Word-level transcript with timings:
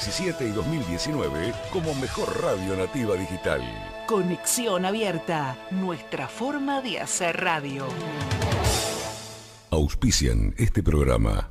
2017 0.00 0.46
y 0.46 0.52
2019 0.52 1.52
como 1.70 1.94
mejor 1.96 2.42
radio 2.42 2.74
nativa 2.74 3.16
digital. 3.16 3.60
Conexión 4.06 4.86
abierta, 4.86 5.58
nuestra 5.70 6.26
forma 6.26 6.80
de 6.80 7.00
hacer 7.00 7.38
radio. 7.38 7.86
Auspician 9.68 10.54
este 10.56 10.82
programa. 10.82 11.50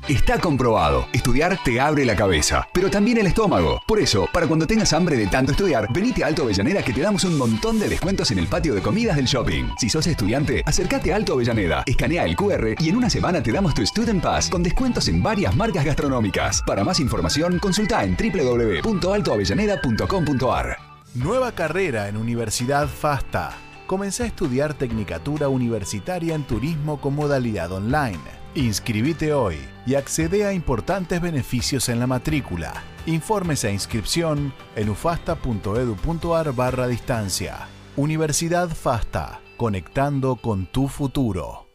Está 0.08 0.38
comprobado. 0.38 1.08
Estudiar 1.14 1.58
te 1.64 1.82
abre 1.82 2.06
la 2.06 2.16
cabeza, 2.16 2.68
pero 2.72 2.92
también 2.92 3.18
el 3.18 3.26
estómago. 3.26 3.82
Por 3.88 4.00
eso, 4.00 4.30
para 4.32 4.46
cuando 4.46 4.68
tengas 4.68 4.94
hambre 4.94 5.18
de 5.18 5.26
tanto 5.26 5.52
estudiar, 5.52 5.92
venite 5.92 6.24
a 6.24 6.28
Alto 6.28 6.44
Avellaneda 6.44 6.84
que 6.84 6.94
te 6.94 7.02
damos 7.02 7.24
un 7.24 7.36
montón 7.36 7.80
de 7.80 7.90
descuentos 7.90 8.30
en 8.30 8.38
el 8.38 8.46
patio 8.46 8.76
de 8.76 8.84
comidas 8.84 9.16
del 9.16 9.26
shopping. 9.26 9.70
Si 9.80 9.90
sos 9.90 10.06
estudiante, 10.06 10.62
acércate 10.64 11.12
a 11.12 11.16
Alto 11.16 11.34
Avellaneda, 11.34 11.82
escanea 11.88 12.26
el 12.26 12.36
QR 12.36 12.76
y 12.78 12.90
en 12.90 12.98
una 12.98 13.10
semana 13.10 13.42
te 13.42 13.52
damos 13.52 13.74
tu 13.74 13.84
Student 13.84 14.22
Pass 14.22 14.48
con 14.48 14.62
descuentos 14.62 15.08
en 15.08 15.24
varias 15.24 15.56
marcas 15.56 15.84
gastronómicas. 15.84 16.62
Para 16.68 16.84
más 16.84 17.00
información, 17.00 17.58
consulta 17.58 18.04
en 18.04 18.16
www.altoavellaneda.com.ar. 18.16 20.78
Nueva 21.16 21.52
carrera 21.54 22.10
en 22.10 22.18
Universidad 22.18 22.88
FASTA. 22.88 23.54
Comencé 23.88 24.22
a 24.22 24.28
estudiar 24.28 24.76
Tecnicatura 24.76 25.50
Universitaria 25.50 26.36
en 26.36 26.44
Turismo 26.44 27.02
con 27.02 27.16
modalidad 27.16 27.72
online. 27.72 28.45
Inscribite 28.56 29.34
hoy 29.34 29.58
y 29.86 29.96
accede 29.96 30.46
a 30.46 30.54
importantes 30.54 31.20
beneficios 31.20 31.90
en 31.90 32.00
la 32.00 32.08
matrícula. 32.08 32.86
Informes 33.06 33.66
e 33.66 33.74
inscripción 33.74 34.54
en 34.78 34.90
ufasta.edu.ar 34.90 36.54
barra 36.54 36.88
distancia. 36.88 37.68
Universidad 37.98 38.70
FASTA, 38.70 39.42
conectando 39.58 40.38
con 40.38 40.68
tu 40.68 40.88
futuro. 40.88 41.68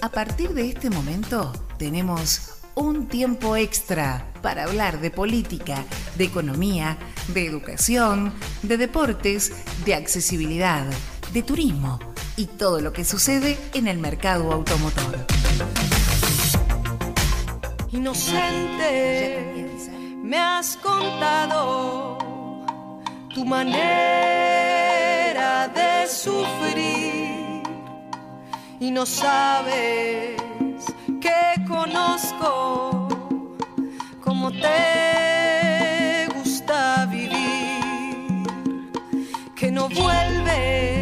A 0.00 0.08
partir 0.08 0.54
de 0.54 0.70
este 0.70 0.88
momento 0.88 1.52
tenemos 1.78 2.62
un 2.74 3.06
tiempo 3.06 3.54
extra 3.54 4.32
para 4.40 4.64
hablar 4.64 4.98
de 5.02 5.10
política, 5.10 5.84
de 6.16 6.24
economía, 6.24 6.96
de 7.34 7.44
educación, 7.44 8.32
de 8.62 8.78
deportes, 8.78 9.52
de 9.84 9.94
accesibilidad, 9.94 10.86
de 11.34 11.42
turismo 11.42 11.98
y 12.36 12.46
todo 12.46 12.80
lo 12.80 12.92
que 12.92 13.04
sucede 13.04 13.58
en 13.74 13.88
el 13.88 13.98
mercado 13.98 14.52
automotor. 14.52 15.26
Inocente, 17.92 19.68
me 20.22 20.38
has 20.38 20.76
contado 20.78 22.18
tu 23.34 23.44
manera 23.44 24.48
de 25.68 26.08
sufrir 26.08 27.62
y 28.80 28.90
no 28.90 29.04
sabes 29.06 30.40
que 31.20 31.64
conozco 31.68 33.08
cómo 34.20 34.50
te 34.50 36.28
gusta 36.34 37.06
vivir, 37.06 38.48
que 39.54 39.70
no 39.70 39.88
vuelves 39.88 41.01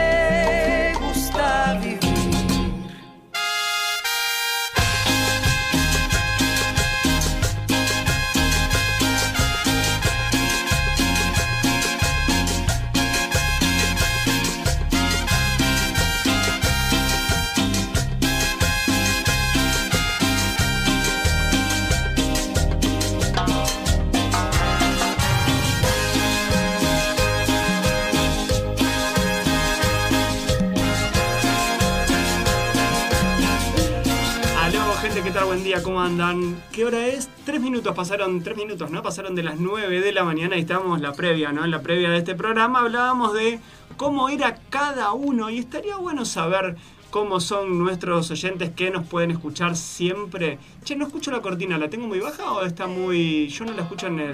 Buen 35.45 35.63
día, 35.63 35.81
¿cómo 35.81 35.99
andan? 35.99 36.61
¿Qué 36.71 36.85
hora 36.85 37.07
es? 37.07 37.27
Tres 37.45 37.59
minutos, 37.59 37.95
pasaron 37.95 38.43
tres 38.43 38.55
minutos, 38.55 38.91
¿no? 38.91 39.01
Pasaron 39.01 39.33
de 39.33 39.43
las 39.43 39.59
nueve 39.59 39.99
de 39.99 40.11
la 40.11 40.23
mañana 40.23 40.55
y 40.55 40.61
estábamos 40.61 41.01
la 41.01 41.13
previa, 41.13 41.51
¿no? 41.51 41.65
En 41.65 41.71
la 41.71 41.81
previa 41.81 42.09
de 42.09 42.19
este 42.19 42.35
programa 42.35 42.79
hablábamos 42.79 43.33
de 43.33 43.59
cómo 43.97 44.29
era 44.29 44.59
cada 44.69 45.11
uno 45.13 45.49
y 45.49 45.57
estaría 45.57 45.97
bueno 45.97 46.25
saber 46.25 46.77
cómo 47.11 47.39
son 47.41 47.77
nuestros 47.77 48.31
oyentes 48.31 48.71
que 48.71 48.89
nos 48.89 49.05
pueden 49.05 49.31
escuchar 49.31 49.75
siempre. 49.75 50.57
Che, 50.83 50.95
no 50.95 51.05
escucho 51.05 51.29
la 51.29 51.41
cortina, 51.41 51.77
¿la 51.77 51.89
tengo 51.89 52.07
muy 52.07 52.19
baja 52.19 52.53
o 52.53 52.65
está 52.65 52.87
muy...? 52.87 53.49
Yo 53.49 53.65
no 53.65 53.73
la 53.73 53.83
escucho 53.83 54.07
en 54.07 54.19
el... 54.19 54.33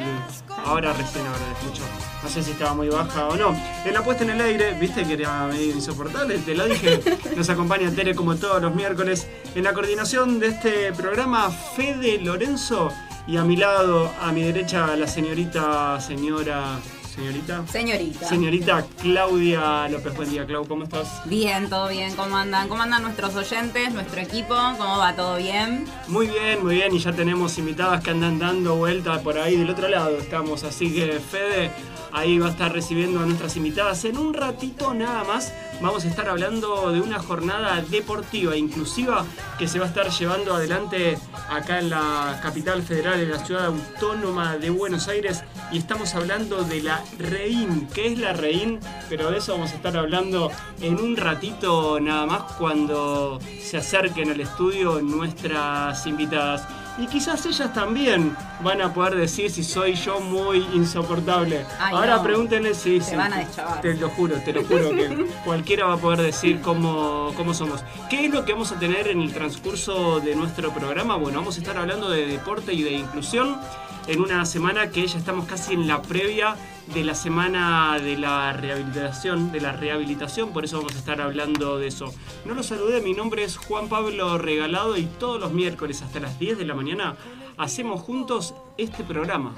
Ahora 0.63 0.93
recién 0.93 1.25
ahora 1.25 1.39
la 1.39 1.57
escucho. 1.59 1.81
No 2.23 2.29
sé 2.29 2.43
si 2.43 2.51
estaba 2.51 2.73
muy 2.75 2.87
baja 2.87 3.27
o 3.27 3.35
no. 3.35 3.53
En 3.83 3.93
la 3.93 4.03
puesta 4.03 4.23
en 4.23 4.29
el 4.29 4.39
aire, 4.39 4.77
viste 4.79 5.03
que 5.03 5.13
era 5.13 5.47
medio 5.47 5.73
insoportable, 5.73 6.37
te 6.37 6.55
lo 6.55 6.65
dije. 6.65 7.01
Nos 7.35 7.49
acompaña 7.49 7.91
Tere 7.91 8.15
como 8.15 8.35
todos 8.35 8.61
los 8.61 8.73
miércoles. 8.73 9.27
En 9.55 9.63
la 9.63 9.73
coordinación 9.73 10.39
de 10.39 10.47
este 10.47 10.93
programa, 10.93 11.49
Fede 11.49 12.19
Lorenzo. 12.19 12.91
Y 13.27 13.35
a 13.35 13.43
mi 13.43 13.57
lado, 13.57 14.09
a 14.21 14.31
mi 14.31 14.43
derecha, 14.43 14.95
la 14.95 15.07
señorita, 15.07 15.99
señora... 15.99 16.79
Señorita. 17.17 17.65
Señorita. 17.67 18.27
Señorita 18.27 18.85
Claudia 19.01 19.87
López. 19.89 20.15
Buen 20.15 20.29
día, 20.29 20.45
Clau, 20.45 20.67
¿cómo 20.67 20.83
estás? 20.83 21.23
Bien, 21.25 21.67
todo 21.67 21.89
bien, 21.89 22.15
¿cómo 22.15 22.37
andan? 22.37 22.69
¿Cómo 22.69 22.83
andan 22.83 23.01
nuestros 23.01 23.35
oyentes, 23.35 23.91
nuestro 23.91 24.21
equipo? 24.21 24.53
¿Cómo 24.77 24.99
va 24.99 25.15
todo 25.15 25.37
bien? 25.37 25.85
Muy 26.07 26.27
bien, 26.27 26.63
muy 26.63 26.75
bien, 26.75 26.95
y 26.95 26.99
ya 26.99 27.11
tenemos 27.13 27.57
invitadas 27.57 28.03
que 28.03 28.11
andan 28.11 28.37
dando 28.37 28.75
vueltas 28.75 29.19
por 29.23 29.39
ahí 29.39 29.55
del 29.55 29.71
otro 29.71 29.87
lado. 29.87 30.15
Estamos, 30.19 30.63
así 30.63 30.93
que 30.93 31.13
Fede 31.13 31.71
ahí 32.13 32.37
va 32.37 32.47
a 32.47 32.51
estar 32.51 32.71
recibiendo 32.71 33.19
a 33.19 33.25
nuestras 33.25 33.57
invitadas. 33.57 34.05
En 34.05 34.17
un 34.17 34.35
ratito 34.35 34.93
nada 34.93 35.23
más 35.23 35.51
vamos 35.81 36.05
a 36.05 36.07
estar 36.07 36.27
hablando 36.27 36.91
de 36.91 37.01
una 37.01 37.19
jornada 37.19 37.81
deportiva 37.81 38.55
inclusiva 38.55 39.25
que 39.57 39.67
se 39.67 39.79
va 39.79 39.85
a 39.85 39.87
estar 39.89 40.09
llevando 40.09 40.53
adelante 40.53 41.17
acá 41.49 41.79
en 41.79 41.89
la 41.89 42.39
capital 42.41 42.81
federal, 42.81 43.19
en 43.19 43.31
la 43.31 43.39
ciudad 43.39 43.65
autónoma 43.65 44.57
de 44.57 44.69
Buenos 44.69 45.07
Aires. 45.07 45.43
Y 45.71 45.77
estamos 45.77 46.15
hablando 46.15 46.63
de 46.63 46.81
la 46.81 47.03
REIN. 47.17 47.87
¿Qué 47.93 48.07
es 48.07 48.19
la 48.19 48.33
REIN? 48.33 48.79
Pero 49.09 49.31
de 49.31 49.37
eso 49.37 49.53
vamos 49.53 49.71
a 49.71 49.75
estar 49.75 49.95
hablando 49.97 50.51
en 50.81 50.95
un 50.95 51.17
ratito 51.17 51.99
nada 51.99 52.25
más 52.25 52.53
cuando 52.53 53.39
se 53.61 53.77
acerquen 53.77 54.31
al 54.31 54.39
estudio 54.39 55.01
nuestras 55.01 56.05
invitadas. 56.07 56.67
Y 56.99 57.05
quizás 57.07 57.45
ellas 57.45 57.71
también 57.73 58.35
van 58.61 58.81
a 58.81 58.91
poder 58.93 59.15
decir 59.15 59.51
si 59.51 59.63
soy 59.63 59.93
yo 59.93 60.19
muy 60.19 60.65
insoportable. 60.73 61.63
Ay, 61.79 61.93
Ahora 61.95 62.17
no. 62.17 62.23
pregúntenle 62.23 62.73
si... 62.73 62.97
Te 62.99 63.05
si- 63.05 63.15
van 63.15 63.33
a 63.33 63.37
deschavar. 63.37 63.81
Te 63.81 63.93
lo 63.93 64.09
juro, 64.09 64.35
te 64.43 64.51
lo 64.51 64.63
juro 64.63 64.89
que 64.89 65.27
cualquiera 65.45 65.85
va 65.85 65.93
a 65.93 65.97
poder 65.97 66.21
decir 66.21 66.59
cómo, 66.61 67.31
cómo 67.37 67.53
somos. 67.53 67.83
¿Qué 68.09 68.25
es 68.25 68.33
lo 68.33 68.45
que 68.45 68.53
vamos 68.53 68.71
a 68.71 68.79
tener 68.79 69.07
en 69.09 69.21
el 69.21 69.31
transcurso 69.31 70.19
de 70.21 70.35
nuestro 70.35 70.71
programa? 70.73 71.15
Bueno, 71.17 71.39
vamos 71.39 71.57
a 71.57 71.59
estar 71.59 71.77
hablando 71.77 72.09
de 72.09 72.25
deporte 72.25 72.73
y 72.73 72.81
de 72.81 72.93
inclusión 72.93 73.57
en 74.07 74.21
una 74.21 74.45
semana 74.45 74.89
que 74.89 75.05
ya 75.05 75.17
estamos 75.17 75.45
casi 75.45 75.73
en 75.73 75.87
la 75.87 76.01
previa 76.01 76.55
de 76.93 77.03
la 77.03 77.13
semana 77.13 77.99
de 77.99 78.17
la 78.17 78.53
rehabilitación, 78.53 79.51
de 79.51 79.59
la 79.59 79.73
rehabilitación, 79.73 80.53
por 80.53 80.63
eso 80.63 80.77
vamos 80.77 80.95
a 80.95 80.97
estar 80.97 81.19
hablando 81.19 81.77
de 81.77 81.87
eso. 81.87 82.13
No 82.45 82.53
lo 82.53 82.63
saludé, 82.63 83.01
mi 83.01 83.13
nombre 83.13 83.43
es 83.43 83.57
Juan 83.57 83.89
Pablo 83.89 84.37
Regalado 84.37 84.97
y 84.97 85.05
todos 85.05 85.39
los 85.39 85.51
miércoles 85.51 86.01
hasta 86.01 86.19
las 86.19 86.39
10 86.39 86.57
de 86.57 86.65
la 86.65 86.73
mañana 86.73 87.17
hacemos 87.57 88.01
juntos 88.01 88.53
este 88.77 89.03
programa. 89.03 89.53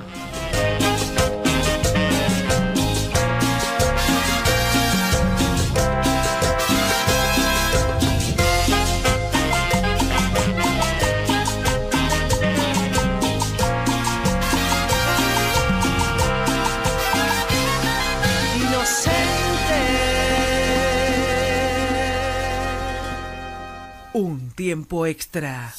Tiempo 24.66 25.06
extra. 25.06 25.72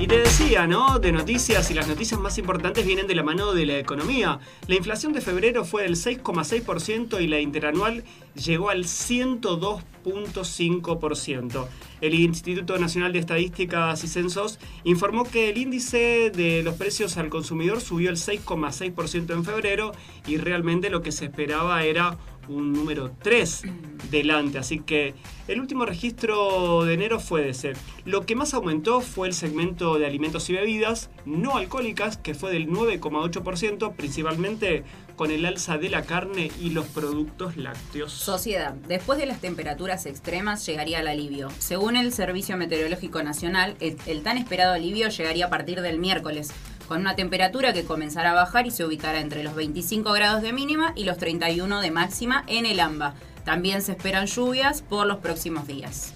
Y 0.00 0.08
te 0.08 0.18
decía, 0.18 0.66
¿no? 0.66 0.98
De 0.98 1.12
noticias 1.12 1.70
y 1.70 1.74
las 1.74 1.86
noticias 1.86 2.18
más 2.18 2.36
importantes 2.36 2.84
vienen 2.84 3.06
de 3.06 3.14
la 3.14 3.22
mano 3.22 3.52
de 3.52 3.66
la 3.66 3.78
economía. 3.78 4.40
La 4.66 4.74
inflación 4.74 5.12
de 5.12 5.20
febrero 5.20 5.64
fue 5.64 5.84
del 5.84 5.94
6,6% 5.94 7.22
y 7.22 7.28
la 7.28 7.38
interanual 7.38 8.02
llegó 8.34 8.70
al 8.70 8.86
102.5%. 8.86 11.68
El 12.00 12.14
Instituto 12.14 12.76
Nacional 12.78 13.12
de 13.12 13.20
Estadísticas 13.20 14.02
y 14.02 14.08
Censos 14.08 14.58
informó 14.82 15.22
que 15.22 15.50
el 15.50 15.58
índice 15.58 16.32
de 16.34 16.64
los 16.64 16.74
precios 16.74 17.16
al 17.18 17.28
consumidor 17.28 17.80
subió 17.80 18.10
el 18.10 18.16
6,6% 18.16 19.32
en 19.32 19.44
febrero 19.44 19.92
y 20.26 20.38
realmente 20.38 20.90
lo 20.90 21.02
que 21.02 21.12
se 21.12 21.26
esperaba 21.26 21.84
era 21.84 22.18
un 22.48 22.72
número 22.72 23.12
3 23.22 23.62
delante. 24.10 24.58
Así 24.58 24.80
que 24.80 25.14
el 25.48 25.60
último 25.60 25.86
registro 25.86 26.84
de 26.84 26.94
enero 26.94 27.20
fue 27.20 27.42
de 27.42 27.50
ese. 27.50 27.72
Lo 28.04 28.26
que 28.26 28.36
más 28.36 28.54
aumentó 28.54 29.00
fue 29.00 29.28
el 29.28 29.34
segmento 29.34 29.98
de 29.98 30.06
alimentos 30.06 30.48
y 30.50 30.54
bebidas 30.54 31.10
no 31.24 31.56
alcohólicas, 31.56 32.16
que 32.16 32.34
fue 32.34 32.52
del 32.52 32.68
9,8%, 32.68 33.94
principalmente 33.94 34.84
con 35.16 35.30
el 35.30 35.44
alza 35.44 35.78
de 35.78 35.88
la 35.88 36.02
carne 36.02 36.50
y 36.60 36.70
los 36.70 36.86
productos 36.86 37.56
lácteos. 37.56 38.12
Sociedad. 38.12 38.74
Después 38.88 39.18
de 39.18 39.26
las 39.26 39.40
temperaturas 39.40 40.06
extremas 40.06 40.64
llegaría 40.66 41.00
el 41.00 41.06
alivio. 41.06 41.48
Según 41.58 41.96
el 41.96 42.12
Servicio 42.12 42.56
Meteorológico 42.56 43.22
Nacional, 43.22 43.76
el, 43.80 43.96
el 44.06 44.22
tan 44.22 44.38
esperado 44.38 44.72
alivio 44.72 45.08
llegaría 45.08 45.46
a 45.46 45.50
partir 45.50 45.80
del 45.80 45.98
miércoles, 45.98 46.52
con 46.92 47.00
una 47.00 47.16
temperatura 47.16 47.72
que 47.72 47.84
comenzará 47.84 48.32
a 48.32 48.34
bajar 48.34 48.66
y 48.66 48.70
se 48.70 48.84
ubicará 48.84 49.20
entre 49.20 49.42
los 49.42 49.54
25 49.54 50.12
grados 50.12 50.42
de 50.42 50.52
mínima 50.52 50.92
y 50.94 51.04
los 51.04 51.16
31 51.16 51.80
de 51.80 51.90
máxima 51.90 52.44
en 52.48 52.66
el 52.66 52.80
AMBA. 52.80 53.14
También 53.46 53.80
se 53.80 53.92
esperan 53.92 54.26
lluvias 54.26 54.82
por 54.82 55.06
los 55.06 55.16
próximos 55.16 55.66
días. 55.66 56.12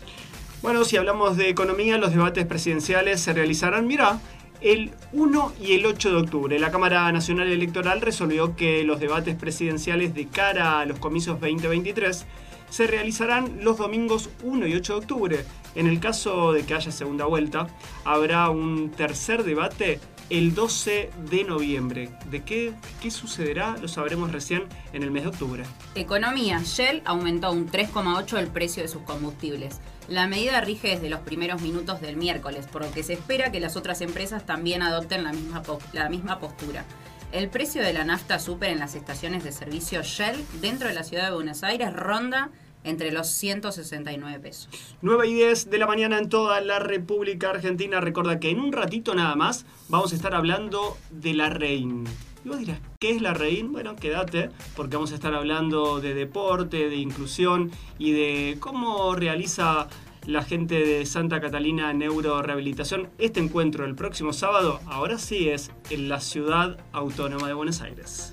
Bueno, 0.60 0.84
si 0.84 0.98
hablamos 0.98 1.38
de 1.38 1.48
economía, 1.48 1.96
los 1.96 2.10
debates 2.10 2.44
presidenciales 2.44 3.22
se 3.22 3.32
realizarán, 3.32 3.86
mira, 3.86 4.20
el 4.60 4.90
1 5.14 5.54
y 5.58 5.72
el 5.72 5.86
8 5.86 6.10
de 6.10 6.16
octubre. 6.16 6.58
La 6.58 6.70
Cámara 6.70 7.10
Nacional 7.10 7.50
Electoral 7.50 8.02
resolvió 8.02 8.54
que 8.54 8.84
los 8.84 9.00
debates 9.00 9.34
presidenciales 9.34 10.12
de 10.12 10.26
cara 10.26 10.80
a 10.80 10.84
los 10.84 10.98
comicios 10.98 11.40
2023 11.40 12.26
se 12.68 12.86
realizarán 12.86 13.64
los 13.64 13.78
domingos 13.78 14.28
1 14.42 14.66
y 14.66 14.74
8 14.74 14.92
de 14.92 14.98
octubre. 14.98 15.44
En 15.76 15.86
el 15.86 16.00
caso 16.00 16.52
de 16.52 16.64
que 16.64 16.74
haya 16.74 16.90
segunda 16.90 17.26
vuelta, 17.26 17.66
habrá 18.04 18.48
un 18.48 18.90
tercer 18.90 19.44
debate 19.44 20.00
el 20.30 20.54
12 20.54 21.10
de 21.30 21.44
noviembre. 21.44 22.08
¿De 22.30 22.42
qué, 22.42 22.72
qué 23.02 23.10
sucederá? 23.10 23.76
Lo 23.80 23.86
sabremos 23.86 24.32
recién 24.32 24.64
en 24.94 25.02
el 25.02 25.10
mes 25.10 25.24
de 25.24 25.28
octubre. 25.28 25.64
Economía. 25.94 26.62
Shell 26.64 27.02
aumentó 27.04 27.52
un 27.52 27.70
3,8 27.70 28.38
el 28.38 28.46
precio 28.48 28.82
de 28.82 28.88
sus 28.88 29.02
combustibles. 29.02 29.80
La 30.08 30.26
medida 30.26 30.62
rige 30.62 30.88
desde 30.88 31.10
los 31.10 31.20
primeros 31.20 31.60
minutos 31.60 32.00
del 32.00 32.16
miércoles, 32.16 32.66
por 32.66 32.82
lo 32.82 32.90
que 32.90 33.02
se 33.02 33.12
espera 33.12 33.52
que 33.52 33.60
las 33.60 33.76
otras 33.76 34.00
empresas 34.00 34.46
también 34.46 34.80
adopten 34.82 35.24
la 35.24 35.32
misma, 35.32 35.62
la 35.92 36.08
misma 36.08 36.38
postura. 36.38 36.86
El 37.32 37.50
precio 37.50 37.82
de 37.82 37.92
la 37.92 38.04
nafta 38.04 38.38
super 38.38 38.70
en 38.70 38.78
las 38.78 38.94
estaciones 38.94 39.44
de 39.44 39.52
servicio 39.52 40.02
Shell 40.02 40.42
dentro 40.62 40.88
de 40.88 40.94
la 40.94 41.02
ciudad 41.02 41.28
de 41.28 41.34
Buenos 41.34 41.62
Aires 41.64 41.92
ronda 41.92 42.50
entre 42.86 43.12
los 43.12 43.28
169 43.28 44.40
pesos. 44.40 44.68
9 45.02 45.28
y 45.28 45.34
10 45.34 45.70
de 45.70 45.78
la 45.78 45.86
mañana 45.86 46.18
en 46.18 46.28
toda 46.28 46.60
la 46.60 46.78
República 46.78 47.50
Argentina. 47.50 48.00
Recuerda 48.00 48.40
que 48.40 48.50
en 48.50 48.60
un 48.60 48.72
ratito 48.72 49.14
nada 49.14 49.36
más 49.36 49.66
vamos 49.88 50.12
a 50.12 50.16
estar 50.16 50.34
hablando 50.34 50.96
de 51.10 51.34
la 51.34 51.50
REIN. 51.50 52.04
Y 52.44 52.48
vos 52.48 52.58
dirás, 52.58 52.78
¿qué 53.00 53.10
es 53.10 53.20
la 53.20 53.34
REIN? 53.34 53.72
Bueno, 53.72 53.96
quédate, 53.96 54.50
porque 54.76 54.96
vamos 54.96 55.10
a 55.10 55.16
estar 55.16 55.34
hablando 55.34 56.00
de 56.00 56.14
deporte, 56.14 56.88
de 56.88 56.96
inclusión 56.96 57.72
y 57.98 58.12
de 58.12 58.56
cómo 58.60 59.16
realiza 59.16 59.88
la 60.26 60.42
gente 60.42 60.84
de 60.84 61.06
Santa 61.06 61.40
Catalina 61.40 61.92
Neurorehabilitación 61.92 63.08
este 63.18 63.40
encuentro 63.40 63.84
el 63.84 63.94
próximo 63.94 64.32
sábado. 64.32 64.80
Ahora 64.86 65.18
sí 65.18 65.48
es 65.48 65.70
en 65.90 66.08
la 66.08 66.20
ciudad 66.20 66.78
autónoma 66.92 67.48
de 67.48 67.54
Buenos 67.54 67.80
Aires. 67.80 68.32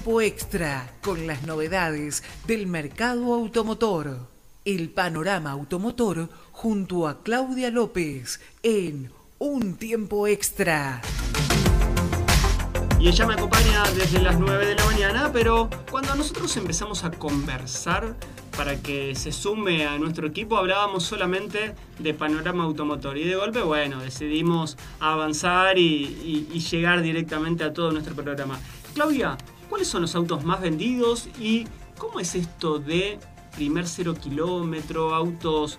Tiempo 0.00 0.22
extra 0.22 0.90
con 1.02 1.26
las 1.26 1.42
novedades 1.42 2.22
del 2.46 2.66
mercado 2.66 3.34
automotor. 3.34 4.28
El 4.64 4.88
panorama 4.88 5.50
automotor 5.50 6.30
junto 6.52 7.06
a 7.06 7.22
Claudia 7.22 7.70
López 7.70 8.40
en 8.62 9.12
Un 9.38 9.76
tiempo 9.76 10.26
extra. 10.26 11.02
Y 12.98 13.08
ella 13.08 13.26
me 13.26 13.34
acompaña 13.34 13.82
desde 13.94 14.22
las 14.22 14.40
9 14.40 14.64
de 14.64 14.74
la 14.74 14.86
mañana, 14.86 15.30
pero 15.34 15.68
cuando 15.90 16.14
nosotros 16.14 16.56
empezamos 16.56 17.04
a 17.04 17.10
conversar 17.10 18.16
para 18.56 18.76
que 18.80 19.14
se 19.14 19.32
sume 19.32 19.86
a 19.86 19.98
nuestro 19.98 20.26
equipo, 20.26 20.56
hablábamos 20.56 21.04
solamente 21.04 21.74
de 21.98 22.14
panorama 22.14 22.64
automotor. 22.64 23.18
Y 23.18 23.24
de 23.24 23.34
golpe, 23.34 23.60
bueno, 23.60 24.00
decidimos 24.00 24.78
avanzar 24.98 25.76
y, 25.76 26.48
y 26.50 26.60
llegar 26.60 27.02
directamente 27.02 27.64
a 27.64 27.74
todo 27.74 27.92
nuestro 27.92 28.14
programa. 28.14 28.58
Claudia, 28.94 29.36
¿cuáles 29.70 29.88
son 29.88 30.02
los 30.02 30.14
autos 30.14 30.44
más 30.44 30.60
vendidos 30.60 31.28
y 31.38 31.66
cómo 31.96 32.20
es 32.20 32.34
esto 32.34 32.78
de 32.78 33.18
primer 33.54 33.86
cero 33.86 34.14
kilómetro, 34.20 35.14
autos 35.14 35.78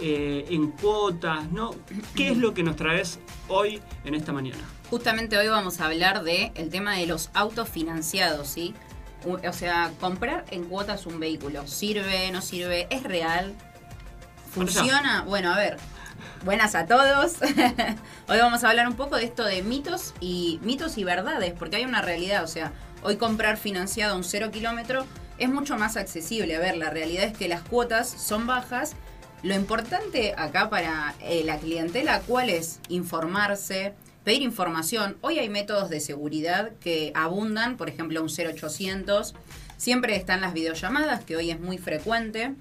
eh, 0.00 0.46
en 0.48 0.70
cuotas, 0.72 1.52
¿no? 1.52 1.74
¿Qué 2.16 2.30
es 2.30 2.38
lo 2.38 2.54
que 2.54 2.62
nos 2.62 2.76
traes 2.76 3.20
hoy 3.48 3.80
en 4.04 4.14
esta 4.14 4.32
mañana? 4.32 4.64
Justamente 4.88 5.36
hoy 5.36 5.48
vamos 5.48 5.80
a 5.80 5.86
hablar 5.86 6.24
de 6.24 6.50
el 6.54 6.70
tema 6.70 6.96
de 6.96 7.06
los 7.06 7.30
autos 7.34 7.68
financiados, 7.68 8.48
¿sí? 8.48 8.74
O 9.26 9.52
sea, 9.52 9.92
comprar 10.00 10.46
en 10.50 10.64
cuotas 10.64 11.04
un 11.04 11.20
vehículo, 11.20 11.66
¿sirve, 11.66 12.30
no 12.32 12.40
sirve? 12.40 12.88
¿Es 12.90 13.02
real? 13.02 13.54
¿Funciona? 14.50 15.22
Bueno, 15.22 15.52
a 15.52 15.58
ver. 15.58 15.76
Buenas 16.44 16.74
a 16.74 16.86
todos. 16.86 17.34
hoy 18.28 18.38
vamos 18.38 18.64
a 18.64 18.70
hablar 18.70 18.88
un 18.88 18.94
poco 18.94 19.16
de 19.16 19.24
esto 19.24 19.44
de 19.44 19.62
mitos 19.62 20.14
y 20.20 20.58
mitos 20.62 20.96
y 20.96 21.04
verdades, 21.04 21.52
porque 21.58 21.76
hay 21.76 21.84
una 21.84 22.00
realidad, 22.00 22.42
o 22.42 22.46
sea, 22.46 22.72
hoy 23.02 23.16
comprar 23.16 23.56
financiado 23.56 24.16
un 24.16 24.24
cero 24.24 24.50
kilómetro 24.50 25.06
es 25.38 25.48
mucho 25.48 25.76
más 25.76 25.96
accesible. 25.96 26.56
A 26.56 26.60
ver, 26.60 26.76
la 26.76 26.90
realidad 26.90 27.24
es 27.24 27.36
que 27.36 27.48
las 27.48 27.62
cuotas 27.62 28.08
son 28.08 28.46
bajas. 28.46 28.94
Lo 29.42 29.54
importante 29.54 30.34
acá 30.36 30.68
para 30.68 31.14
eh, 31.20 31.42
la 31.44 31.58
clientela, 31.58 32.20
¿cuál 32.26 32.50
es? 32.50 32.80
Informarse, 32.88 33.94
pedir 34.22 34.42
información. 34.42 35.16
Hoy 35.22 35.38
hay 35.38 35.48
métodos 35.48 35.88
de 35.88 36.00
seguridad 36.00 36.72
que 36.80 37.10
abundan, 37.14 37.76
por 37.76 37.88
ejemplo, 37.88 38.22
un 38.22 38.28
0800. 38.28 39.34
Siempre 39.78 40.14
están 40.16 40.42
las 40.42 40.52
videollamadas, 40.52 41.24
que 41.24 41.36
hoy 41.36 41.50
es 41.50 41.58
muy 41.58 41.78
frecuente. 41.78 42.54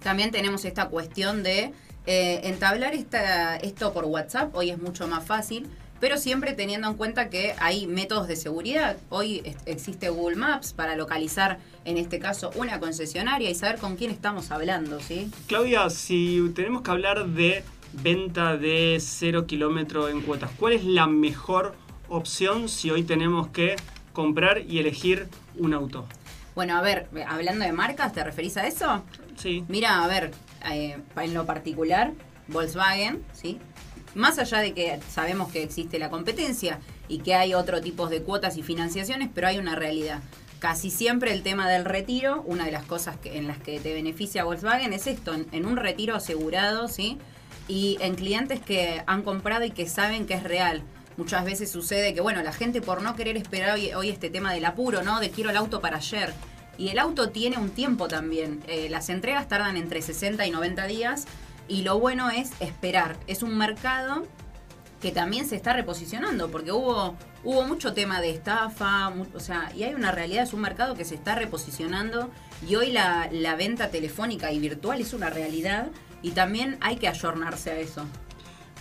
También 0.00 0.32
tenemos 0.32 0.64
esta 0.64 0.88
cuestión 0.88 1.44
de 1.44 1.72
eh, 2.10 2.40
entablar 2.48 2.94
esta, 2.94 3.56
esto 3.56 3.92
por 3.92 4.06
WhatsApp, 4.06 4.56
hoy 4.56 4.70
es 4.70 4.78
mucho 4.78 5.06
más 5.06 5.24
fácil, 5.24 5.68
pero 6.00 6.16
siempre 6.18 6.52
teniendo 6.52 6.88
en 6.88 6.94
cuenta 6.94 7.28
que 7.28 7.54
hay 7.58 7.86
métodos 7.86 8.28
de 8.28 8.36
seguridad. 8.36 8.96
Hoy 9.08 9.42
existe 9.66 10.08
Google 10.08 10.36
Maps 10.36 10.72
para 10.72 10.96
localizar, 10.96 11.58
en 11.84 11.96
este 11.96 12.18
caso, 12.18 12.50
una 12.54 12.80
concesionaria 12.80 13.50
y 13.50 13.54
saber 13.54 13.78
con 13.78 13.96
quién 13.96 14.10
estamos 14.10 14.50
hablando, 14.50 15.00
¿sí? 15.00 15.30
Claudia, 15.46 15.90
si 15.90 16.52
tenemos 16.54 16.82
que 16.82 16.90
hablar 16.90 17.26
de 17.28 17.64
venta 17.92 18.56
de 18.56 18.98
cero 19.00 19.46
kilómetro 19.46 20.08
en 20.08 20.20
cuotas, 20.20 20.50
¿cuál 20.58 20.74
es 20.74 20.84
la 20.84 21.06
mejor 21.06 21.74
opción 22.08 22.68
si 22.68 22.90
hoy 22.90 23.02
tenemos 23.02 23.48
que 23.48 23.76
comprar 24.12 24.62
y 24.68 24.78
elegir 24.78 25.28
un 25.56 25.74
auto? 25.74 26.06
Bueno, 26.54 26.76
a 26.76 26.82
ver, 26.82 27.08
hablando 27.28 27.64
de 27.64 27.72
marcas, 27.72 28.12
¿te 28.12 28.24
referís 28.24 28.56
a 28.56 28.66
eso? 28.66 29.04
Sí. 29.36 29.64
Mira, 29.68 30.02
a 30.02 30.08
ver, 30.08 30.32
eh, 30.72 30.98
en 31.16 31.34
lo 31.34 31.46
particular, 31.46 32.12
Volkswagen, 32.48 33.22
¿sí? 33.32 33.58
Más 34.14 34.38
allá 34.38 34.58
de 34.58 34.72
que 34.72 34.98
sabemos 35.10 35.52
que 35.52 35.62
existe 35.62 35.98
la 35.98 36.10
competencia 36.10 36.80
y 37.08 37.18
que 37.18 37.34
hay 37.34 37.54
otro 37.54 37.80
tipos 37.80 38.10
de 38.10 38.22
cuotas 38.22 38.56
y 38.56 38.62
financiaciones, 38.62 39.28
pero 39.34 39.48
hay 39.48 39.58
una 39.58 39.74
realidad. 39.74 40.20
Casi 40.58 40.90
siempre 40.90 41.32
el 41.32 41.42
tema 41.42 41.68
del 41.68 41.84
retiro, 41.84 42.42
una 42.46 42.64
de 42.64 42.72
las 42.72 42.84
cosas 42.84 43.16
que, 43.16 43.38
en 43.38 43.46
las 43.46 43.58
que 43.58 43.78
te 43.78 43.94
beneficia 43.94 44.44
Volkswagen 44.44 44.92
es 44.92 45.06
esto, 45.06 45.34
en, 45.34 45.46
en 45.52 45.66
un 45.66 45.76
retiro 45.76 46.16
asegurado, 46.16 46.88
¿sí? 46.88 47.18
Y 47.68 47.96
en 48.00 48.16
clientes 48.16 48.60
que 48.60 49.02
han 49.06 49.22
comprado 49.22 49.64
y 49.64 49.70
que 49.70 49.86
saben 49.86 50.26
que 50.26 50.34
es 50.34 50.42
real. 50.42 50.82
Muchas 51.16 51.44
veces 51.44 51.70
sucede 51.70 52.14
que, 52.14 52.20
bueno, 52.20 52.42
la 52.42 52.52
gente 52.52 52.80
por 52.80 53.02
no 53.02 53.14
querer 53.14 53.36
esperar 53.36 53.74
hoy, 53.74 53.92
hoy 53.92 54.08
este 54.08 54.30
tema 54.30 54.52
del 54.52 54.64
apuro, 54.64 55.02
¿no? 55.02 55.20
De 55.20 55.30
quiero 55.30 55.50
el 55.50 55.56
auto 55.56 55.80
para 55.80 55.96
ayer. 55.98 56.32
Y 56.78 56.90
el 56.90 56.98
auto 57.00 57.30
tiene 57.30 57.58
un 57.58 57.70
tiempo 57.70 58.06
también. 58.06 58.62
Eh, 58.68 58.88
las 58.88 59.08
entregas 59.10 59.48
tardan 59.48 59.76
entre 59.76 60.00
60 60.00 60.46
y 60.46 60.52
90 60.52 60.86
días. 60.86 61.26
Y 61.68 61.82
lo 61.82 61.98
bueno 62.00 62.30
es 62.30 62.52
esperar. 62.60 63.16
Es 63.26 63.42
un 63.42 63.56
mercado 63.56 64.26
que 65.00 65.12
también 65.12 65.46
se 65.46 65.54
está 65.54 65.72
reposicionando, 65.74 66.50
porque 66.50 66.72
hubo, 66.72 67.14
hubo 67.44 67.64
mucho 67.64 67.92
tema 67.92 68.20
de 68.20 68.30
estafa, 68.30 69.12
o 69.34 69.40
sea, 69.40 69.70
y 69.76 69.84
hay 69.84 69.94
una 69.94 70.10
realidad, 70.10 70.42
es 70.42 70.52
un 70.52 70.60
mercado 70.60 70.94
que 70.94 71.04
se 71.04 71.14
está 71.14 71.36
reposicionando 71.36 72.30
y 72.68 72.74
hoy 72.74 72.90
la, 72.90 73.28
la 73.30 73.54
venta 73.54 73.90
telefónica 73.90 74.50
y 74.52 74.58
virtual 74.58 75.00
es 75.00 75.12
una 75.12 75.30
realidad 75.30 75.88
y 76.22 76.32
también 76.32 76.78
hay 76.80 76.96
que 76.96 77.06
ayornarse 77.06 77.70
a 77.70 77.78
eso. 77.78 78.04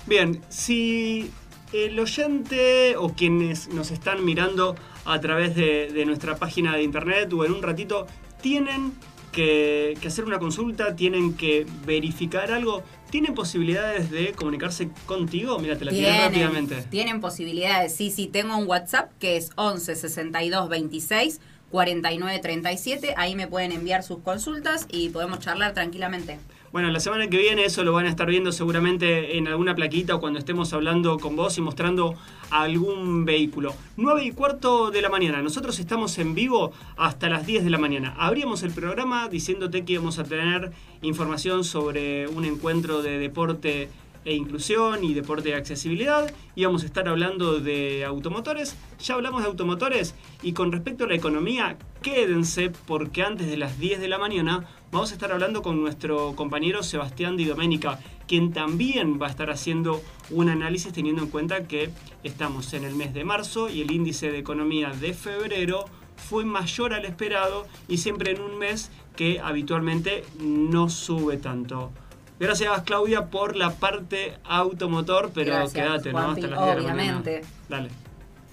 Bien, 0.07 0.41
si 0.49 1.31
el 1.71 1.99
oyente 1.99 2.95
o 2.97 3.09
quienes 3.13 3.67
nos 3.67 3.91
están 3.91 4.25
mirando 4.25 4.75
a 5.05 5.19
través 5.19 5.55
de, 5.55 5.91
de 5.93 6.05
nuestra 6.05 6.37
página 6.37 6.75
de 6.75 6.83
internet 6.83 7.31
o 7.33 7.45
en 7.45 7.51
un 7.51 7.61
ratito 7.61 8.07
tienen 8.41 8.93
que, 9.37 9.95
que 10.01 10.07
hacer 10.07 10.25
una 10.25 10.39
consulta, 10.39 10.95
tienen 10.95 11.35
que 11.35 11.67
verificar 11.85 12.51
algo, 12.51 12.81
¿tienen 13.11 13.35
posibilidades 13.35 14.09
de 14.09 14.31
comunicarse 14.31 14.89
contigo? 15.05 15.59
Mira, 15.59 15.77
te 15.77 15.85
la 15.85 15.91
tiré 15.91 16.09
rápidamente. 16.17 16.81
tienen 16.89 17.21
posibilidades, 17.21 17.93
sí, 17.93 18.09
sí, 18.09 18.25
tengo 18.25 18.57
un 18.57 18.67
WhatsApp 18.67 19.11
que 19.19 19.37
es 19.37 19.51
11 19.55 19.95
62 19.95 20.69
26 20.69 21.39
49 21.69 22.39
37, 22.39 23.13
ahí 23.15 23.35
me 23.35 23.45
pueden 23.45 23.71
enviar 23.73 24.01
sus 24.01 24.17
consultas 24.19 24.87
y 24.89 25.09
podemos 25.09 25.39
charlar 25.39 25.75
tranquilamente. 25.75 26.39
Bueno, 26.73 26.91
la 26.91 26.99
semana 26.99 27.29
que 27.29 27.37
viene 27.37 27.63
eso 27.63 27.85
lo 27.85 27.93
van 27.93 28.07
a 28.07 28.09
estar 28.09 28.27
viendo 28.27 28.51
seguramente 28.51 29.37
en 29.37 29.47
alguna 29.47 29.73
plaquita 29.73 30.15
o 30.15 30.19
cuando 30.19 30.37
estemos 30.37 30.73
hablando 30.73 31.17
con 31.17 31.37
vos 31.37 31.57
y 31.57 31.61
mostrando 31.61 32.15
algún 32.49 33.23
vehículo. 33.23 33.73
9 33.95 34.25
y 34.25 34.31
cuarto 34.31 34.91
de 34.91 35.01
la 35.01 35.07
mañana. 35.07 35.41
Nosotros 35.41 35.79
estamos 35.79 36.17
en 36.17 36.35
vivo 36.35 36.73
hasta 36.97 37.29
las 37.29 37.45
10 37.45 37.63
de 37.63 37.69
la 37.69 37.77
mañana. 37.77 38.15
Abríamos 38.17 38.63
el 38.63 38.73
programa 38.73 39.29
diciéndote 39.29 39.85
que 39.85 39.93
íbamos 39.93 40.19
a 40.19 40.25
tener 40.25 40.73
información 41.01 41.63
sobre 41.63 42.27
un 42.27 42.43
encuentro 42.43 43.01
de 43.01 43.17
deporte 43.17 43.89
e 44.25 44.35
inclusión 44.35 45.05
y 45.05 45.13
deporte 45.13 45.49
de 45.49 45.55
accesibilidad. 45.55 46.29
Íbamos 46.55 46.83
a 46.83 46.85
estar 46.87 47.07
hablando 47.07 47.61
de 47.61 48.03
automotores. 48.03 48.75
Ya 48.99 49.15
hablamos 49.15 49.41
de 49.41 49.47
automotores 49.47 50.15
y 50.43 50.51
con 50.51 50.73
respecto 50.73 51.05
a 51.05 51.07
la 51.07 51.15
economía, 51.15 51.77
quédense 52.01 52.71
porque 52.85 53.23
antes 53.23 53.47
de 53.47 53.55
las 53.55 53.79
10 53.79 54.01
de 54.01 54.09
la 54.09 54.17
mañana 54.17 54.67
vamos 54.91 55.11
a 55.11 55.13
estar 55.13 55.31
hablando 55.31 55.61
con 55.61 55.79
nuestro 55.81 56.35
compañero 56.35 56.83
Sebastián 56.83 57.37
Di 57.37 57.45
Domenica, 57.45 57.99
quien 58.27 58.53
también 58.53 59.19
va 59.21 59.27
a 59.27 59.29
estar 59.29 59.49
haciendo 59.49 60.01
un 60.29 60.49
análisis 60.49 60.93
teniendo 60.93 61.23
en 61.23 61.29
cuenta 61.29 61.67
que 61.67 61.89
estamos 62.23 62.73
en 62.73 62.83
el 62.83 62.95
mes 62.95 63.13
de 63.13 63.23
marzo 63.23 63.69
y 63.69 63.81
el 63.81 63.91
índice 63.91 64.31
de 64.31 64.39
economía 64.39 64.91
de 64.91 65.13
febrero 65.13 65.85
fue 66.15 66.45
mayor 66.45 66.93
al 66.93 67.05
esperado 67.05 67.67
y 67.87 67.97
siempre 67.97 68.31
en 68.31 68.41
un 68.41 68.57
mes 68.57 68.89
que 69.15 69.39
habitualmente 69.39 70.23
no 70.39 70.89
sube 70.89 71.37
tanto. 71.37 71.91
Gracias 72.39 72.83
Claudia 72.83 73.27
por 73.27 73.55
la 73.55 73.75
parte 73.75 74.37
automotor, 74.43 75.31
pero 75.33 75.53
Gracias, 75.53 75.73
quédate, 75.73 76.13
¿no? 76.13 76.31
Hasta 76.31 76.47
las 76.47 76.63
10 76.63 76.75
de 76.75 76.81
la 76.81 76.93
mañana. 76.93 77.19
obviamente. 77.19 77.41
Dale. 77.67 77.89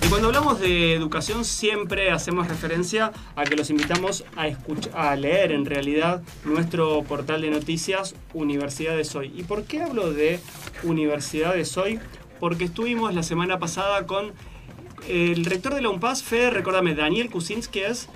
Y 0.04 0.08
cuando 0.10 0.28
hablamos 0.28 0.60
de 0.60 0.94
educación 0.94 1.46
siempre 1.46 2.12
hacemos 2.12 2.48
referencia 2.48 3.12
a 3.36 3.44
que 3.44 3.56
los 3.56 3.70
invitamos 3.70 4.24
a, 4.36 4.48
escuch- 4.48 4.90
a 4.94 5.16
leer 5.16 5.52
en 5.52 5.66
realidad 5.66 6.22
nuestro 6.46 7.04
portal 7.04 7.42
de 7.42 7.50
noticias 7.50 8.16
Universidades 8.34 9.16
Hoy. 9.16 9.34
¿Y 9.36 9.44
por 9.44 9.64
qué 9.64 9.82
hablo 9.82 10.12
de 10.12 10.40
Universidades 10.84 11.78
Hoy? 11.78 12.00
Porque 12.40 12.66
estuvimos 12.66 13.14
la 13.14 13.24
semana 13.24 13.60
pasada 13.60 14.06
con 14.06 14.34
el 15.08 15.46
rector 15.46 15.74
de 15.74 15.82
la 15.82 15.90
UNPAS, 15.90 16.24
Fede, 16.24 16.52
recuérdame, 16.52 16.96
Daniel 16.96 17.30
Kuczynski 17.30 17.80
es... 17.80 18.10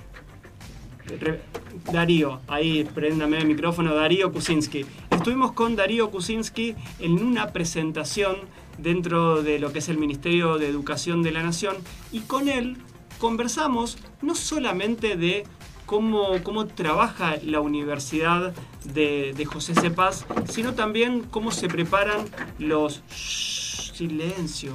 Darío, 1.91 2.41
ahí 2.47 2.83
préndame 2.95 3.37
el 3.37 3.45
micrófono, 3.45 3.93
Darío 3.93 4.31
Kuczynski. 4.31 4.87
Estuvimos 5.25 5.53
con 5.53 5.75
Darío 5.75 6.11
Kuczynski 6.11 6.75
en 6.99 7.13
una 7.13 7.51
presentación 7.51 8.35
dentro 8.77 9.41
de 9.41 9.57
lo 9.57 9.73
que 9.73 9.79
es 9.79 9.89
el 9.89 9.97
Ministerio 9.97 10.59
de 10.59 10.67
Educación 10.67 11.23
de 11.23 11.31
la 11.31 11.41
Nación 11.41 11.77
y 12.11 12.19
con 12.19 12.47
él 12.47 12.77
conversamos 13.17 13.97
no 14.21 14.35
solamente 14.35 15.17
de 15.17 15.47
cómo, 15.87 16.43
cómo 16.43 16.67
trabaja 16.67 17.37
la 17.43 17.59
Universidad 17.59 18.53
de, 18.83 19.33
de 19.35 19.45
José 19.45 19.73
Cepaz, 19.73 20.27
sino 20.47 20.75
también 20.75 21.21
cómo 21.21 21.49
se 21.49 21.69
preparan 21.69 22.27
los... 22.59 23.01
Shh, 23.09 23.65
silencio. 23.95 24.73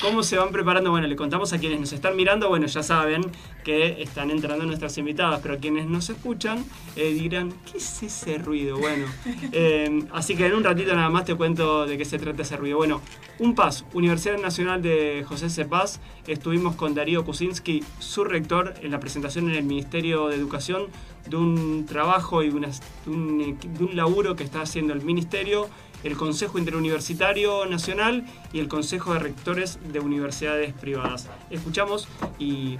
¿Cómo 0.00 0.22
se 0.22 0.36
van 0.36 0.50
preparando? 0.50 0.90
Bueno, 0.90 1.06
le 1.06 1.16
contamos 1.16 1.54
a 1.54 1.58
quienes 1.58 1.80
nos 1.80 1.92
están 1.92 2.16
mirando, 2.16 2.48
bueno, 2.50 2.66
ya 2.66 2.82
saben 2.82 3.22
que 3.64 4.02
están 4.02 4.30
entrando 4.30 4.64
nuestras 4.66 4.96
invitadas, 4.98 5.40
pero 5.42 5.58
quienes 5.58 5.86
nos 5.86 6.10
escuchan 6.10 6.62
eh, 6.96 7.14
dirán, 7.14 7.52
¿qué 7.70 7.78
es 7.78 8.02
ese 8.02 8.36
ruido? 8.36 8.76
Bueno, 8.76 9.06
eh, 9.52 10.04
así 10.12 10.36
que 10.36 10.46
en 10.46 10.54
un 10.54 10.64
ratito 10.64 10.94
nada 10.94 11.08
más 11.08 11.24
te 11.24 11.34
cuento 11.34 11.86
de 11.86 11.96
qué 11.96 12.04
se 12.04 12.18
trata 12.18 12.42
ese 12.42 12.56
ruido. 12.58 12.76
Bueno, 12.76 13.00
un 13.38 13.54
PAS, 13.54 13.86
Universidad 13.94 14.38
Nacional 14.38 14.82
de 14.82 15.24
José 15.26 15.48
C. 15.48 15.64
Paz, 15.64 15.98
estuvimos 16.26 16.76
con 16.76 16.94
Darío 16.94 17.24
Kuczynski, 17.24 17.82
su 17.98 18.22
rector, 18.24 18.74
en 18.82 18.90
la 18.90 19.00
presentación 19.00 19.48
en 19.48 19.56
el 19.56 19.64
Ministerio 19.64 20.28
de 20.28 20.36
Educación 20.36 20.88
de 21.26 21.36
un 21.36 21.86
trabajo 21.86 22.42
y 22.42 22.50
una- 22.50 22.68
de 22.68 23.10
un, 23.10 23.58
de 23.78 23.84
un 23.84 23.96
laburo 23.96 24.36
que 24.36 24.44
está 24.44 24.60
haciendo 24.60 24.92
el 24.92 25.00
Ministerio 25.02 25.68
el 26.06 26.16
Consejo 26.16 26.58
Interuniversitario 26.58 27.66
Nacional 27.66 28.24
y 28.52 28.60
el 28.60 28.68
Consejo 28.68 29.12
de 29.14 29.18
Rectores 29.18 29.80
de 29.92 29.98
Universidades 29.98 30.72
Privadas. 30.72 31.28
Escuchamos 31.50 32.06
y 32.38 32.78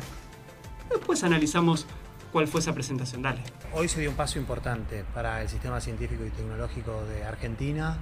después 0.91 1.25
analizamos 1.25 1.87
cuál 2.31 2.47
fue 2.47 2.61
esa 2.61 2.73
presentación. 2.73 3.23
Dale. 3.23 3.43
Hoy 3.73 3.89
se 3.89 4.01
dio 4.01 4.11
un 4.11 4.17
paso 4.17 4.39
importante 4.39 5.05
para 5.13 5.43
el 5.43 5.49
sistema 5.49 5.81
científico 5.81 6.25
y 6.25 6.31
tecnológico 6.31 7.05
de 7.07 7.25
Argentina. 7.25 7.99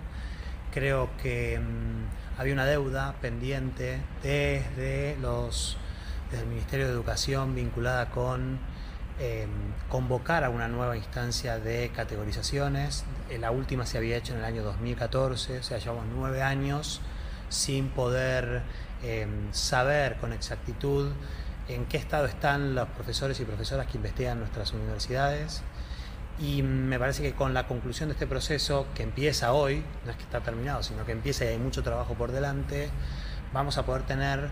Creo 0.75 1.09
que 1.23 1.59
mm, 1.59 2.39
había 2.41 2.53
una 2.53 2.67
deuda 2.67 3.15
pendiente 3.23 4.01
desde, 4.23 5.17
los, 5.23 5.79
desde 6.31 6.43
el 6.43 6.51
Ministerio 6.51 6.87
de 6.87 6.93
Educación 6.93 7.55
vinculada 7.55 8.11
con 8.11 8.59
eh, 9.21 9.47
convocar 9.89 10.45
a 10.45 10.51
una 10.51 10.69
nueva 10.69 10.97
instancia 10.97 11.59
de 11.59 11.91
categorizaciones. 11.95 13.05
Eh, 13.31 13.39
La 13.39 13.51
última 13.51 13.87
se 13.87 13.99
había 13.99 14.17
hecho 14.17 14.33
en 14.33 14.41
el 14.41 14.45
año 14.45 14.63
2014, 14.63 15.59
o 15.59 15.63
sea, 15.63 15.79
llevamos 15.79 16.05
nueve 16.15 16.43
años 16.43 17.01
sin 17.49 17.89
poder 17.89 18.63
eh, 19.03 19.27
saber 19.53 20.17
con 20.17 20.33
exactitud 20.33 21.13
en 21.69 21.87
qué 21.87 21.97
estado 21.97 22.27
están 22.27 22.75
los 22.75 22.89
profesores 22.89 23.39
y 23.41 23.45
profesoras 23.45 23.87
que 23.87 23.97
investigan 23.99 24.39
nuestras 24.39 24.73
universidades. 24.73 25.63
Y 26.39 26.63
me 26.63 26.99
parece 26.99 27.23
que 27.23 27.33
con 27.33 27.55
la 27.55 27.69
conclusión 27.69 28.09
de 28.09 28.15
este 28.15 28.27
proceso, 28.27 28.87
que 28.95 29.05
empieza 29.05 29.53
hoy, 29.53 29.85
no 30.05 30.11
es 30.11 30.17
que 30.17 30.25
está 30.25 30.41
terminado, 30.41 30.83
sino 30.83 31.07
que 31.07 31.13
empieza 31.13 31.45
y 31.45 31.49
hay 31.49 31.59
mucho 31.59 31.83
trabajo 31.85 32.15
por 32.15 32.33
delante, 32.33 32.91
vamos 33.53 33.79
a 33.79 33.87
poder 33.87 34.03
tener 34.03 34.51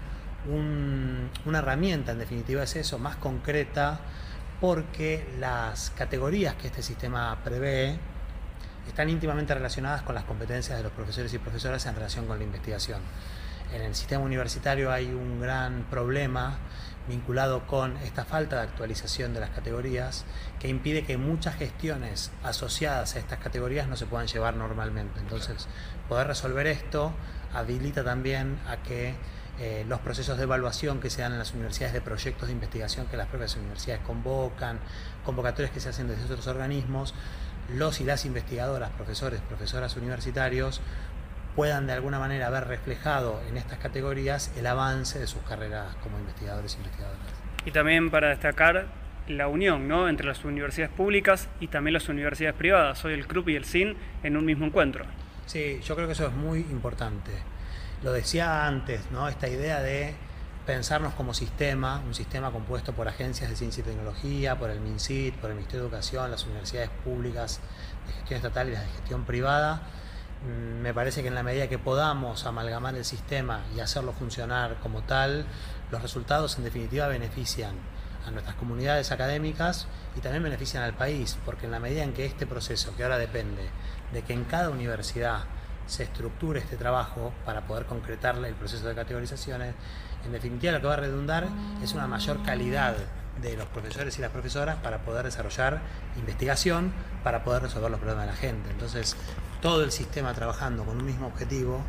un- 0.49 1.29
una 1.45 1.59
herramienta, 1.59 2.13
en 2.13 2.19
definitiva 2.19 2.63
es 2.63 2.77
eso, 2.77 2.99
más 3.01 3.17
concreta, 3.17 4.01
porque 4.63 5.27
las 5.41 5.91
categorías 5.91 6.55
que 6.55 6.69
este 6.69 6.85
sistema 6.85 7.37
prevé 7.43 7.99
están 8.87 9.09
íntimamente 9.09 9.53
relacionadas 9.53 10.03
con 10.03 10.15
las 10.15 10.23
competencias 10.23 10.79
de 10.79 10.85
los 10.85 10.93
profesores 10.93 11.35
y 11.35 11.39
profesoras 11.39 11.85
en 11.87 11.97
relación 11.97 12.27
con 12.27 12.39
la 12.39 12.45
investigación. 12.45 13.01
En 13.75 13.83
el 13.83 13.97
sistema 13.97 14.23
universitario 14.23 14.93
hay 14.93 15.07
un 15.07 15.41
gran 15.41 15.83
problema 15.91 16.59
vinculado 17.09 17.67
con 17.67 17.97
esta 18.05 18.25
falta 18.25 18.55
de 18.55 18.63
actualización 18.63 19.35
de 19.35 19.41
las 19.41 19.51
categorías 19.51 20.25
que 20.61 20.69
impide 20.69 21.03
que 21.03 21.17
muchas 21.17 21.57
gestiones 21.57 22.31
asociadas 22.45 23.17
a 23.17 23.19
estas 23.19 23.41
categorías 23.41 23.89
no 23.89 23.97
se 23.97 24.07
puedan 24.07 24.29
llevar 24.29 24.55
normalmente. 24.55 25.19
Entonces, 25.19 25.67
poder 26.09 26.29
resolver 26.29 26.69
esto 26.69 27.13
habilita 27.53 28.05
también 28.05 28.61
a 28.69 28.77
que 28.77 29.17
eh, 29.61 29.85
los 29.89 30.01
procesos 30.01 30.39
de 30.39 30.45
evaluación 30.45 31.01
que 31.01 31.11
se 31.11 31.23
dan 31.23 31.33
en 31.33 31.39
las 31.39 31.53
universidades 31.53 31.93
de 31.93 32.01
proyectos 32.01 32.49
de 32.49 32.53
investigación 32.55 33.07
que 33.07 33.17
las 33.17 33.29
propias 33.29 33.57
universidades 33.57 34.03
convocan, 34.03 34.79
convocatorias 35.25 35.73
que 35.73 35.81
se 35.81 35.91
hacen 35.91 36.09
desde 36.09 36.25
otros 36.25 36.47
organismos, 36.47 37.15
los 37.75 38.01
y 38.01 38.05
las 38.05 38.25
investigadoras, 38.25 38.91
profesores, 38.91 39.41
profesoras 39.41 39.97
universitarios, 39.97 40.81
puedan 41.55 41.87
de 41.87 41.93
alguna 41.93 42.19
manera 42.19 42.49
ver 42.51 42.67
reflejado 42.67 43.41
en 43.49 43.57
estas 43.57 43.79
categorías 43.79 44.53
el 44.57 44.67
avance 44.67 45.19
de 45.19 45.27
sus 45.27 45.43
carreras 45.43 45.95
como 46.03 46.19
investigadores 46.19 46.75
e 46.75 46.79
investigadoras. 46.79 47.21
Y 47.65 47.71
también 47.71 48.11
para 48.11 48.29
destacar 48.29 48.87
la 49.29 49.49
unión 49.49 49.87
¿no? 49.87 50.09
entre 50.09 50.27
las 50.27 50.45
universidades 50.45 50.95
públicas 50.95 51.49
y 51.61 51.69
también 51.69 51.95
las 51.95 52.09
universidades 52.09 52.57
privadas. 52.57 53.05
Hoy 53.05 53.13
el 53.13 53.27
CRUP 53.27 53.51
y 53.51 53.57
el 53.57 53.65
CIN 53.65 53.97
en 54.23 54.37
un 54.37 54.45
mismo 54.45 54.67
encuentro. 54.67 55.05
Sí, 55.47 55.81
yo 55.85 55.95
creo 55.95 56.07
que 56.07 56.15
eso 56.15 56.27
es 56.27 56.33
muy 56.33 56.61
importante. 56.61 57.33
Lo 58.03 58.13
decía 58.13 58.67
antes, 58.67 59.13
¿no? 59.13 59.29
Esta 59.29 59.49
idea 59.49 59.81
de 59.81 60.17
pensarnos 60.67 61.15
como 61.15 61.35
sistema, 61.35 62.03
un 62.05 62.15
sistema 62.15 62.51
compuesto 62.51 62.93
por 62.93 63.07
agencias 63.07 63.49
de 63.49 63.55
ciencia 63.55 63.83
y 63.83 63.85
tecnología, 63.85 64.59
por 64.59 64.71
el 64.71 64.81
MINCIT, 64.81 65.37
por 65.37 65.51
el 65.51 65.57
Ministerio 65.57 65.83
de 65.83 65.89
Educación, 65.89 66.29
las 66.31 66.45
universidades 66.45 66.91
públicas 67.05 67.61
de 68.07 68.13
gestión 68.15 68.39
estatal 68.39 68.69
y 68.69 68.73
las 68.73 68.83
de 68.83 68.89
gestión 68.89 69.25
privada. 69.25 69.83
Mm, 70.45 70.83
Me 70.83 70.93
parece 70.93 71.23
que 71.23 71.29
en 71.29 71.37
la 71.37 71.45
medida 71.45 71.69
que 71.69 71.79
podamos 71.79 72.45
amalgamar 72.45 72.97
el 72.97 73.05
sistema 73.05 73.61
y 73.77 73.79
hacerlo 73.79 74.13
funcionar 74.13 74.79
como 74.83 75.03
tal, 75.03 75.47
los 75.93 76.03
resultados 76.03 76.59
en 76.59 76.65
definitiva 76.65 77.07
benefician 77.07 77.77
a 78.27 78.33
nuestras 78.33 78.57
comunidades 78.57 79.13
académicas 79.13 79.87
y 80.17 80.21
también 80.21 80.43
benefician 80.43 80.83
al 80.83 80.95
país, 80.95 81.39
porque 81.45 81.67
en 81.67 81.73
la 81.73 81.79
medida 81.79 82.03
en 82.03 82.13
que 82.15 82.25
este 82.27 82.49
proceso, 82.49 82.97
que 82.97 83.05
ahora 83.05 83.19
depende 83.19 83.69
de 84.13 84.23
que 84.23 84.33
en 84.33 84.43
cada 84.45 84.71
universidad 84.71 85.45
se 85.87 86.05
estructure 86.05 86.59
este 86.61 86.77
trabajo 86.77 87.33
para 87.45 87.63
poder 87.63 87.87
concretar 87.87 88.37
el 88.37 88.55
proceso 88.55 88.87
de 88.87 88.95
categorizaciones, 88.95 89.75
en 90.25 90.33
definitiva 90.33 90.73
lo 90.73 90.81
que 90.81 90.87
va 90.87 90.95
a 90.95 90.99
redundar 90.99 91.49
es 91.83 91.93
una 91.95 92.07
mayor 92.07 92.43
calidad 92.43 92.95
de 93.41 93.57
los 93.57 93.67
profesores 93.67 94.19
y 94.19 94.23
las 94.23 94.31
profesoras 94.31 94.77
para 94.77 94.99
poder 94.99 95.25
desarrollar 95.25 95.81
investigación, 96.17 96.93
para 97.25 97.43
poder 97.45 97.63
resolver 97.63 97.91
los 97.91 97.99
problemas 97.99 98.27
de 98.27 98.33
la 98.33 98.37
gente. 98.37 98.71
Entonces, 98.71 99.17
todo 99.61 99.83
el 99.83 99.91
sistema 99.91 100.35
trabajando 100.35 100.85
con 100.85 100.99
un 100.99 101.07
mismo 101.07 101.29
objetivo, 101.29 101.81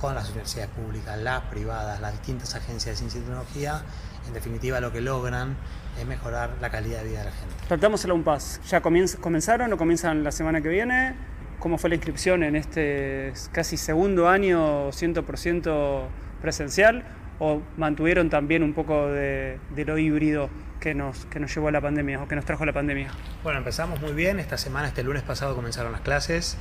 con 0.00 0.14
las 0.14 0.28
universidades 0.30 0.70
públicas, 0.70 1.18
las 1.18 1.42
privadas, 1.42 2.00
las 2.00 2.12
distintas 2.12 2.54
agencias 2.54 2.94
de 2.94 2.96
ciencia 2.96 3.18
y 3.20 3.22
tecnología, 3.22 3.82
en 4.26 4.34
definitiva 4.34 4.80
lo 4.80 4.92
que 4.92 5.00
logran 5.00 5.56
es 5.98 6.06
mejorar 6.06 6.50
la 6.60 6.70
calidad 6.70 6.98
de 6.98 7.08
vida 7.08 7.18
de 7.20 7.24
la 7.26 7.32
gente. 7.32 7.54
Tratamos 7.66 8.04
el 8.04 8.12
UNPAS. 8.12 8.60
¿Ya 8.68 8.80
comenzaron 8.80 9.72
o 9.72 9.76
comienzan 9.76 10.22
la 10.22 10.32
semana 10.32 10.60
que 10.60 10.68
viene? 10.68 11.16
¿Cómo 11.58 11.76
fue 11.76 11.90
la 11.90 11.96
inscripción 11.96 12.42
en 12.42 12.54
este 12.54 13.32
casi 13.52 13.76
segundo 13.76 14.28
año 14.28 14.90
100% 14.90 16.06
presencial? 16.40 17.04
¿O 17.40 17.62
mantuvieron 17.76 18.30
también 18.30 18.62
un 18.62 18.74
poco 18.74 19.08
de, 19.08 19.58
de 19.74 19.84
lo 19.84 19.98
híbrido 19.98 20.50
que 20.80 20.94
nos, 20.94 21.24
que 21.26 21.40
nos 21.40 21.54
llevó 21.54 21.68
a 21.68 21.72
la 21.72 21.80
pandemia 21.80 22.22
o 22.22 22.28
que 22.28 22.36
nos 22.36 22.44
trajo 22.44 22.64
la 22.64 22.72
pandemia? 22.72 23.10
Bueno, 23.42 23.58
empezamos 23.58 24.00
muy 24.00 24.12
bien. 24.12 24.40
Esta 24.40 24.58
semana, 24.58 24.88
este 24.88 25.02
lunes 25.02 25.22
pasado, 25.22 25.54
comenzaron 25.54 25.92
las 25.92 26.00
clases. 26.00 26.56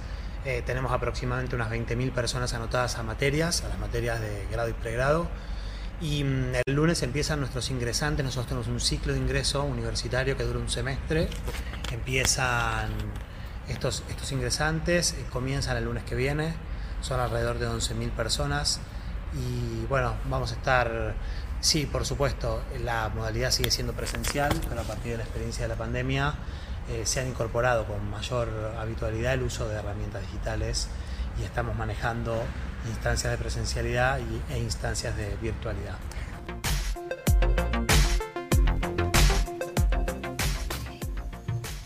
Eh, 0.46 0.64
tenemos 0.66 0.92
aproximadamente 0.92 1.56
unas 1.56 1.70
20.000 1.70 2.12
personas 2.12 2.54
anotadas 2.54 2.98
a 2.98 3.04
materias, 3.04 3.64
a 3.64 3.70
las 3.70 3.80
materias 3.80 4.22
de 4.22 4.48
grado 4.52 4.70
y 4.70 4.74
pregrado. 4.74 5.28
Y 6.00 6.24
mm, 6.24 6.56
el 6.66 6.76
lunes 6.76 7.04
empiezan 7.04 7.40
nuestros 7.40 7.70
ingresantes. 7.70 8.24
Nosotros 8.24 8.48
tenemos 8.48 8.68
un 8.68 8.80
ciclo 8.80 9.14
de 9.14 9.20
ingreso 9.20 9.64
universitario 9.64 10.38
que 10.38 10.44
dura 10.44 10.60
un 10.60 10.70
semestre. 10.70 11.28
Empiezan 11.92 12.90
estos, 13.70 14.04
ingresantes, 14.32 15.14
eh, 15.14 15.26
comienzan 15.32 15.78
el 15.78 15.86
lunes 15.86 16.04
que 16.04 16.16
viene. 16.16 16.54
Son 17.02 17.20
alrededor 17.20 17.60
de 17.60 17.68
11.000 17.68 18.10
personas. 18.12 18.80
Y 19.34 19.86
bueno, 19.88 20.16
vamos 20.30 20.52
a 20.52 20.56
estar, 20.56 21.14
sí, 21.62 21.86
por 21.86 22.06
supuesto, 22.06 22.62
la 22.84 23.10
modalidad 23.10 23.52
sigue 23.52 23.72
siendo 23.72 23.94
presencial, 23.94 24.52
pero 24.70 24.82
a 24.82 24.84
partir 24.84 25.12
de 25.12 25.18
la 25.18 25.24
experiencia 25.24 25.64
de 25.64 25.70
la 25.70 25.76
pandemia 25.76 26.34
eh, 26.90 27.06
se 27.06 27.20
han 27.20 27.28
incorporado 27.28 27.86
con 27.86 28.10
mayor 28.10 28.50
habitualidad 28.80 29.34
el 29.34 29.44
uso 29.44 29.68
de 29.68 29.76
herramientas 29.76 30.22
digitales 30.22 30.88
y 31.40 31.44
estamos 31.44 31.76
manejando 31.76 32.42
instancias 32.88 33.32
de 33.32 33.38
presencialidad 33.38 34.20
y- 34.20 34.54
e 34.54 34.60
instancias 34.60 35.16
de 35.18 35.36
virtualidad. 35.42 35.96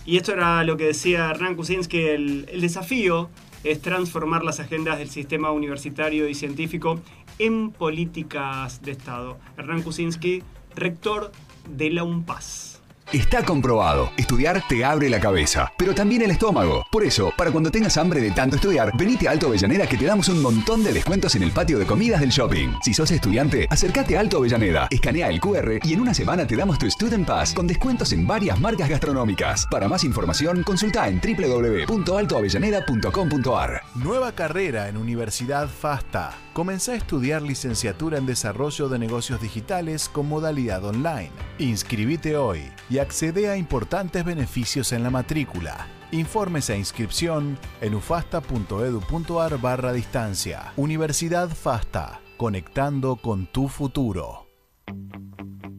Y 0.05 0.17
esto 0.17 0.33
era 0.33 0.63
lo 0.63 0.77
que 0.77 0.85
decía 0.85 1.29
Hernán 1.29 1.55
Kuczynski, 1.55 1.99
el, 1.99 2.45
el 2.51 2.61
desafío 2.61 3.29
es 3.63 3.81
transformar 3.81 4.43
las 4.43 4.59
agendas 4.59 4.97
del 4.97 5.09
sistema 5.09 5.51
universitario 5.51 6.27
y 6.27 6.33
científico 6.33 6.99
en 7.37 7.71
políticas 7.71 8.81
de 8.81 8.91
Estado. 8.91 9.37
Hernán 9.57 9.83
Kuczynski, 9.83 10.43
rector 10.75 11.31
de 11.69 11.91
la 11.91 12.03
UNPAS. 12.03 12.80
Está 13.13 13.43
comprobado. 13.43 14.09
Estudiar 14.15 14.63
te 14.69 14.85
abre 14.85 15.09
la 15.09 15.19
cabeza, 15.19 15.73
pero 15.77 15.93
también 15.93 16.21
el 16.21 16.31
estómago. 16.31 16.85
Por 16.89 17.03
eso, 17.03 17.33
para 17.37 17.51
cuando 17.51 17.69
tengas 17.69 17.97
hambre 17.97 18.21
de 18.21 18.31
tanto 18.31 18.55
estudiar, 18.55 18.95
venite 18.95 19.27
a 19.27 19.31
Alto 19.31 19.47
Avellaneda 19.47 19.85
que 19.85 19.97
te 19.97 20.05
damos 20.05 20.29
un 20.29 20.41
montón 20.41 20.81
de 20.81 20.93
descuentos 20.93 21.35
en 21.35 21.43
el 21.43 21.51
patio 21.51 21.77
de 21.77 21.85
comidas 21.85 22.21
del 22.21 22.29
shopping. 22.29 22.69
Si 22.81 22.93
sos 22.93 23.11
estudiante, 23.11 23.67
acércate 23.69 24.15
a 24.15 24.21
Alto 24.21 24.37
Avellaneda, 24.37 24.87
escanea 24.89 25.27
el 25.27 25.41
QR 25.41 25.79
y 25.83 25.93
en 25.93 25.99
una 25.99 26.13
semana 26.13 26.47
te 26.47 26.55
damos 26.55 26.79
tu 26.79 26.89
Student 26.89 27.27
Pass 27.27 27.53
con 27.53 27.67
descuentos 27.67 28.13
en 28.13 28.25
varias 28.25 28.57
marcas 28.61 28.87
gastronómicas. 28.87 29.67
Para 29.69 29.89
más 29.89 30.05
información, 30.05 30.63
consulta 30.63 31.09
en 31.09 31.19
www.altoavellaneda.com.ar. 31.19 33.81
Nueva 33.95 34.31
carrera 34.31 34.87
en 34.87 34.95
Universidad 34.95 35.67
FASTA. 35.67 36.31
Comenzá 36.53 36.93
a 36.93 36.95
estudiar 36.95 37.41
licenciatura 37.41 38.17
en 38.17 38.25
Desarrollo 38.25 38.87
de 38.87 38.99
Negocios 38.99 39.41
Digitales 39.41 40.07
con 40.07 40.29
modalidad 40.29 40.85
online. 40.85 41.31
Inscribite 41.59 42.37
hoy 42.37 42.71
y 42.89 43.00
accede 43.01 43.49
a 43.49 43.57
importantes 43.57 44.23
beneficios 44.23 44.91
en 44.91 45.03
la 45.03 45.09
matrícula. 45.09 45.87
Informes 46.11 46.69
e 46.69 46.77
inscripción 46.77 47.57
en 47.81 47.95
ufasta.edu.ar 47.95 49.57
barra 49.59 49.91
distancia. 49.91 50.73
Universidad 50.77 51.49
FASTA, 51.49 52.21
conectando 52.37 53.15
con 53.15 53.47
tu 53.47 53.67
futuro. 53.67 54.47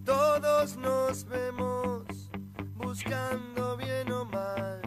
Todos 0.05 0.77
nos 0.77 1.25
vemos 1.27 2.31
buscando 2.75 3.77
bien 3.77 4.11
o 4.11 4.25
mal 4.25 4.81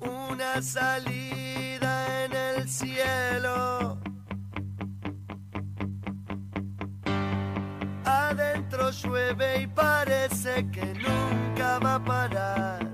una 0.00 0.62
salida 0.62 2.24
en 2.24 2.32
el 2.32 2.68
cielo. 2.68 3.79
Adentro 8.30 8.90
llueve 8.92 9.62
y 9.62 9.66
parece 9.66 10.64
que 10.70 10.84
nunca 10.84 11.80
va 11.80 11.96
a 11.96 12.04
parar. 12.04 12.88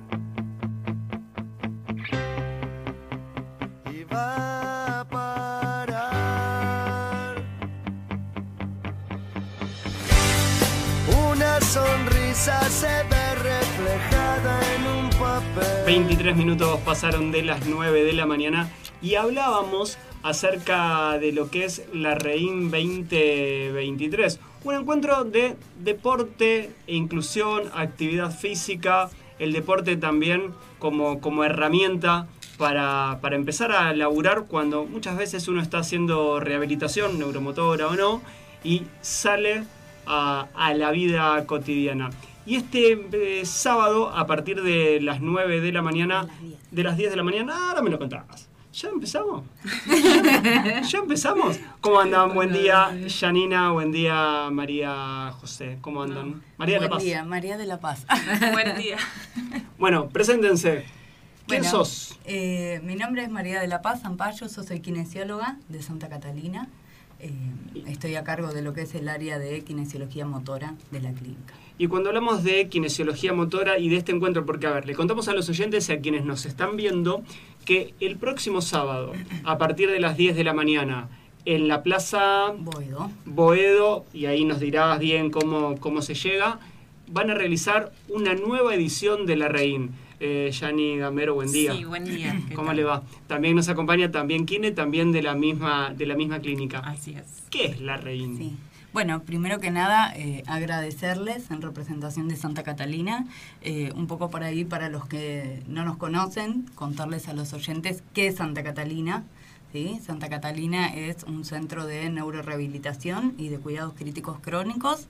Y 3.93 4.05
va 4.05 5.01
a 5.01 5.05
parar. 5.07 6.17
Una 11.29 11.61
sonrisa 11.61 12.59
se 12.71 12.87
ve 12.87 13.35
reflejada 13.35 14.59
en 14.75 14.87
un 14.87 15.11
papel. 15.11 15.85
23 15.85 16.35
minutos 16.35 16.81
pasaron 16.81 17.31
de 17.31 17.43
las 17.43 17.67
9 17.67 18.05
de 18.05 18.15
la 18.15 18.25
mañana 18.25 18.71
y 19.03 19.17
hablábamos 19.17 19.99
acerca 20.23 21.19
de 21.19 21.33
lo 21.33 21.51
que 21.51 21.67
es 21.67 21.83
la 21.93 22.15
REIN 22.15 22.71
2023. 22.71 24.41
Un 24.67 24.75
encuentro 24.75 25.23
de 25.23 25.55
deporte 25.79 26.71
e 26.89 26.97
inclusión, 26.97 27.71
actividad 27.73 28.37
física, 28.37 29.09
el 29.39 29.53
deporte 29.53 29.97
también 29.97 30.55
como, 30.81 31.21
como 31.21 31.45
herramienta 31.45 32.27
para, 32.59 33.21
para 33.21 33.37
empezar 33.37 33.71
a 33.71 33.95
laburar 33.95 34.47
cuando 34.49 34.85
muchas 34.85 35.17
veces 35.17 35.47
uno 35.47 35.63
está 35.63 35.79
haciendo 35.79 36.41
rehabilitación 36.41 37.17
neuromotora 37.17 37.87
o 37.87 37.95
no 37.95 38.23
y 38.65 38.83
sale 39.03 39.63
a, 40.05 40.49
la 40.75 40.91
vida 40.91 41.47
cotidiana. 41.47 42.11
Y 42.45 42.57
este 42.57 43.07
eh, 43.13 43.47
sábado, 43.47 44.11
a 44.11 44.27
partir 44.27 44.63
de 44.63 45.01
las 45.01 45.21
9 45.21 45.61
de 45.61 45.71
la 45.71 45.83
mañana, 45.83 46.27
de 46.73 46.83
las 46.83 46.97
10 46.97 47.11
de 47.11 47.17
la 47.17 47.23
mañana, 47.23 47.69
ahora 47.69 47.83
me 47.83 47.91
lo 47.91 48.01
contabas. 48.01 48.49
¿Ya 48.77 48.91
empezamos? 48.91 49.43
¿Ya 50.91 50.99
empezamos? 50.99 51.59
¿Cómo 51.81 51.99
andan? 51.99 52.35
Buen 52.35 52.53
día, 52.53 52.95
Janina. 53.09 53.71
Buen 53.73 53.91
día, 53.91 54.51
María 54.53 55.33
José. 55.41 55.79
¿Cómo 55.81 56.03
andan? 56.03 56.43
María 56.59 56.75
de 56.75 56.81
la 56.83 56.89
Buen 56.89 56.99
Paz. 56.99 57.03
día, 57.05 57.25
María 57.25 57.57
de 57.57 57.65
la 57.65 57.81
Paz. 57.81 58.05
Buen 58.53 58.77
día. 58.77 58.99
Bueno, 59.79 60.11
preséntense. 60.11 60.85
¿Quién 61.47 61.63
Bueno, 61.63 61.71
sos? 61.85 62.19
eh, 62.27 62.81
mi 62.85 62.97
nombre 62.97 63.23
es 63.23 63.31
María 63.31 63.61
de 63.63 63.67
la 63.69 63.81
Paz 63.81 64.03
Zampayo, 64.03 64.47
yo 64.47 64.63
soy 64.63 64.81
kinesióloga 64.81 65.57
de 65.71 65.81
Santa 65.81 66.11
Catalina. 66.11 66.69
Eh, 67.19 67.33
estoy 67.87 68.15
a 68.17 68.25
cargo 68.25 68.53
de 68.53 68.61
lo 68.61 68.75
que 68.75 68.83
es 68.83 68.95
el 68.95 69.09
área 69.09 69.39
de 69.39 69.63
kinesiología 69.63 70.27
motora 70.27 70.75
de 70.91 71.01
la 71.01 71.13
clínica. 71.13 71.55
Y 71.79 71.87
cuando 71.89 72.09
hablamos 72.11 72.43
de 72.43 72.69
kinesiología 72.69 73.33
motora 73.33 73.79
y 73.79 73.89
de 73.89 73.97
este 73.97 74.13
encuentro, 74.13 74.45
porque 74.45 74.67
a 74.67 74.71
ver, 74.73 74.87
le 74.87 74.95
contamos 74.95 75.29
a 75.29 75.33
los 75.35 75.49
oyentes 75.49 75.89
y 75.89 75.93
a 75.93 76.01
quienes 76.01 76.25
nos 76.25 76.45
están 76.47 76.77
viendo 76.77 77.23
que 77.67 77.93
el 78.01 78.17
próximo 78.17 78.63
sábado, 78.63 79.13
a 79.45 79.59
partir 79.59 79.91
de 79.91 80.01
las 80.01 80.17
10 80.17 80.37
de 80.37 80.45
la 80.45 80.55
mañana, 80.55 81.09
en 81.45 81.69
la 81.69 81.83
Plaza 81.83 82.53
Boedo, 82.59 83.11
Boedo, 83.27 84.05
y 84.15 84.25
ahí 84.27 84.45
nos 84.45 84.59
dirás 84.61 84.99
bien 84.99 85.31
cómo, 85.31 85.77
cómo 85.79 86.01
se 86.01 86.15
llega, 86.15 86.59
van 87.09 87.31
a 87.31 87.35
realizar 87.35 87.93
una 88.09 88.35
nueva 88.35 88.75
edición 88.75 89.27
de 89.27 89.37
la 89.37 89.49
REIN. 89.49 89.91
Eh, 90.19 90.51
Yani 90.59 90.97
Gamero, 90.97 91.35
buen 91.35 91.53
día. 91.53 91.75
Sí, 91.75 91.85
buen 91.85 92.05
día. 92.05 92.41
¿Qué 92.49 92.55
¿Cómo 92.55 92.69
tal? 92.69 92.77
le 92.77 92.85
va? 92.85 93.03
También 93.27 93.55
nos 93.55 93.69
acompaña 93.69 94.11
también 94.11 94.47
Kine, 94.47 94.71
también 94.71 95.13
de 95.13 95.23
la 95.23 95.35
misma, 95.35 95.93
de 95.95 96.07
la 96.07 96.15
misma 96.17 96.39
clínica. 96.41 96.79
Así 96.79 97.15
es. 97.15 97.43
¿Qué 97.51 97.67
es 97.67 97.81
la 97.81 97.97
REIN? 97.99 98.39
Sí. 98.39 98.57
Bueno, 98.97 99.25
primero 99.25 99.61
que 99.61 99.71
nada, 99.71 100.11
eh, 100.17 100.43
agradecerles 100.47 101.51
en 101.51 101.61
representación 101.61 102.29
de 102.29 102.37
Santa 102.37 102.63
Catalina, 102.63 103.27
eh, 103.61 103.93
un 103.95 104.07
poco 104.07 104.31
por 104.31 104.43
ahí 104.43 104.65
para 104.65 104.89
los 104.89 105.05
que 105.07 105.63
no 105.69 105.85
nos 105.85 105.99
conocen, 105.99 106.63
contarles 106.75 107.29
a 107.29 107.35
los 107.35 107.53
oyentes 107.53 108.03
qué 108.15 108.29
es 108.29 108.37
Santa 108.37 108.63
Catalina. 108.63 109.23
Santa 110.01 110.31
Catalina 110.31 110.87
es 110.95 111.25
un 111.25 111.45
centro 111.45 111.85
de 111.85 112.09
neurorehabilitación 112.09 113.35
y 113.37 113.49
de 113.49 113.59
cuidados 113.59 113.93
críticos 113.93 114.39
crónicos 114.41 115.09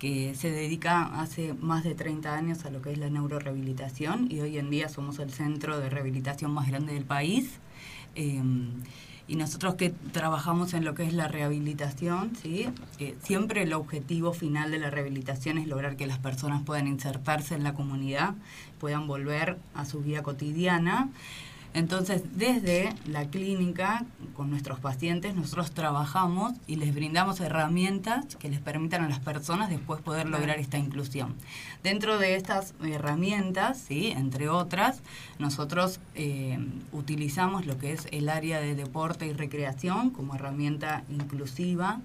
que 0.00 0.34
se 0.34 0.50
dedica 0.50 1.20
hace 1.20 1.54
más 1.54 1.84
de 1.84 1.94
30 1.94 2.34
años 2.34 2.64
a 2.64 2.70
lo 2.70 2.82
que 2.82 2.90
es 2.90 2.98
la 2.98 3.10
neurorehabilitación 3.10 4.26
y 4.28 4.40
hoy 4.40 4.58
en 4.58 4.70
día 4.70 4.88
somos 4.88 5.20
el 5.20 5.32
centro 5.32 5.78
de 5.78 5.88
rehabilitación 5.88 6.50
más 6.50 6.66
grande 6.66 6.94
del 6.94 7.04
país. 7.04 7.60
Eh, 8.16 8.42
y 9.30 9.36
nosotros 9.36 9.76
que 9.76 9.90
trabajamos 9.90 10.74
en 10.74 10.84
lo 10.84 10.94
que 10.94 11.04
es 11.04 11.12
la 11.12 11.28
rehabilitación, 11.28 12.32
¿sí? 12.42 12.68
Siempre 13.22 13.62
el 13.62 13.72
objetivo 13.74 14.32
final 14.32 14.72
de 14.72 14.80
la 14.80 14.90
rehabilitación 14.90 15.56
es 15.56 15.68
lograr 15.68 15.94
que 15.94 16.08
las 16.08 16.18
personas 16.18 16.62
puedan 16.64 16.88
insertarse 16.88 17.54
en 17.54 17.62
la 17.62 17.72
comunidad, 17.72 18.34
puedan 18.80 19.06
volver 19.06 19.56
a 19.72 19.84
su 19.84 20.00
vida 20.00 20.24
cotidiana. 20.24 21.10
Entonces, 21.72 22.22
desde 22.34 22.92
la 23.06 23.26
clínica, 23.26 24.04
con 24.34 24.50
nuestros 24.50 24.80
pacientes, 24.80 25.34
nosotros 25.34 25.70
trabajamos 25.70 26.52
y 26.66 26.76
les 26.76 26.94
brindamos 26.94 27.40
herramientas 27.40 28.36
que 28.36 28.48
les 28.48 28.60
permitan 28.60 29.04
a 29.04 29.08
las 29.08 29.20
personas 29.20 29.70
después 29.70 30.00
poder 30.00 30.28
lograr 30.28 30.58
esta 30.58 30.78
inclusión. 30.78 31.34
Dentro 31.82 32.18
de 32.18 32.34
estas 32.34 32.74
herramientas, 32.82 33.78
¿sí? 33.78 34.08
entre 34.08 34.48
otras, 34.48 35.00
nosotros 35.38 36.00
eh, 36.14 36.58
utilizamos 36.92 37.66
lo 37.66 37.78
que 37.78 37.92
es 37.92 38.08
el 38.10 38.28
área 38.28 38.60
de 38.60 38.74
deporte 38.74 39.26
y 39.26 39.32
recreación 39.32 40.10
como 40.10 40.34
herramienta 40.34 41.04
inclusiva. 41.08 42.00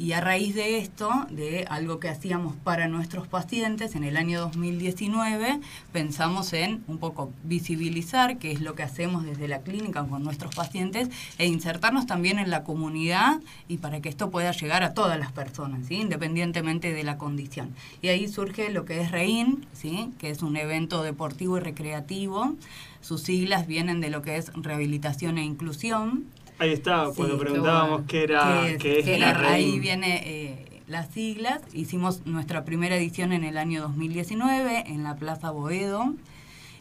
Y 0.00 0.14
a 0.14 0.22
raíz 0.22 0.54
de 0.54 0.78
esto, 0.78 1.10
de 1.28 1.66
algo 1.68 2.00
que 2.00 2.08
hacíamos 2.08 2.56
para 2.56 2.88
nuestros 2.88 3.28
pacientes 3.28 3.94
en 3.94 4.02
el 4.02 4.16
año 4.16 4.40
2019, 4.40 5.60
pensamos 5.92 6.54
en 6.54 6.82
un 6.88 6.96
poco 6.96 7.34
visibilizar 7.44 8.38
qué 8.38 8.50
es 8.50 8.62
lo 8.62 8.74
que 8.74 8.82
hacemos 8.82 9.26
desde 9.26 9.46
la 9.46 9.60
clínica 9.60 10.02
con 10.06 10.24
nuestros 10.24 10.54
pacientes 10.54 11.10
e 11.36 11.44
insertarnos 11.44 12.06
también 12.06 12.38
en 12.38 12.48
la 12.48 12.64
comunidad 12.64 13.42
y 13.68 13.76
para 13.76 14.00
que 14.00 14.08
esto 14.08 14.30
pueda 14.30 14.52
llegar 14.52 14.84
a 14.84 14.94
todas 14.94 15.18
las 15.18 15.32
personas, 15.32 15.90
independientemente 15.90 16.94
de 16.94 17.04
la 17.04 17.18
condición. 17.18 17.74
Y 18.00 18.08
ahí 18.08 18.26
surge 18.26 18.70
lo 18.70 18.86
que 18.86 19.02
es 19.02 19.10
REIN, 19.10 19.66
¿sí? 19.74 20.12
que 20.18 20.30
es 20.30 20.40
un 20.40 20.56
evento 20.56 21.02
deportivo 21.02 21.58
y 21.58 21.60
recreativo. 21.60 22.56
Sus 23.02 23.22
siglas 23.22 23.66
vienen 23.66 24.00
de 24.00 24.08
lo 24.08 24.22
que 24.22 24.38
es 24.38 24.50
rehabilitación 24.54 25.36
e 25.36 25.44
inclusión. 25.44 26.24
Ahí 26.60 26.72
está, 26.74 27.08
cuando 27.16 27.38
preguntábamos 27.38 28.02
qué 28.06 28.22
era, 28.24 28.66
qué 28.78 28.98
es 28.98 29.18
la 29.18 29.32
la- 29.32 29.48
ahí 29.52 29.78
viene 29.78 30.20
eh, 30.26 30.82
las 30.88 31.08
siglas. 31.08 31.62
Hicimos 31.72 32.26
nuestra 32.26 32.64
primera 32.66 32.96
edición 32.96 33.32
en 33.32 33.44
el 33.44 33.56
año 33.56 33.80
2019 33.80 34.84
en 34.88 35.02
la 35.02 35.16
Plaza 35.16 35.50
Boedo. 35.52 36.12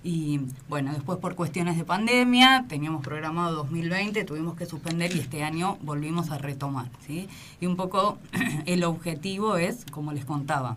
Y 0.03 0.41
bueno, 0.67 0.91
después 0.91 1.17
por 1.19 1.35
cuestiones 1.35 1.77
de 1.77 1.85
pandemia, 1.85 2.65
teníamos 2.67 3.01
programado 3.05 3.55
2020, 3.55 4.25
tuvimos 4.25 4.57
que 4.57 4.65
suspender 4.65 5.15
y 5.15 5.19
este 5.19 5.43
año 5.43 5.77
volvimos 5.81 6.29
a 6.29 6.37
retomar. 6.37 6.89
¿sí? 7.07 7.29
Y 7.61 7.65
un 7.65 7.77
poco 7.77 8.17
el 8.65 8.83
objetivo 8.83 9.55
es, 9.55 9.85
como 9.91 10.11
les 10.11 10.25
contaba, 10.25 10.75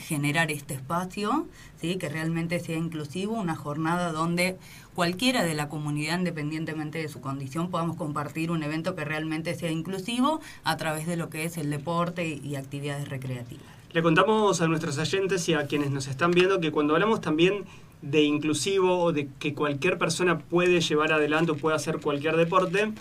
generar 0.00 0.50
este 0.50 0.72
espacio, 0.72 1.46
¿sí? 1.80 1.96
que 1.96 2.08
realmente 2.08 2.60
sea 2.60 2.76
inclusivo, 2.78 3.34
una 3.38 3.56
jornada 3.56 4.10
donde 4.10 4.56
cualquiera 4.94 5.44
de 5.44 5.54
la 5.54 5.68
comunidad, 5.68 6.18
independientemente 6.18 6.98
de 6.98 7.08
su 7.08 7.20
condición, 7.20 7.70
podamos 7.70 7.96
compartir 7.96 8.50
un 8.50 8.62
evento 8.62 8.94
que 8.94 9.04
realmente 9.04 9.54
sea 9.54 9.70
inclusivo 9.70 10.40
a 10.64 10.76
través 10.76 11.06
de 11.06 11.16
lo 11.16 11.30
que 11.30 11.44
es 11.44 11.56
el 11.56 11.70
deporte 11.70 12.26
y, 12.26 12.56
actividades 12.56 13.08
recreativas. 13.08 13.64
Le 13.92 14.02
contamos 14.02 14.60
a 14.60 14.68
nuestros 14.68 14.98
oyentes 14.98 15.48
y 15.48 15.54
a 15.54 15.66
quienes 15.66 15.90
nos 15.90 16.06
están 16.06 16.30
viendo 16.30 16.60
que 16.60 16.70
cuando 16.70 16.94
hablamos 16.94 17.20
también 17.20 17.64
de 18.02 18.22
inclusivo 18.22 18.98
o 18.98 19.12
de 19.12 19.28
que 19.38 19.54
cualquier 19.54 19.98
persona 19.98 20.38
puede 20.38 20.80
llevar 20.80 21.12
adelante 21.12 21.52
o 21.52 21.56
puede 21.56 21.76
hacer 21.76 21.98
cualquier 22.00 22.36
deporte, 22.36 22.92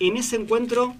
en 0.00 0.16
ese 0.16 0.36
encuentro 0.36 0.94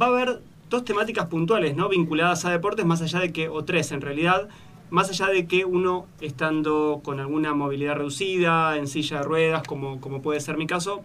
va 0.00 0.06
a 0.06 0.08
haber 0.10 0.42
dos 0.68 0.84
temáticas 0.84 1.26
puntuales, 1.26 1.76
¿no? 1.76 1.88
Vinculadas 1.88 2.44
a 2.44 2.50
deportes, 2.50 2.84
más 2.84 3.00
allá 3.02 3.20
de 3.20 3.32
que, 3.32 3.48
o 3.48 3.64
tres 3.64 3.90
en 3.92 4.00
realidad, 4.00 4.48
más 4.90 5.10
allá 5.10 5.26
de 5.26 5.46
que 5.46 5.64
uno 5.64 6.06
estando 6.20 7.00
con 7.04 7.20
alguna 7.20 7.54
movilidad 7.54 7.96
reducida, 7.96 8.76
en 8.76 8.86
silla 8.86 9.18
de 9.18 9.22
ruedas, 9.24 9.62
como, 9.66 10.00
como 10.00 10.22
puede 10.22 10.40
ser 10.40 10.56
mi 10.56 10.66
caso, 10.66 11.02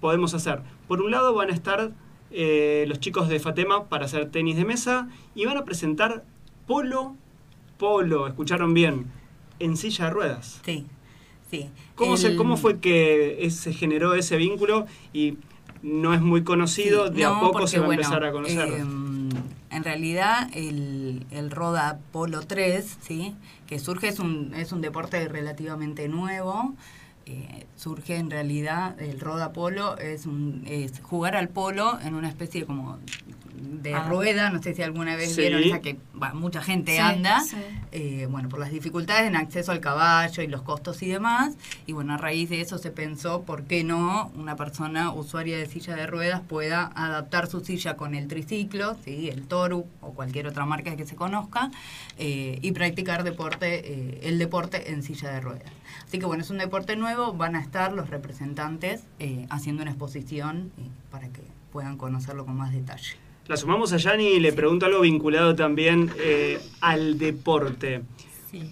podemos 0.00 0.34
hacer. 0.34 0.60
Por 0.88 1.00
un 1.00 1.10
lado 1.10 1.34
van 1.34 1.50
a 1.50 1.54
estar 1.54 1.92
eh, 2.30 2.84
los 2.88 3.00
chicos 3.00 3.28
de 3.28 3.40
Fatema 3.40 3.88
para 3.88 4.06
hacer 4.06 4.30
tenis 4.30 4.56
de 4.56 4.64
mesa 4.64 5.08
y 5.34 5.46
van 5.46 5.56
a 5.56 5.64
presentar 5.64 6.24
polo, 6.66 7.14
polo, 7.78 8.26
escucharon 8.26 8.74
bien, 8.74 9.06
en 9.58 9.76
silla 9.76 10.06
de 10.06 10.10
ruedas. 10.10 10.60
Sí, 10.64 10.86
sí. 11.50 11.68
¿Cómo, 11.94 12.16
se, 12.16 12.36
¿Cómo 12.36 12.56
fue 12.56 12.78
que 12.80 13.46
se 13.50 13.72
generó 13.72 14.14
ese 14.14 14.36
vínculo 14.36 14.86
y 15.12 15.38
no 15.82 16.14
es 16.14 16.20
muy 16.20 16.44
conocido, 16.44 17.10
de 17.10 17.24
a 17.24 17.38
poco 17.38 17.52
porque, 17.52 17.68
se 17.68 17.78
va 17.78 17.84
a 17.84 17.86
bueno, 17.86 18.02
empezar 18.02 18.24
a 18.24 18.32
conocer? 18.32 18.68
eh, 18.68 18.84
en 19.74 19.82
realidad, 19.82 20.48
el, 20.54 21.03
el 21.30 21.50
Roda 21.50 21.98
Polo 22.12 22.42
3, 22.42 22.98
¿sí? 23.00 23.34
que 23.66 23.78
surge, 23.78 24.08
es 24.08 24.18
un, 24.18 24.54
es 24.54 24.72
un 24.72 24.80
deporte 24.80 25.26
relativamente 25.28 26.08
nuevo. 26.08 26.74
eh, 27.26 27.66
surge 27.76 28.16
en 28.16 28.30
realidad, 28.30 29.00
el 29.00 29.18
Roda 29.20 29.52
Polo 29.52 29.96
es, 29.98 30.26
un, 30.26 30.62
es 30.66 31.00
jugar 31.00 31.36
al 31.36 31.48
polo 31.48 31.98
en 32.00 32.14
una 32.14 32.28
especie 32.28 32.66
como 32.66 32.98
de 33.56 33.94
Ah. 33.94 34.08
rueda, 34.08 34.50
no 34.50 34.62
sé 34.62 34.74
si 34.74 34.82
alguna 34.82 35.14
vez 35.16 35.34
Sí. 35.34 35.42
vieron 35.42 35.62
esa 35.62 35.80
que 35.80 35.96
mucha 36.32 36.62
gente 36.62 36.92
Sí, 36.92 36.98
anda, 36.98 37.40
sí. 37.40 37.56
eh, 37.92 38.26
bueno, 38.30 38.48
por 38.48 38.58
las 38.58 38.70
dificultades 38.70 39.28
en 39.28 39.36
acceso 39.36 39.72
al 39.72 39.80
caballo 39.80 40.42
y 40.42 40.46
los 40.46 40.62
costos 40.62 41.02
y 41.02 41.08
demás, 41.08 41.54
y 41.86 41.92
bueno, 41.92 42.14
a 42.14 42.16
raíz 42.16 42.50
de 42.50 42.60
eso 42.60 42.78
se 42.78 42.90
pensó, 42.90 43.42
¿por 43.42 43.64
qué 43.64 43.84
no 43.84 44.32
una 44.36 44.56
persona 44.56 45.12
usuaria 45.12 45.56
de 45.58 45.66
silla 45.66 45.94
de 45.94 46.06
ruedas 46.06 46.40
pueda 46.40 46.90
adaptar 46.94 47.46
su 47.46 47.60
silla 47.60 47.96
con 47.96 48.14
el 48.14 48.26
triciclo, 48.26 48.96
¿sí? 49.04 49.28
el 49.28 49.42
Toru 49.46 49.86
o 50.00 50.12
cualquier 50.14 50.46
otra 50.46 50.64
marca 50.66 50.96
que 50.96 51.06
se 51.06 51.14
conozca, 51.14 51.70
eh, 52.18 52.58
y 52.62 52.72
practicar 52.72 53.22
deporte, 53.24 53.92
eh, 53.92 54.20
el 54.24 54.38
deporte 54.38 54.90
en 54.92 55.02
silla 55.02 55.30
de 55.30 55.40
ruedas? 55.40 55.72
Así 56.06 56.18
que 56.18 56.26
bueno, 56.26 56.42
es 56.42 56.50
un 56.50 56.58
deporte 56.58 56.96
nuevo, 56.96 57.32
van 57.34 57.54
a 57.56 57.60
estar 57.60 57.92
los 57.92 58.10
representantes 58.10 59.02
eh, 59.18 59.46
haciendo 59.50 59.82
una 59.82 59.90
exposición 59.92 60.72
para 61.10 61.28
que 61.28 61.42
puedan 61.72 61.96
conocerlo 61.96 62.44
con 62.46 62.56
más 62.56 62.72
detalle. 62.72 63.16
La 63.46 63.56
sumamos 63.58 63.92
a 63.92 63.98
Yani 63.98 64.28
y 64.28 64.40
le 64.40 64.52
pregunto 64.52 64.86
algo 64.86 65.00
vinculado 65.00 65.54
también 65.54 66.10
eh, 66.18 66.58
al 66.80 67.18
deporte. 67.18 68.02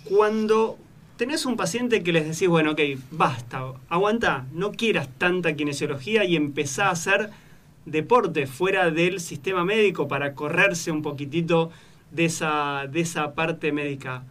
Cuando 0.04 0.78
tenés 1.16 1.44
un 1.44 1.56
paciente 1.56 2.02
que 2.02 2.12
les 2.12 2.24
decís, 2.24 2.48
bueno, 2.48 2.72
ok, 2.72 2.80
basta, 3.10 3.64
aguanta, 3.88 4.46
no 4.52 4.72
quieras 4.72 5.08
tanta 5.18 5.54
kinesiología 5.54 6.24
y 6.24 6.36
empezá 6.36 6.86
a 6.86 6.92
hacer 6.92 7.30
deporte 7.84 8.46
fuera 8.46 8.90
del 8.90 9.20
sistema 9.20 9.64
médico 9.64 10.08
para 10.08 10.34
correrse 10.34 10.90
un 10.90 11.02
poquitito 11.02 11.70
de 12.10 12.26
esa, 12.26 12.86
de 12.90 13.00
esa 13.00 13.34
parte 13.34 13.72
médica, 13.72 14.24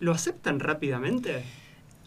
¿lo 0.00 0.12
aceptan 0.12 0.60
rápidamente? 0.60 1.42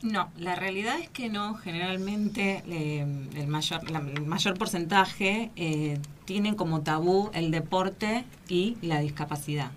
No, 0.03 0.29
la 0.37 0.55
realidad 0.55 0.99
es 0.99 1.09
que 1.09 1.29
no. 1.29 1.55
Generalmente 1.55 2.63
eh, 2.67 3.05
el, 3.35 3.47
mayor, 3.47 3.89
la- 3.89 3.99
el 3.99 4.25
mayor 4.25 4.57
porcentaje 4.57 5.49
eh, 5.55 5.99
tienen 6.25 6.55
como 6.55 6.81
tabú 6.81 7.29
el 7.33 7.49
deporte 7.51 8.23
y 8.47 8.77
la 8.81 8.99
discapacidad. 8.99 9.71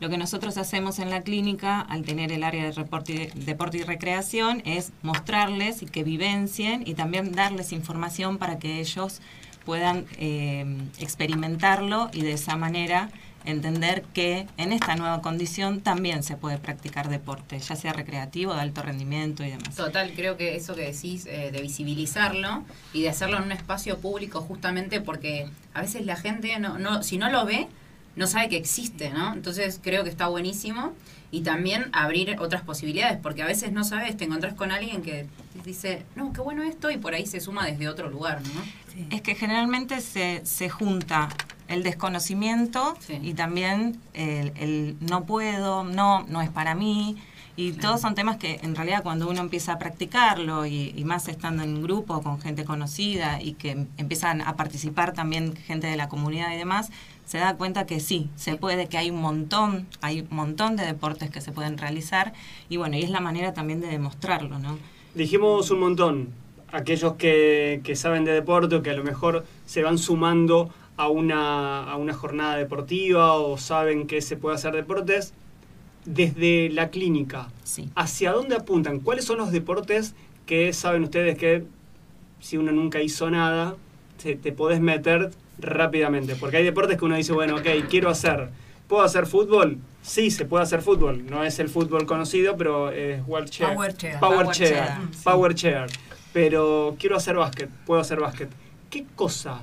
Lo 0.00 0.08
que 0.10 0.18
nosotros 0.18 0.58
hacemos 0.58 0.98
en 0.98 1.10
la 1.10 1.22
clínica, 1.22 1.80
al 1.80 2.02
tener 2.04 2.32
el 2.32 2.42
área 2.42 2.64
de 2.64 2.72
reporte- 2.72 3.32
deporte 3.34 3.78
y 3.78 3.82
recreación, 3.82 4.62
es 4.66 4.92
mostrarles 5.02 5.82
y 5.82 5.86
que 5.86 6.04
vivencien 6.04 6.82
y 6.86 6.94
también 6.94 7.32
darles 7.32 7.72
información 7.72 8.38
para 8.38 8.58
que 8.58 8.80
ellos 8.80 9.20
puedan 9.64 10.06
eh, 10.18 10.64
experimentarlo 11.00 12.08
y 12.12 12.22
de 12.22 12.32
esa 12.32 12.56
manera 12.56 13.10
entender 13.46 14.02
que 14.12 14.46
en 14.56 14.72
esta 14.72 14.96
nueva 14.96 15.22
condición 15.22 15.80
también 15.80 16.22
se 16.22 16.36
puede 16.36 16.58
practicar 16.58 17.08
deporte, 17.08 17.58
ya 17.58 17.76
sea 17.76 17.92
recreativo, 17.92 18.54
de 18.54 18.60
alto 18.60 18.82
rendimiento 18.82 19.44
y 19.44 19.50
demás. 19.50 19.74
Total, 19.74 20.12
creo 20.14 20.36
que 20.36 20.56
eso 20.56 20.74
que 20.74 20.82
decís 20.82 21.26
eh, 21.26 21.50
de 21.52 21.62
visibilizarlo 21.62 22.64
y 22.92 23.02
de 23.02 23.08
hacerlo 23.08 23.38
en 23.38 23.44
un 23.44 23.52
espacio 23.52 23.98
público 23.98 24.40
justamente 24.40 25.00
porque 25.00 25.48
a 25.74 25.80
veces 25.80 26.04
la 26.04 26.16
gente 26.16 26.58
no, 26.58 26.78
no 26.78 27.02
si 27.02 27.18
no 27.18 27.30
lo 27.30 27.46
ve 27.46 27.68
no 28.16 28.26
sabe 28.26 28.48
que 28.48 28.56
existe, 28.56 29.10
¿no? 29.10 29.34
Entonces 29.34 29.78
creo 29.82 30.02
que 30.02 30.10
está 30.10 30.26
buenísimo 30.26 30.94
y 31.30 31.42
también 31.42 31.90
abrir 31.92 32.36
otras 32.40 32.62
posibilidades 32.62 33.18
porque 33.22 33.42
a 33.42 33.46
veces 33.46 33.72
no 33.72 33.84
sabes, 33.84 34.16
te 34.16 34.24
encontrás 34.24 34.54
con 34.54 34.72
alguien 34.72 35.02
que 35.02 35.26
dice, 35.64 36.02
no, 36.16 36.32
qué 36.32 36.40
bueno 36.40 36.62
esto 36.62 36.90
y 36.90 36.96
por 36.96 37.14
ahí 37.14 37.26
se 37.26 37.40
suma 37.40 37.66
desde 37.66 37.88
otro 37.88 38.08
lugar, 38.08 38.40
¿no? 38.42 39.06
Es 39.14 39.20
que 39.20 39.34
generalmente 39.34 40.00
se, 40.00 40.40
se 40.46 40.70
junta 40.70 41.28
el 41.68 41.82
desconocimiento 41.82 42.96
y 43.22 43.34
también 43.34 43.98
el, 44.14 44.52
el 44.56 44.96
no 45.00 45.24
puedo, 45.24 45.84
no, 45.84 46.24
no 46.28 46.42
es 46.42 46.50
para 46.50 46.74
mí. 46.74 47.16
Y 47.58 47.72
todos 47.72 48.02
son 48.02 48.14
temas 48.14 48.36
que 48.36 48.60
en 48.62 48.76
realidad 48.76 49.02
cuando 49.02 49.30
uno 49.30 49.40
empieza 49.40 49.72
a 49.72 49.78
practicarlo 49.78 50.66
y, 50.66 50.92
y 50.94 51.04
más 51.04 51.26
estando 51.26 51.62
en 51.62 51.76
un 51.76 51.82
grupo 51.82 52.22
con 52.22 52.38
gente 52.38 52.66
conocida 52.66 53.40
y 53.40 53.54
que 53.54 53.86
empiezan 53.96 54.42
a 54.42 54.56
participar 54.56 55.14
también 55.14 55.56
gente 55.56 55.86
de 55.86 55.96
la 55.96 56.08
comunidad 56.08 56.52
y 56.52 56.58
demás, 56.58 56.90
se 57.24 57.38
da 57.38 57.56
cuenta 57.56 57.86
que 57.86 57.98
sí, 57.98 58.28
se 58.36 58.56
puede, 58.56 58.88
que 58.88 58.98
hay 58.98 59.10
un 59.10 59.22
montón, 59.22 59.86
hay 60.02 60.20
un 60.20 60.36
montón 60.36 60.76
de 60.76 60.84
deportes 60.84 61.30
que 61.30 61.40
se 61.40 61.50
pueden 61.50 61.78
realizar 61.78 62.34
y 62.68 62.76
bueno, 62.76 62.96
y 62.96 63.02
es 63.02 63.10
la 63.10 63.20
manera 63.20 63.54
también 63.54 63.80
de 63.80 63.88
demostrarlo, 63.88 64.58
¿no? 64.58 64.78
Dijimos 65.14 65.70
un 65.70 65.80
montón, 65.80 66.28
aquellos 66.72 67.14
que, 67.14 67.80
que 67.84 67.96
saben 67.96 68.24
de 68.24 68.32
deporte 68.32 68.76
o 68.76 68.82
que 68.82 68.90
a 68.90 68.94
lo 68.94 69.02
mejor 69.02 69.46
se 69.64 69.82
van 69.82 69.96
sumando 69.98 70.70
a 70.96 71.08
una, 71.08 71.84
a 71.84 71.96
una 71.96 72.14
jornada 72.14 72.56
deportiva 72.56 73.34
o 73.34 73.58
saben 73.58 74.06
que 74.06 74.22
se 74.22 74.36
puede 74.36 74.56
hacer 74.56 74.74
deportes, 74.74 75.34
desde 76.04 76.70
la 76.70 76.90
clínica, 76.90 77.48
¿hacia 77.96 78.32
dónde 78.32 78.54
apuntan? 78.54 79.00
¿Cuáles 79.00 79.24
son 79.24 79.38
los 79.38 79.50
deportes 79.50 80.14
que 80.46 80.72
saben 80.72 81.02
ustedes 81.02 81.36
que 81.36 81.64
si 82.40 82.56
uno 82.56 82.70
nunca 82.72 83.02
hizo 83.02 83.28
nada, 83.28 83.74
te, 84.22 84.36
te 84.36 84.52
podés 84.52 84.80
meter 84.80 85.32
rápidamente? 85.58 86.36
Porque 86.36 86.58
hay 86.58 86.64
deportes 86.64 86.96
que 86.96 87.04
uno 87.04 87.16
dice, 87.16 87.32
bueno, 87.32 87.56
ok, 87.56 87.66
quiero 87.90 88.08
hacer, 88.08 88.50
¿puedo 88.86 89.02
hacer 89.02 89.26
fútbol? 89.26 89.78
Sí, 90.00 90.30
se 90.30 90.44
puede 90.44 90.62
hacer 90.62 90.82
fútbol. 90.82 91.26
No 91.26 91.42
es 91.42 91.58
el 91.58 91.68
fútbol 91.68 92.06
conocido, 92.06 92.56
pero 92.56 92.92
es 92.92 93.20
wheelchair. 93.26 93.70
chair. 93.70 93.74
Power 93.74 93.96
chair. 93.96 94.20
Power, 94.20 94.36
Power 94.42 94.54
chair. 94.54 94.74
chair, 94.74 94.90
sí. 95.10 95.24
Power 95.24 95.54
chair. 95.56 95.86
Pero 96.32 96.96
quiero 97.00 97.16
hacer 97.16 97.34
básquet, 97.34 97.68
puedo 97.84 98.00
hacer 98.00 98.20
básquet. 98.20 98.48
¿Qué 98.88 99.04
cosa 99.16 99.60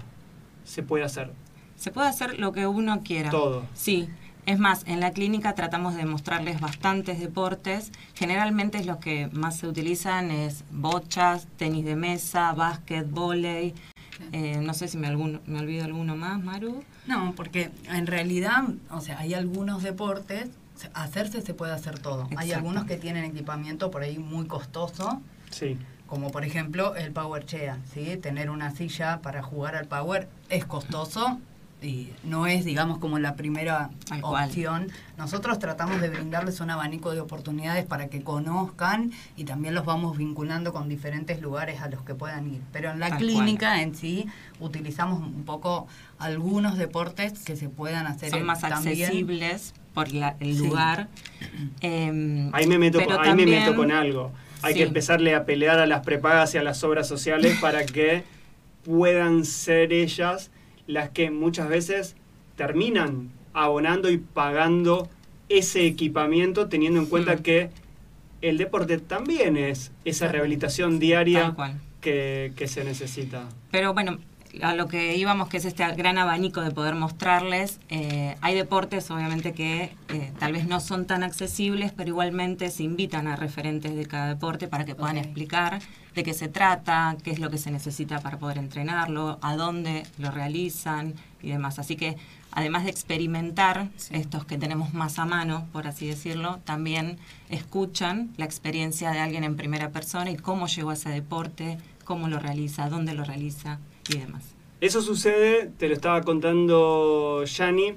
se 0.74 0.82
puede 0.84 1.04
hacer? 1.04 1.32
Se 1.76 1.92
puede 1.92 2.08
hacer 2.08 2.40
lo 2.40 2.52
que 2.52 2.66
uno 2.68 3.02
quiera. 3.04 3.30
Todo. 3.30 3.64
Sí. 3.74 4.10
Es 4.46 4.60
más, 4.60 4.84
en 4.88 5.00
la 5.00 5.12
clínica 5.12 5.54
tratamos 5.56 5.96
de 5.96 6.06
mostrarles 6.06 6.60
bastantes 6.60 7.20
deportes. 7.20 7.92
Generalmente 8.16 8.78
es 8.78 8.86
lo 8.86 9.00
que 9.00 9.30
más 9.32 9.58
se 9.58 9.68
utilizan 9.68 10.32
es 10.32 10.64
bochas, 10.72 11.48
tenis 11.58 11.86
de 11.86 11.96
mesa, 11.96 12.52
básquet, 12.54 13.10
volei. 13.10 13.74
Eh, 14.32 14.60
no 14.62 14.74
sé 14.74 14.88
si 14.88 14.98
me, 14.98 15.08
algún, 15.08 15.40
me 15.46 15.60
olvido 15.60 15.86
alguno 15.86 16.16
más, 16.16 16.44
Maru. 16.44 16.84
No, 17.08 17.34
porque 17.36 17.72
en 17.90 18.08
realidad, 18.08 18.64
o 18.90 19.00
sea, 19.02 19.20
hay 19.20 19.34
algunos 19.34 19.82
deportes, 19.84 20.50
se- 20.76 20.90
hacerse 20.94 21.42
se 21.42 21.54
puede 21.54 21.72
hacer 21.72 22.00
todo. 22.00 22.28
Hay 22.36 22.52
algunos 22.52 22.86
que 22.86 22.98
tienen 22.98 23.24
equipamiento 23.26 23.92
por 23.92 24.02
ahí 24.04 24.18
muy 24.20 24.46
costoso, 24.48 25.22
Sí. 25.52 25.78
Como 26.13 26.30
por 26.30 26.45
ejemplo 26.45 26.95
el 26.95 27.12
Power 27.12 27.43
Chair, 27.43 27.73
¿sí? 27.91 28.17
Tener 28.17 28.52
una 28.52 28.69
silla 28.69 29.19
para 29.23 29.41
jugar 29.41 29.76
al 29.76 29.88
Power 29.88 30.28
es 30.52 30.63
costoso 30.63 31.39
y 31.82 32.10
no 32.23 32.45
es, 32.45 32.65
digamos, 32.65 32.99
como 32.99 33.17
la 33.17 33.34
primera 33.36 33.89
opción. 34.21 34.89
Nosotros 35.17 35.58
tratamos 35.58 35.99
de 36.02 36.10
brindarles 36.10 36.60
un 36.60 36.69
abanico 36.69 37.13
de 37.15 37.19
oportunidades 37.19 37.84
para 37.86 38.10
que 38.10 38.21
conozcan 38.21 39.12
y 39.36 39.45
también 39.45 39.73
los 39.73 39.86
vamos 39.86 40.15
vinculando 40.15 40.71
con 40.71 40.88
diferentes 40.88 41.41
lugares 41.41 41.82
a 41.82 41.89
los 41.89 42.04
que 42.04 42.13
puedan 42.13 42.47
ir. 42.54 42.62
Pero 42.71 42.91
en 42.91 42.99
la 42.99 43.10
Tal 43.10 43.17
clínica 43.17 43.82
en 43.82 43.95
sí 43.95 44.28
utilizamos 44.60 45.19
un 45.19 45.45
poco 45.45 45.88
algunos 46.19 46.78
deportes 46.78 47.39
que 47.43 47.56
se 47.56 47.69
puedan 47.69 48.06
hacer 48.06 48.30
Son 48.30 48.41
en- 48.41 48.45
más 48.45 48.62
también. 48.62 49.02
accesibles 49.06 49.73
por 49.95 50.12
la- 50.13 50.36
el 50.39 50.56
Sí. 50.56 50.67
lugar. 50.67 51.08
Em, 51.82 52.49
Ahí 52.54 52.67
me 52.67 52.78
meto, 52.78 53.04
con, 53.04 53.19
ahí 53.19 53.34
me 53.36 53.45
meto 53.47 53.76
con 53.76 53.91
algo. 53.91 54.32
Hay 54.63 54.73
Sí. 54.73 54.80
que 54.80 54.86
empezarle 54.86 55.36
a 55.36 55.45
pelear 55.45 55.80
a 55.80 55.86
las 55.86 56.02
prepagas 56.06 56.56
y 56.56 56.58
a 56.58 56.63
las 56.63 56.84
obras 56.84 57.08
sociales 57.08 57.58
para 57.62 57.86
que 57.86 58.23
puedan 58.84 59.45
ser 59.45 59.93
ellas 59.93 60.52
las 60.88 61.10
que 61.10 61.32
muchas 61.32 61.69
veces 61.69 62.15
terminan 62.56 63.30
abonando 63.54 64.10
y 64.10 64.17
pagando 64.17 65.10
ese 65.49 65.86
equipamiento 65.86 66.67
teniendo 66.67 66.99
en 66.99 67.06
cuenta 67.06 67.38
que 67.38 67.69
el 68.41 68.58
deporte 68.58 68.97
también 68.97 69.56
es 69.56 69.91
esa 70.04 70.28
rehabilitación 70.28 70.99
diaria 70.99 71.56
que, 72.02 72.52
que 72.58 72.67
se 72.67 72.84
necesita. 72.84 73.47
Pero 73.71 73.93
bueno, 73.93 74.19
a 74.62 74.76
lo 74.76 74.88
que 74.88 75.16
íbamos, 75.16 75.50
que 75.50 75.58
es 75.58 75.66
este 75.66 75.86
gran 75.94 76.18
abanico 76.18 76.62
de 76.62 76.72
poder 76.72 76.96
mostrarles, 76.96 77.80
eh, 77.89 78.36
hay 78.42 78.56
deportes 78.56 79.10
obviamente 79.10 79.54
que 79.54 79.96
eh, 80.10 80.32
tal 80.39 80.54
vez 80.54 80.68
no 80.68 80.80
son 80.80 81.06
tan 81.06 81.24
accesibles, 81.24 81.92
pero 81.92 82.10
igualmente 82.10 82.70
se 82.70 82.84
invitan 82.84 83.28
a 83.28 83.36
referentes 83.36 83.96
de 83.96 84.06
cada 84.06 84.28
deporte 84.28 84.68
para 84.68 84.86
que 84.86 84.96
puedan 84.96 85.18
explicar 85.18 85.80
de 86.13 86.24
qué 86.24 86.34
se 86.34 86.48
trata, 86.48 87.18
qué 87.24 87.32
es 87.32 87.39
lo 87.39 87.50
que 87.50 87.58
se 87.58 87.72
necesita 87.72 88.20
para 88.20 88.38
poder 88.38 88.60
entrenarlo, 88.60 89.39
a 89.42 89.56
dónde 89.56 90.04
lo 90.20 90.30
realizan 90.30 91.16
y 91.42 91.50
demás. 91.50 91.80
Así 91.80 91.96
que 91.96 92.18
además 92.52 92.84
de 92.84 92.92
experimentar 92.92 93.89
estos 94.12 94.46
que 94.46 94.60
tenemos 94.60 94.94
más 94.94 95.18
a 95.18 95.26
mano, 95.26 95.68
por 95.72 95.88
así 95.88 96.08
decirlo, 96.08 96.60
también 96.63 97.18
escuchan 97.50 98.30
la 98.38 98.46
experiencia 98.46 99.10
de 99.12 99.20
alguien 99.20 99.44
en 99.44 99.58
primera 99.58 99.89
persona 99.89 100.30
y 100.30 100.38
cómo 100.38 100.68
llegó 100.68 100.92
a 100.92 100.94
ese 100.94 101.10
deporte, 101.10 101.80
cómo 102.06 102.28
lo 102.28 102.38
realiza, 102.38 102.89
dónde 102.89 103.16
lo 103.16 103.24
realiza 103.24 103.80
y 104.10 104.18
demás. 104.18 104.44
Eso 104.82 105.02
sucede, 105.02 105.72
te 105.78 105.88
lo 105.88 105.94
estaba 105.94 106.22
contando 106.22 107.44
Yani, 107.46 107.96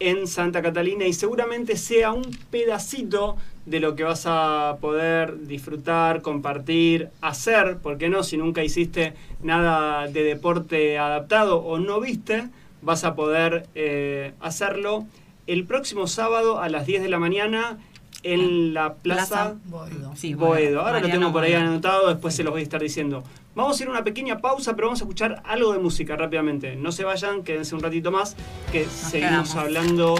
en 0.00 0.26
Santa 0.26 0.62
Catalina 0.62 1.06
y 1.06 1.12
seguramente 1.12 1.76
sea 1.76 2.12
un 2.12 2.36
pedacito 2.50 3.36
de 3.66 3.80
lo 3.80 3.96
que 3.96 4.04
vas 4.04 4.24
a 4.26 4.78
poder 4.80 5.46
disfrutar, 5.46 6.22
compartir, 6.22 7.10
hacer, 7.20 7.78
porque 7.82 8.08
no, 8.08 8.22
si 8.22 8.36
nunca 8.36 8.62
hiciste 8.64 9.14
nada 9.42 10.06
de 10.06 10.22
deporte 10.22 10.98
adaptado 10.98 11.58
o 11.58 11.78
no 11.78 12.00
viste, 12.00 12.48
vas 12.80 13.04
a 13.04 13.14
poder 13.14 13.66
eh, 13.74 14.32
hacerlo 14.40 15.06
el 15.46 15.64
próximo 15.64 16.06
sábado 16.06 16.60
a 16.60 16.68
las 16.68 16.86
10 16.86 17.02
de 17.02 17.08
la 17.08 17.18
mañana 17.18 17.78
en 18.22 18.74
la 18.74 18.94
Plaza, 18.94 19.54
Boedo. 19.66 20.12
Sí, 20.16 20.34
Boedo. 20.34 20.80
Ahora 20.82 21.00
lo 21.00 21.08
tengo 21.08 21.32
por 21.32 21.42
ahí 21.44 21.52
Boedo. 21.52 21.66
anotado, 21.68 22.08
después 22.08 22.34
se 22.34 22.42
los 22.42 22.52
voy 22.52 22.60
a 22.60 22.64
estar 22.64 22.80
diciendo. 22.80 23.22
Vamos 23.54 23.78
a 23.78 23.82
ir 23.82 23.88
a 23.88 23.92
una 23.92 24.04
pequeña 24.04 24.38
pausa, 24.38 24.74
pero 24.76 24.86
vamos 24.88 25.00
a 25.00 25.04
escuchar 25.04 25.42
algo 25.44 25.72
de 25.72 25.78
música 25.80 26.16
rápidamente. 26.16 26.76
No 26.76 26.92
se 26.92 27.04
vayan, 27.04 27.42
quédense 27.42 27.74
un 27.74 27.80
ratito 27.82 28.10
más, 28.12 28.36
que 28.70 28.84
seguimos 28.84 29.50
quedamos. 29.50 29.56
hablando 29.56 30.14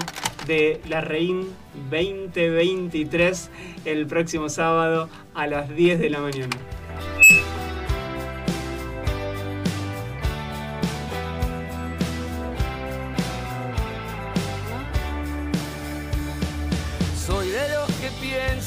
de 0.47 0.81
la 0.89 1.01
Rein 1.03 1.47
2023 1.91 3.51
el 3.85 4.07
próximo 4.07 4.49
sábado 4.49 5.09
a 5.35 5.47
las 5.47 5.69
10 5.75 6.01
de 6.01 6.11
la 6.11 6.21
mañana. 6.21 6.57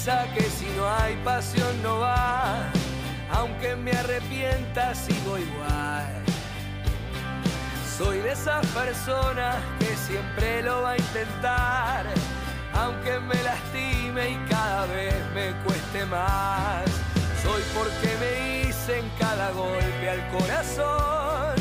Piensa 0.04 0.34
que 0.34 0.44
si 0.44 0.66
no 0.78 0.90
hay 0.90 1.16
pasión 1.24 1.82
no 1.84 2.00
va, 2.00 2.72
aunque 3.34 3.76
me 3.76 3.92
arrepienta 3.92 4.96
sigo 4.96 5.38
igual. 5.38 6.08
Soy 7.98 8.18
de 8.20 8.32
esas 8.32 8.66
personas 8.68 9.58
que 9.80 9.96
siempre 9.96 10.64
lo 10.64 10.82
va 10.82 10.92
a 10.92 10.98
intentar, 10.98 12.06
aunque 12.74 13.20
me 13.20 13.36
lastime 13.44 14.32
y 14.32 14.38
cada 14.50 14.86
vez 14.88 15.16
me 15.36 15.52
cueste 15.64 16.06
más. 16.06 16.84
Soy 17.44 17.62
porque 17.76 18.18
me 18.20 18.70
hice 18.70 19.00
en 19.00 19.10
cada 19.20 19.52
golpe 19.52 20.10
al 20.10 20.28
corazón, 20.30 21.56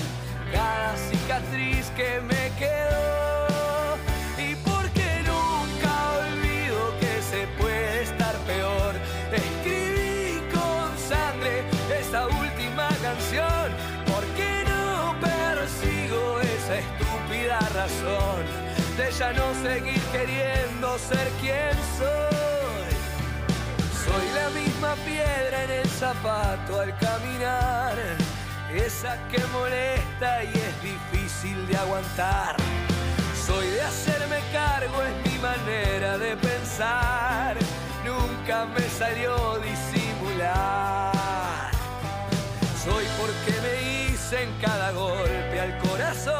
cada 0.53 0.97
cicatriz 0.97 1.91
que 1.91 2.21
me 2.23 2.51
quedó. 2.59 3.30
No 19.29 19.53
seguir 19.63 20.01
queriendo 20.13 20.99
ser 20.99 21.29
quien 21.43 21.77
soy. 21.99 22.91
Soy 24.05 24.27
la 24.35 24.49
misma 24.49 24.95
piedra 25.05 25.65
en 25.65 25.71
el 25.71 25.89
zapato 25.91 26.81
al 26.81 26.97
caminar, 26.99 27.97
esa 28.75 29.19
que 29.29 29.45
molesta 29.53 30.43
y 30.43 30.49
es 30.49 30.83
difícil 30.83 31.67
de 31.69 31.77
aguantar. 31.77 32.57
Soy 33.47 33.67
de 33.67 33.83
hacerme 33.83 34.41
cargo, 34.53 35.03
es 35.03 35.31
mi 35.31 35.39
manera 35.39 36.17
de 36.17 36.37
pensar. 36.37 37.59
Nunca 38.07 38.65
me 38.75 38.89
salió 38.89 39.59
disimular. 39.59 41.13
Soy 42.83 43.05
porque 43.21 43.53
me 43.61 43.75
hice 43.83 44.45
en 44.45 44.53
cada 44.63 44.93
golpe 44.93 45.61
al 45.61 45.77
corazón, 45.79 46.40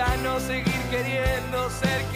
ya 0.00 0.16
no 0.22 0.40
seguir 0.40 0.80
queriendo 0.88 1.68
ser 1.68 2.09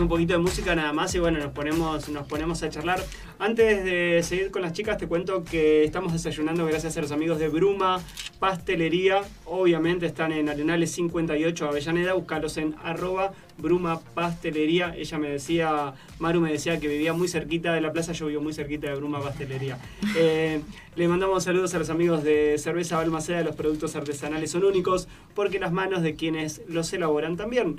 un 0.00 0.08
poquito 0.08 0.32
de 0.32 0.38
música 0.38 0.74
nada 0.74 0.92
más 0.92 1.14
y 1.14 1.18
bueno, 1.18 1.38
nos 1.38 1.52
ponemos, 1.52 2.08
nos 2.08 2.26
ponemos 2.26 2.62
a 2.62 2.70
charlar. 2.70 3.02
Antes 3.38 3.84
de 3.84 4.22
seguir 4.22 4.50
con 4.50 4.62
las 4.62 4.72
chicas, 4.72 4.98
te 4.98 5.06
cuento 5.06 5.44
que 5.44 5.84
estamos 5.84 6.12
desayunando 6.12 6.66
gracias 6.66 6.96
a 6.96 7.00
los 7.00 7.12
amigos 7.12 7.38
de 7.38 7.48
Bruma 7.48 8.00
Pastelería. 8.38 9.20
Obviamente 9.44 10.06
están 10.06 10.32
en 10.32 10.48
Arenales 10.48 10.92
58 10.92 11.68
Avellaneda, 11.68 12.14
búscalos 12.14 12.56
en 12.56 12.74
arroba 12.82 13.32
Bruma 13.58 14.00
Pastelería. 14.00 14.94
Ella 14.96 15.18
me 15.18 15.28
decía, 15.28 15.94
Maru 16.18 16.40
me 16.40 16.52
decía 16.52 16.80
que 16.80 16.88
vivía 16.88 17.12
muy 17.12 17.28
cerquita 17.28 17.72
de 17.72 17.80
la 17.80 17.92
plaza, 17.92 18.12
yo 18.12 18.26
vivo 18.26 18.42
muy 18.42 18.52
cerquita 18.52 18.88
de 18.88 18.94
Bruma 18.94 19.20
Pastelería. 19.20 19.78
Eh, 20.16 20.60
le 20.96 21.08
mandamos 21.08 21.44
saludos 21.44 21.72
a 21.74 21.78
los 21.78 21.88
amigos 21.88 22.24
de 22.24 22.56
Cerveza 22.58 22.96
Balmaceda, 22.96 23.42
los 23.42 23.54
productos 23.54 23.94
artesanales 23.94 24.50
son 24.50 24.64
únicos 24.64 25.08
porque 25.34 25.60
las 25.60 25.72
manos 25.72 26.02
de 26.02 26.16
quienes 26.16 26.62
los 26.68 26.92
elaboran 26.92 27.36
también. 27.36 27.78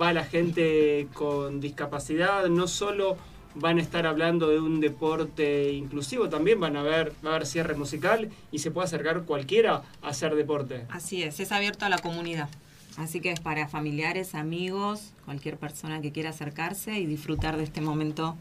va 0.01 0.11
la 0.11 0.23
gente 0.23 1.07
con 1.13 1.61
discapacidad, 1.61 2.47
no 2.47 2.67
solo 2.67 3.17
van 3.53 3.77
a 3.77 3.83
estar 3.83 4.07
hablando 4.07 4.49
de 4.49 4.59
un 4.59 4.81
deporte 4.81 5.71
inclusivo, 5.73 6.27
también 6.27 6.59
van 6.59 6.75
a 6.75 6.81
ver, 6.81 7.13
va 7.23 7.29
a 7.29 7.35
haber 7.35 7.45
cierre 7.45 7.75
musical 7.75 8.31
y 8.51 8.59
se 8.59 8.71
puede 8.71 8.85
acercar 8.85 9.25
cualquiera 9.25 9.83
a 10.01 10.07
hacer 10.09 10.33
deporte. 10.33 10.87
Así 10.89 11.21
es, 11.21 11.39
es 11.39 11.51
abierto 11.51 11.85
a 11.85 11.89
la 11.89 11.99
comunidad. 11.99 12.49
Así 12.97 13.19
que 13.19 13.31
es 13.31 13.39
para 13.39 13.67
familiares, 13.67 14.35
amigos, 14.35 15.11
cualquier 15.25 15.57
persona 15.57 16.01
que 16.01 16.11
quiera 16.11 16.29
acercarse 16.29 16.97
y 16.99 17.05
disfrutar 17.05 17.57
de 17.57 17.63
este 17.63 17.81
momento 17.81 18.37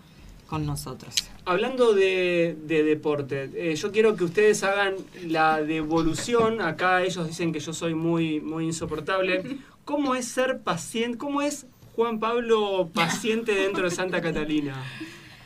con 0.47 0.65
nosotros. 0.67 1.15
Hablando 1.45 1.93
de, 1.95 2.57
de 2.65 2.85
deporte, 2.85 3.51
eh, 3.55 3.75
yo 3.75 3.91
quiero 3.91 4.15
que 4.15 4.25
ustedes 4.25 4.63
hagan 4.63 4.95
la 5.27 5.63
devolución. 5.63 6.61
Acá 6.61 7.03
ellos 7.03 7.27
dicen 7.27 7.53
que 7.53 7.61
yo 7.61 7.73
soy 7.73 7.95
muy, 7.95 8.41
muy 8.41 8.67
insoportable. 8.67 9.59
¿Cómo 9.85 10.15
es 10.15 10.27
ser 10.27 10.61
paciente? 10.61 11.19
¿Cómo 11.19 11.43
es 11.43 11.67
Juan 11.97 12.21
Pablo 12.21 12.91
paciente 12.95 13.55
dentro 13.55 13.89
de 13.89 13.95
Santa 13.95 14.21
Catalina? 14.21 14.75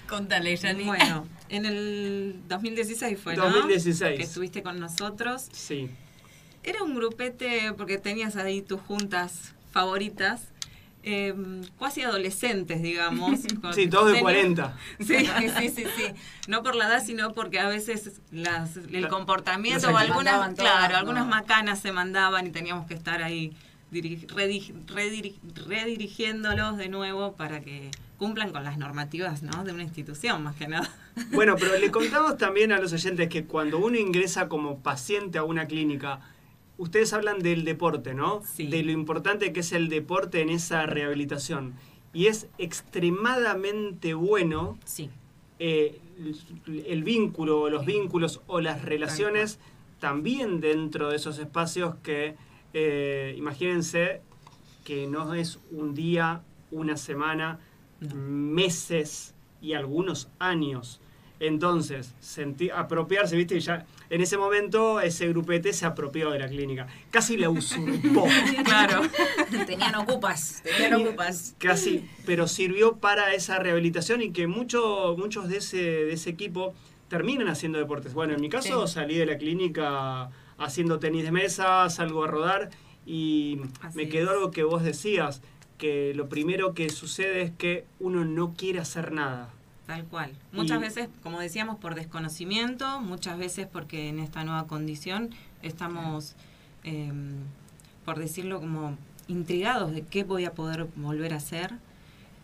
Contale, 0.09 0.57
Yanni. 0.57 0.85
Bueno, 0.85 1.27
en 1.49 1.67
el 1.67 2.37
2016 2.49 3.19
fue, 3.19 3.37
¿no? 3.37 3.45
2016. 3.51 4.17
Que 4.17 4.23
estuviste 4.23 4.63
con 4.63 4.79
nosotros. 4.79 5.49
Sí. 5.53 5.91
Era 6.69 6.83
un 6.83 6.95
grupete, 6.95 7.73
porque 7.77 7.99
tenías 7.99 8.37
ahí 8.37 8.61
tus 8.63 8.81
juntas 8.81 9.55
favoritas, 9.73 10.49
eh, 11.03 11.35
cuasi 11.79 12.03
adolescentes, 12.03 12.83
digamos. 12.83 13.41
con- 13.63 13.73
Sí, 13.73 13.89
todos 13.89 14.07
de 14.09 14.13
tenía- 14.15 14.23
40. 14.23 14.77
Sí, 15.01 15.27
sí, 15.59 15.69
sí, 15.71 15.85
sí. 15.97 16.05
No 16.49 16.63
por 16.63 16.75
la 16.75 16.89
edad, 16.89 17.03
sino 17.05 17.33
porque 17.33 17.59
a 17.61 17.69
veces 17.69 18.21
las, 18.33 18.77
el 18.77 19.03
La- 19.03 19.09
comportamiento 19.09 19.89
o 19.91 19.97
algunas, 19.97 20.35
todas, 20.35 20.55
claro, 20.55 20.93
no. 20.93 20.99
algunas 20.99 21.27
macanas 21.27 21.79
se 21.81 21.93
mandaban 21.93 22.47
y 22.47 22.51
teníamos 22.51 22.87
que 22.87 22.95
estar 22.95 23.23
ahí 23.23 23.53
diri- 23.93 24.27
rediri- 24.27 24.85
rediri- 24.87 25.37
redirigiéndolos 25.67 26.77
de 26.77 26.89
nuevo 26.89 27.33
para 27.35 27.61
que 27.61 27.91
cumplan 28.19 28.51
con 28.51 28.65
las 28.65 28.77
normativas 28.79 29.43
¿no? 29.43 29.63
de 29.65 29.73
una 29.73 29.85
institución, 29.85 30.43
más 30.43 30.57
que 30.57 30.67
nada. 30.69 30.91
Bueno, 31.33 31.55
pero 31.59 31.79
le 31.79 31.91
contamos 31.99 32.37
también 32.37 32.73
a 32.73 32.79
los 32.81 32.93
oyentes 32.93 33.29
que 33.29 33.45
cuando 33.45 33.79
uno 33.79 33.97
ingresa 33.97 34.49
como 34.49 34.81
paciente 34.81 35.39
a 35.39 35.45
una 35.45 35.67
clínica, 35.67 36.21
ustedes 36.79 37.13
hablan 37.13 37.41
del 37.41 37.65
deporte, 37.65 38.15
¿no? 38.15 38.43
Sí. 38.45 38.67
De 38.69 38.83
lo 38.83 38.93
importante 38.93 39.53
que 39.53 39.61
es 39.61 39.73
el 39.73 39.89
deporte 39.89 40.41
en 40.41 40.49
esa 40.51 40.87
rehabilitación. 40.87 41.75
Y 42.15 42.27
es 42.27 42.47
extremadamente 42.59 44.15
bueno 44.15 44.79
Sí. 44.85 45.11
eh, 45.59 45.99
el, 46.87 47.03
vínculo, 47.05 47.69
los 47.69 47.85
vínculos 47.85 48.41
o 48.47 48.61
las 48.61 48.85
relaciones 48.85 49.59
también 50.01 50.61
dentro 50.61 51.11
de 51.11 51.17
esos 51.17 51.39
espacios 51.39 51.97
que, 52.03 52.37
eh, 52.75 53.35
imagínense, 53.37 54.21
que 54.85 55.07
no 55.07 55.35
es 55.35 55.59
un 55.71 55.95
día, 55.95 56.43
una 56.71 56.97
semana, 56.97 57.59
No. 58.01 58.15
meses 58.15 59.35
y 59.61 59.73
algunos 59.75 60.29
años. 60.39 61.01
Entonces, 61.41 62.15
senti- 62.21 62.71
apropiarse, 62.71 63.37
¿viste? 63.37 63.57
Y 63.57 63.61
ya 63.61 63.87
en 64.11 64.21
ese 64.21 64.37
momento 64.39 65.01
ese 65.01 65.29
grupete 65.29 65.73
se 65.73 65.85
apropió 65.87 66.31
de 66.31 66.39
la 66.39 66.49
clínica. 66.49 66.87
Casi 67.11 67.37
la 67.37 67.51
usurpó. 67.51 68.27
Claro. 68.65 69.03
Tenían 69.67 69.95
ocupas, 69.97 70.63
tenían 70.63 70.95
ocupas. 71.07 71.55
Casi, 71.59 72.09
pero 72.27 72.47
sirvió 72.49 72.97
para 72.97 73.35
esa 73.35 73.59
rehabilitación 73.59 74.23
y 74.23 74.31
que 74.33 74.47
mucho- 74.47 75.15
muchos 75.19 75.49
de 75.49 75.59
ese, 75.59 75.77
de 75.79 76.13
ese 76.13 76.31
equipo 76.31 76.75
terminan 77.09 77.49
haciendo 77.49 77.79
deportes. 77.79 78.13
Bueno, 78.15 78.35
en 78.35 78.41
mi 78.41 78.49
caso 78.49 78.87
Sí. 78.87 78.95
salí 78.95 79.17
de 79.17 79.27
la 79.27 79.39
clínica 79.39 80.31
haciendo 80.59 80.99
tenis 80.99 81.25
de 81.25 81.33
mesa, 81.33 81.89
salgo 81.89 82.25
a 82.25 82.27
rodar 82.27 82.71
y 83.07 83.61
Así 83.81 83.97
me 83.97 84.09
quedó 84.09 84.25
es. 84.25 84.31
algo 84.37 84.51
que 84.51 84.63
vos 84.65 84.83
decías, 84.83 85.41
que 85.79 86.13
lo 86.15 86.29
primero 86.29 86.75
que 86.75 86.91
sucede 86.91 87.43
es 87.43 87.53
que 87.53 87.85
uno 88.01 88.25
no 88.25 88.55
quiere 88.55 88.81
hacer 88.81 89.13
nada. 89.13 89.51
Tal 89.89 90.05
cual. 90.05 90.33
Muchas 90.53 90.77
Y- 90.77 90.81
veces, 90.83 91.09
como 91.23 91.41
decíamos, 91.41 91.79
por 91.79 91.95
desconocimiento, 91.95 93.01
muchas 93.01 93.39
veces 93.39 93.67
porque 93.67 94.11
en 94.11 94.19
esta 94.19 94.45
nueva 94.45 94.67
condición 94.67 95.31
estamos, 95.63 96.35
eh, 96.85 97.11
por 98.05 98.19
decirlo 98.19 98.61
como, 98.61 98.99
intrigados 99.29 99.93
de 99.93 100.03
qué 100.03 100.25
voy 100.25 100.45
a 100.45 100.53
poder 100.53 100.89
volver 100.97 101.33
a 101.33 101.39
hacer. 101.39 101.73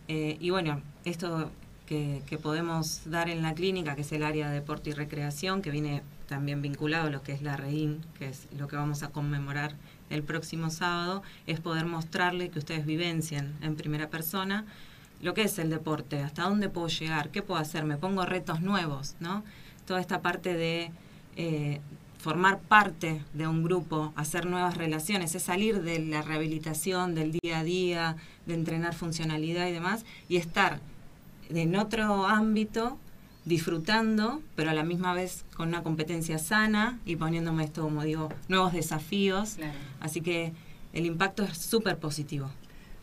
Eh, 0.07 0.37
y 0.39 0.49
bueno, 0.49 0.81
esto 1.03 1.51
que, 1.85 2.23
que 2.25 2.39
podemos 2.39 3.01
dar 3.11 3.29
en 3.29 3.43
la 3.43 3.53
clínica, 3.53 3.93
que 3.93 4.01
es 4.01 4.11
el 4.11 4.23
área 4.23 4.49
de 4.49 4.55
deporte 4.55 4.89
y 4.89 4.93
recreación, 4.93 5.61
que 5.61 5.69
viene 5.69 6.01
también 6.27 6.63
vinculado 6.63 7.07
a 7.07 7.09
lo 7.11 7.21
que 7.21 7.31
es 7.31 7.43
la 7.43 7.57
REIN, 7.57 8.01
que 8.17 8.27
es 8.29 8.47
lo 8.57 8.67
que 8.67 8.75
vamos 8.75 9.03
a 9.03 9.09
conmemorar 9.09 9.75
el 10.09 10.23
próximo 10.23 10.71
sábado, 10.71 11.21
es 11.45 11.59
poder 11.59 11.85
mostrarle 11.85 12.49
que 12.49 12.57
ustedes 12.57 12.87
vivencian 12.87 13.53
en 13.61 13.75
primera 13.75 14.09
persona 14.09 14.65
lo 15.21 15.33
que 15.33 15.43
es 15.43 15.57
el 15.59 15.69
deporte, 15.69 16.21
hasta 16.21 16.43
dónde 16.43 16.69
puedo 16.69 16.87
llegar, 16.87 17.29
qué 17.29 17.41
puedo 17.41 17.59
hacer, 17.59 17.85
me 17.85 17.97
pongo 17.97 18.25
retos 18.25 18.61
nuevos, 18.61 19.15
¿no? 19.19 19.43
Toda 19.85 19.99
esta 19.99 20.21
parte 20.21 20.53
de 20.53 20.91
eh, 21.35 21.81
formar 22.17 22.59
parte 22.59 23.21
de 23.33 23.47
un 23.47 23.63
grupo, 23.63 24.11
hacer 24.15 24.45
nuevas 24.45 24.77
relaciones, 24.77 25.35
es 25.35 25.43
salir 25.43 25.83
de 25.83 25.99
la 25.99 26.21
rehabilitación, 26.21 27.13
del 27.13 27.31
día 27.31 27.59
a 27.59 27.63
día, 27.63 28.15
de 28.45 28.55
entrenar 28.55 28.95
funcionalidad 28.95 29.67
y 29.67 29.71
demás, 29.71 30.05
y 30.27 30.37
estar 30.37 30.79
en 31.49 31.75
otro 31.75 32.25
ámbito 32.25 32.97
disfrutando, 33.45 34.41
pero 34.55 34.71
a 34.71 34.73
la 34.73 34.83
misma 34.83 35.13
vez 35.13 35.45
con 35.55 35.67
una 35.67 35.83
competencia 35.83 36.39
sana 36.39 36.99
y 37.05 37.15
poniéndome 37.15 37.63
esto, 37.63 37.83
como 37.83 38.03
digo, 38.03 38.29
nuevos 38.47 38.73
desafíos. 38.73 39.55
Claro. 39.57 39.77
Así 39.99 40.21
que 40.21 40.51
el 40.93 41.05
impacto 41.05 41.43
es 41.43 41.57
súper 41.57 41.99
positivo. 41.99 42.49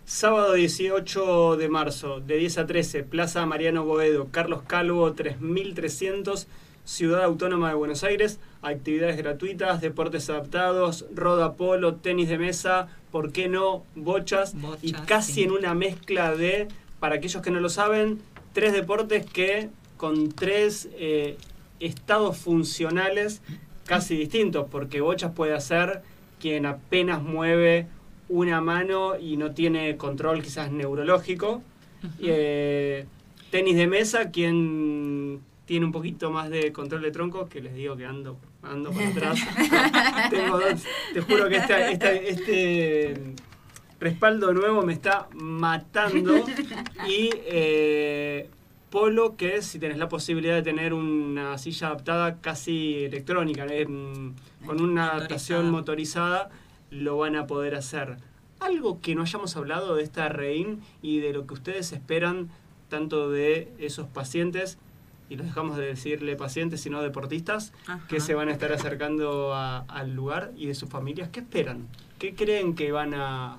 Sábado 0.05 0.55
18 0.55 1.57
de 1.57 1.69
marzo, 1.69 2.21
de 2.21 2.37
10 2.37 2.59
a 2.59 2.67
13, 2.67 3.05
Plaza 3.05 3.47
Mariano 3.47 3.85
Boedo, 3.85 4.29
Carlos 4.33 4.63
Calvo, 4.67 5.13
3300, 5.13 6.49
Ciudad 6.85 7.23
Autónoma 7.23 7.69
de 7.69 7.77
Buenos 7.77 8.03
Aires. 8.03 8.41
Actividades 8.63 9.17
gratuitas, 9.17 9.81
deportes 9.81 10.29
adaptados, 10.29 11.07
roda 11.15 11.55
polo, 11.55 11.95
tenis 11.95 12.29
de 12.29 12.37
mesa, 12.37 12.89
¿por 13.13 13.31
qué 13.31 13.49
no? 13.49 13.85
Bochas. 13.95 14.61
Bochas, 14.61 14.83
y 14.83 14.93
casi 14.93 15.33
sí. 15.35 15.43
en 15.45 15.53
una 15.53 15.73
mezcla 15.75 16.35
de, 16.35 16.67
para 16.99 17.17
aquellos 17.17 17.41
que 17.41 17.53
no 17.53 17.61
lo 17.61 17.69
saben, 17.69 18.21
tres 18.53 18.73
deportes 18.73 19.25
que 19.25 19.71
con 19.97 20.33
tres 20.33 20.89
eh, 20.95 21.37
estados 21.79 22.37
funcionales 22.39 23.41
casi 23.87 24.17
distintos, 24.17 24.67
porque 24.69 25.01
bochas 25.01 25.33
puede 25.33 25.55
hacer 25.55 26.03
quien 26.41 26.67
apenas 26.67 27.23
mueve 27.23 27.87
una 28.33 28.61
mano 28.61 29.19
y 29.19 29.37
no 29.37 29.53
tiene 29.53 29.97
control 29.97 30.43
quizás 30.43 30.71
neurológico. 30.73 31.63
Eh, 32.21 33.05
tenis 33.51 33.77
de 33.77 33.87
mesa, 33.87 34.31
quien 34.31 35.41
tiene 35.67 35.87
un 35.87 35.93
poquito 35.93 36.31
más 36.31 36.49
de 36.51 36.73
control 36.73 37.03
de 37.03 37.11
tronco, 37.11 37.49
que 37.49 37.61
les 37.61 37.75
digo 37.75 37.97
que 37.97 38.07
ando, 38.07 38.39
ando 38.63 38.91
para 38.91 39.09
atrás. 39.11 39.39
Tengo 40.31 40.59
dos- 40.59 40.85
te 41.13 41.21
juro 41.21 41.49
que 41.49 41.57
esta- 41.57 41.91
esta- 41.91 42.13
este 42.13 43.15
respaldo 44.01 44.53
nuevo 44.55 44.83
me 44.83 44.95
está 44.95 45.29
matando. 45.35 46.45
Y 47.07 47.31
eh, 47.47 48.49
Polo, 48.91 49.37
que 49.37 49.57
es 49.57 49.67
si 49.67 49.79
tenés 49.79 49.99
la 49.99 50.09
posibilidad 50.09 50.55
de 50.55 50.63
tener 50.63 50.93
una 50.95 51.57
silla 51.59 51.89
adaptada 51.89 52.41
casi 52.41 53.05
electrónica, 53.05 53.67
eh, 53.67 53.87
mm, 53.87 54.67
con 54.67 54.81
una 54.83 55.11
adaptación 55.13 55.71
motorizada, 55.71 56.51
lo 56.93 57.17
van 57.17 57.35
a 57.37 57.47
poder 57.47 57.75
hacer. 57.75 58.19
Algo 58.61 59.01
que 59.01 59.15
no 59.17 59.23
hayamos 59.23 59.57
hablado 59.57 59.97
de 59.97 60.03
esta 60.05 60.29
REIN 60.29 60.81
y 61.01 61.19
de 61.19 61.33
lo 61.33 61.47
que 61.47 61.55
ustedes 61.55 61.93
esperan 61.93 62.51
tanto 62.89 63.31
de 63.31 63.73
esos 63.79 64.07
pacientes, 64.07 64.79
y 65.31 65.37
los 65.37 65.47
dejamos 65.47 65.79
de 65.79 65.87
decirle 65.87 66.37
pacientes, 66.37 66.83
sino 66.83 67.01
deportistas, 67.01 67.73
Ajá. 67.87 68.07
que 68.07 68.21
se 68.21 68.35
van 68.35 68.49
a 68.49 68.53
estar 68.53 68.71
acercando 68.73 69.55
a- 69.55 69.79
al 69.89 70.15
lugar 70.15 70.53
y 70.57 70.67
de 70.67 70.75
sus 70.75 70.91
familias. 70.91 71.31
¿Qué 71.31 71.41
esperan? 71.41 71.89
¿Qué 72.19 72.35
creen 72.35 72.75
que 72.75 72.93
van 72.93 73.15
a, 73.15 73.59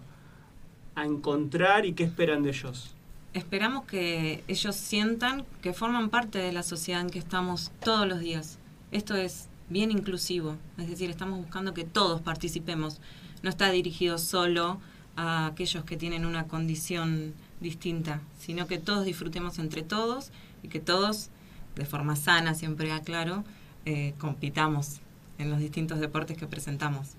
a 0.96 1.06
encontrar 1.06 1.86
y 1.88 1.94
qué 1.94 2.04
esperan 2.04 2.44
de 2.44 2.50
ellos? 2.52 2.94
Esperamos 3.34 3.86
que 3.86 4.44
ellos 4.48 4.76
sientan 4.76 5.44
que 5.64 5.74
forman 5.74 6.12
parte 6.12 6.38
de 6.38 6.52
la 6.54 6.62
sociedad 6.62 7.02
en 7.02 7.10
que 7.10 7.18
estamos 7.18 7.72
todos 7.84 8.08
los 8.08 8.20
días. 8.20 8.60
Esto 8.92 9.16
es 9.16 9.50
bien 9.70 9.90
inclusivo, 9.90 10.56
es 10.78 10.88
decir, 10.88 11.10
estamos 11.10 11.40
buscando 11.40 11.74
que 11.74 11.84
todos 11.84 12.22
participemos. 12.22 13.02
No 13.44 13.50
está 13.50 13.70
dirigido 13.70 14.18
solo 14.18 14.80
a 15.16 15.46
aquellos 15.46 15.84
que 15.86 15.98
tienen 15.98 16.26
una 16.26 16.48
condición 16.48 17.34
distinta, 17.60 18.22
sino 18.40 18.68
que 18.68 18.80
todos 18.80 19.06
disfrutemos 19.06 19.60
entre 19.60 19.84
todos 19.84 20.32
y 20.64 20.70
que 20.70 20.80
todos, 20.80 21.30
de 21.76 21.86
forma 21.86 22.16
sana, 22.16 22.56
siempre 22.56 22.92
aclaro, 22.92 23.44
eh, 23.86 24.14
compitamos 24.18 25.00
en 25.38 25.50
los 25.50 25.60
distintos 25.60 26.00
deportes 26.00 26.38
que 26.38 26.48
presentamos. 26.48 27.12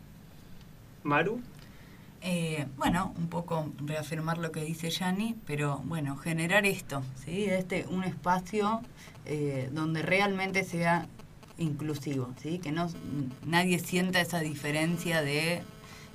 Maru. 1.03 1.41
Eh, 2.27 2.67
bueno, 2.79 3.13
un 3.19 3.29
poco 3.29 3.71
reafirmar 3.85 4.39
lo 4.39 4.51
que 4.51 4.65
dice 4.65 4.89
Yani, 4.89 5.37
pero 5.47 5.83
bueno, 5.85 6.17
generar 6.17 6.65
esto, 6.65 7.03
¿sí? 7.23 7.45
Este, 7.45 7.87
un 7.91 8.03
espacio 8.03 8.81
eh, 9.27 9.69
donde 9.73 10.01
realmente 10.01 10.65
sea 10.65 11.07
inclusivo, 11.59 12.33
¿sí? 12.43 12.59
Que 12.61 12.73
no 12.73 12.89
nadie 13.45 13.79
sienta 13.79 14.23
esa 14.23 14.41
diferencia 14.41 15.21
de 15.21 15.63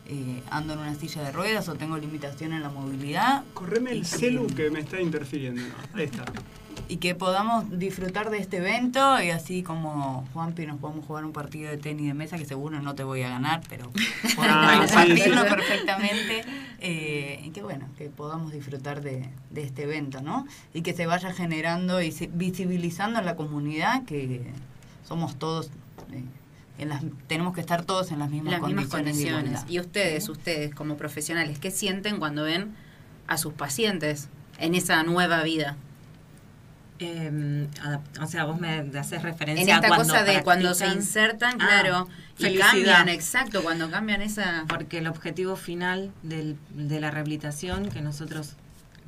eh, 0.10 0.42
ando 0.50 0.74
en 0.74 0.80
una 0.80 0.96
silla 0.96 1.22
de 1.24 1.32
ruedas 1.32 1.70
o 1.70 1.76
tengo 1.76 1.98
limitación 1.98 2.54
en 2.54 2.62
la 2.64 2.70
movilidad. 2.70 3.44
Correme 3.54 3.92
el 3.92 4.06
celu 4.06 4.48
que 4.48 4.70
me 4.72 4.80
está 4.80 5.00
interfiriendo. 5.00 5.62
Ahí 5.94 6.04
está. 6.06 6.26
Y 6.88 6.98
que 6.98 7.14
podamos 7.14 7.78
disfrutar 7.78 8.32
de 8.32 8.40
este 8.40 8.58
evento 8.58 9.22
y 9.22 9.30
así 9.30 9.62
como 9.62 10.26
Juanpi 10.34 10.66
nos 10.66 10.80
podemos 10.80 11.06
jugar 11.06 11.24
un 11.24 11.34
partido 11.34 11.70
de 11.70 11.78
tenis 11.78 12.08
de 12.08 12.14
mesa 12.16 12.38
que 12.40 12.46
seguro 12.46 12.82
no 12.82 12.96
te 12.96 13.04
voy 13.04 13.22
a 13.22 13.30
ganar, 13.30 13.62
pero 13.70 13.92
Ah, 14.40 14.88
sí, 14.88 15.16
sí. 15.18 15.30
perfectamente. 15.30 16.44
eh, 16.80 17.42
y 17.46 17.50
que 17.52 17.62
bueno, 17.62 17.86
que 17.98 18.06
podamos 18.06 18.52
disfrutar 18.54 19.02
de, 19.02 19.30
de 19.52 19.62
este 19.64 19.84
evento, 19.84 20.22
¿no? 20.22 20.48
Y 20.74 20.82
que 20.82 20.94
se 20.94 21.06
vaya 21.06 21.32
generando 21.34 22.02
y 22.02 22.12
se- 22.12 22.28
visibilizando 22.34 23.20
en 23.20 23.26
la 23.26 23.36
comunidad 23.36 24.04
que 24.06 24.42
somos 25.08 25.36
todos, 25.38 25.68
eh, 26.12 26.24
en 26.80 26.90
las, 26.90 27.04
tenemos 27.28 27.54
que 27.54 27.62
estar 27.62 27.84
todos 27.86 28.12
en 28.12 28.20
las 28.20 28.30
mismas 28.30 28.54
las 28.54 28.62
mismas 28.64 28.88
condiciones. 28.88 29.62
Y 29.68 29.80
ustedes, 29.80 30.28
ustedes 30.30 30.74
como 30.74 30.98
profesionales, 30.98 31.60
¿qué 31.60 31.72
sienten 31.72 32.18
cuando 32.18 32.44
ven 32.44 32.74
a 33.28 33.38
sus 33.38 33.54
pacientes 33.54 34.30
en 34.58 34.74
esa 34.76 35.04
nueva 35.04 35.44
vida? 35.44 35.76
Eh, 37.02 37.68
o 38.22 38.26
sea, 38.28 38.44
vos 38.44 38.60
me 38.60 38.80
haces 39.00 39.22
referencia 39.22 39.64
En 39.78 39.84
esta 39.84 39.94
a 39.94 39.98
cosa 39.98 40.24
de 40.24 40.44
cuando 40.44 40.74
se 40.74 40.88
insertan, 40.88 41.54
Ah, 41.62 41.66
claro, 41.82 42.08
y 42.38 42.42
felicidad. 42.44 42.68
cambian, 42.72 43.10
exacto, 43.10 43.64
cuando 43.64 43.90
cambian 43.90 44.22
esa... 44.22 44.66
Porque 44.68 44.98
el 44.98 45.08
objetivo 45.08 45.56
final 45.56 46.12
del- 46.24 46.58
de 46.76 47.00
la 47.00 47.10
rehabilitación, 47.10 47.90
que 47.90 48.02
nosotros 48.02 48.56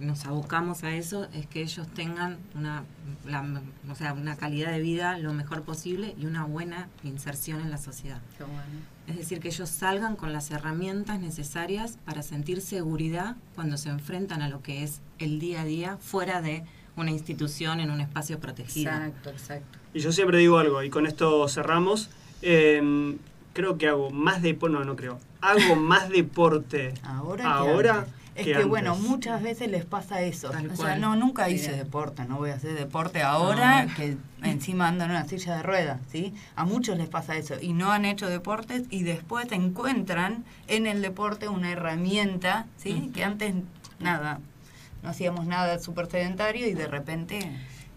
nos 0.01 0.25
abocamos 0.25 0.83
a 0.83 0.93
eso, 0.95 1.27
es 1.33 1.45
que 1.47 1.61
ellos 1.61 1.87
tengan 1.93 2.37
una, 2.55 2.83
la- 3.25 3.61
o 3.89 3.95
sea, 3.95 4.13
una 4.13 4.35
calidad 4.35 4.71
de 4.71 4.79
vida 4.81 5.17
lo 5.17 5.31
mejor 5.33 5.61
posible 5.63 6.15
y 6.19 6.25
una 6.25 6.43
buena 6.45 6.89
inserción 7.03 7.61
en 7.61 7.71
la 7.71 7.77
sociedad. 7.77 8.19
Qué 8.37 8.43
bueno. 8.43 8.61
Es 9.07 9.15
decir, 9.17 9.39
que 9.39 9.47
ellos 9.49 9.69
salgan 9.69 10.15
con 10.15 10.31
las 10.33 10.51
herramientas 10.51 11.19
necesarias 11.19 11.97
para 12.05 12.21
sentir 12.23 12.61
seguridad 12.61 13.35
cuando 13.55 13.77
se 13.77 13.89
enfrentan 13.89 14.41
a 14.41 14.49
lo 14.49 14.61
que 14.61 14.83
es 14.83 15.01
el 15.19 15.39
día 15.39 15.61
a 15.61 15.65
día 15.65 15.97
fuera 16.01 16.41
de 16.41 16.63
una 16.95 17.11
institución 17.11 17.79
en 17.79 17.89
un 17.91 18.01
espacio 18.01 18.39
protegido. 18.39 18.91
Exacto, 18.91 19.29
exacto. 19.29 19.79
Y 19.93 19.99
yo 19.99 20.11
siempre 20.11 20.37
digo 20.37 20.57
algo, 20.57 20.81
y 20.83 20.89
con 20.89 21.05
esto 21.07 21.47
cerramos. 21.47 22.09
eh, 22.41 23.17
creo 23.53 23.77
que 23.77 23.87
hago 23.89 24.09
más 24.11 24.41
deporte, 24.41 24.73
no, 24.77 24.85
no 24.85 24.95
creo. 24.95 25.19
Hago 25.41 25.75
más 25.75 26.09
deporte 26.09 26.93
Ahora, 27.03 27.51
ahora. 27.53 28.05
Es 28.35 28.45
que 28.45 28.53
que, 28.53 28.63
bueno, 28.63 28.95
muchas 28.95 29.41
veces 29.43 29.69
les 29.69 29.83
pasa 29.85 30.21
eso. 30.21 30.49
Tal 30.51 30.67
o 30.67 30.75
sea, 30.75 30.85
cual. 30.85 31.01
no, 31.01 31.15
nunca 31.17 31.49
hice 31.49 31.67
Bien. 31.73 31.79
deporte, 31.83 32.23
no 32.25 32.37
voy 32.37 32.51
a 32.51 32.55
hacer 32.55 32.73
deporte 32.75 33.21
ahora, 33.21 33.79
Ah. 33.79 33.87
que 33.95 34.15
encima 34.43 34.87
ando 34.87 35.03
en 35.03 35.11
una 35.11 35.25
silla 35.27 35.57
de 35.57 35.63
ruedas, 35.63 35.99
¿sí? 36.09 36.33
A 36.55 36.63
muchos 36.65 36.97
les 36.97 37.09
pasa 37.09 37.35
eso 37.35 37.55
y 37.61 37.73
no 37.73 37.91
han 37.91 38.05
hecho 38.05 38.29
deportes 38.29 38.83
y 38.89 39.03
después 39.03 39.51
encuentran 39.51 40.45
en 40.67 40.87
el 40.87 41.01
deporte 41.01 41.49
una 41.49 41.71
herramienta, 41.71 42.67
¿sí? 42.77 43.11
Que 43.13 43.23
antes, 43.25 43.53
nada, 43.99 44.39
no 45.03 45.09
hacíamos 45.09 45.45
nada 45.45 45.77
súper 45.79 46.07
sedentario 46.07 46.67
y 46.67 46.73
de 46.73 46.87
repente, 46.87 47.39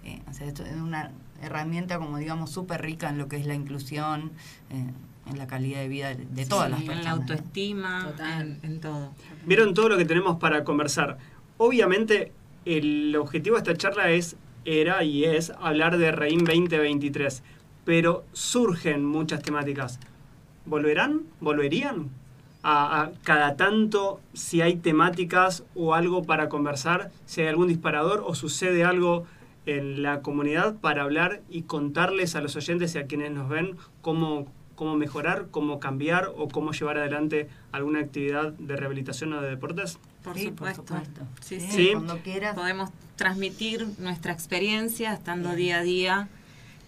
eh, 0.04 0.20
o 0.28 0.32
sea, 0.34 0.48
esto 0.48 0.64
es 0.64 0.74
una 0.74 1.12
herramienta 1.42 1.98
como 1.98 2.18
digamos 2.18 2.50
súper 2.50 2.82
rica 2.82 3.08
en 3.08 3.18
lo 3.18 3.28
que 3.28 3.36
es 3.36 3.46
la 3.46 3.54
inclusión, 3.54 4.32
eh, 4.70 4.86
en 5.30 5.38
la 5.38 5.46
calidad 5.46 5.78
de 5.80 5.88
vida 5.88 6.14
de, 6.14 6.44
todas 6.44 6.66
Sí, 6.66 6.70
las 6.72 6.80
En 6.80 6.86
personas. 6.86 7.04
la 7.04 7.10
¿no? 7.14 7.16
autoestima, 7.22 8.04
Total. 8.10 8.58
en, 8.62 8.72
en 8.72 8.80
todo. 8.80 9.12
Vieron 9.46 9.74
todo 9.74 9.90
lo 9.90 9.96
que 9.96 10.04
tenemos 10.04 10.38
para 10.38 10.64
conversar. 10.64 11.18
Obviamente, 11.58 12.32
el 12.64 13.14
objetivo 13.16 13.56
de 13.56 13.62
esta 13.62 13.76
charla 13.76 14.10
es, 14.10 14.36
era 14.64 15.04
y 15.04 15.24
es 15.24 15.52
hablar 15.60 15.98
de 15.98 16.12
Reim 16.12 16.44
2023, 16.44 17.42
pero 17.84 18.24
surgen 18.32 19.04
muchas 19.04 19.42
temáticas. 19.42 20.00
¿Volverán? 20.64 21.22
¿Volverían? 21.40 22.08
A, 22.62 23.02
a 23.02 23.12
cada 23.22 23.56
tanto, 23.56 24.20
si 24.32 24.62
hay 24.62 24.76
temáticas 24.76 25.64
o 25.74 25.92
algo 25.92 26.24
para 26.24 26.48
conversar, 26.48 27.10
si 27.26 27.42
hay 27.42 27.48
algún 27.48 27.68
disparador 27.68 28.24
o 28.26 28.34
sucede 28.34 28.84
algo 28.84 29.26
en 29.66 30.02
la 30.02 30.20
comunidad 30.22 30.76
para 30.76 31.02
hablar 31.02 31.42
y 31.48 31.62
contarles 31.62 32.36
a 32.36 32.40
los 32.40 32.56
oyentes 32.56 32.94
y 32.94 32.98
a 32.98 33.06
quienes 33.06 33.30
nos 33.30 33.48
ven 33.48 33.76
cómo, 34.02 34.46
cómo 34.74 34.96
mejorar, 34.96 35.46
cómo 35.50 35.78
cambiar 35.80 36.30
o 36.36 36.48
cómo 36.48 36.72
llevar 36.72 36.98
adelante 36.98 37.48
alguna 37.72 38.00
actividad 38.00 38.52
de 38.52 38.76
rehabilitación 38.76 39.32
o 39.32 39.40
de 39.40 39.50
deportes? 39.50 39.98
Por 40.22 40.36
Sí, 40.38 40.50
por 40.50 40.74
supuesto. 40.74 40.82
supuesto. 40.94 41.20
Sí, 41.42 41.60
Sí. 41.60 41.90
Cuando 41.92 42.18
quieras. 42.18 42.54
Podemos 42.54 42.90
transmitir 43.16 43.86
nuestra 43.98 44.32
experiencia 44.32 45.12
estando 45.12 45.54
día 45.54 45.78
a 45.78 45.82
día. 45.82 46.28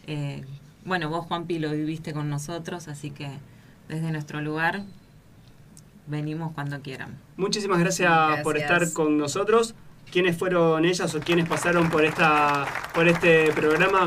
Eh, 0.06 0.44
bueno, 0.84 1.08
vos, 1.10 1.26
Juanpi, 1.26 1.58
lo 1.58 1.70
viviste 1.72 2.12
con 2.12 2.28
nosotros, 2.30 2.88
así 2.88 3.10
que 3.10 3.28
desde 3.88 4.10
nuestro 4.10 4.40
lugar 4.40 4.82
venimos 6.06 6.52
cuando 6.54 6.80
quieran. 6.80 7.16
Muchísimas 7.36 7.78
gracias, 7.78 8.10
Gracias. 8.10 8.42
por 8.44 8.56
estar 8.56 8.92
con 8.92 9.18
nosotros. 9.18 9.74
¿Quiénes 10.10 10.36
fueron 10.38 10.84
ellas 10.84 11.12
o 11.16 11.20
quiénes 11.20 11.48
pasaron 11.48 11.90
por 11.90 12.04
esta 12.04 12.64
por 12.94 13.08
este 13.08 13.52
programa? 13.52 14.06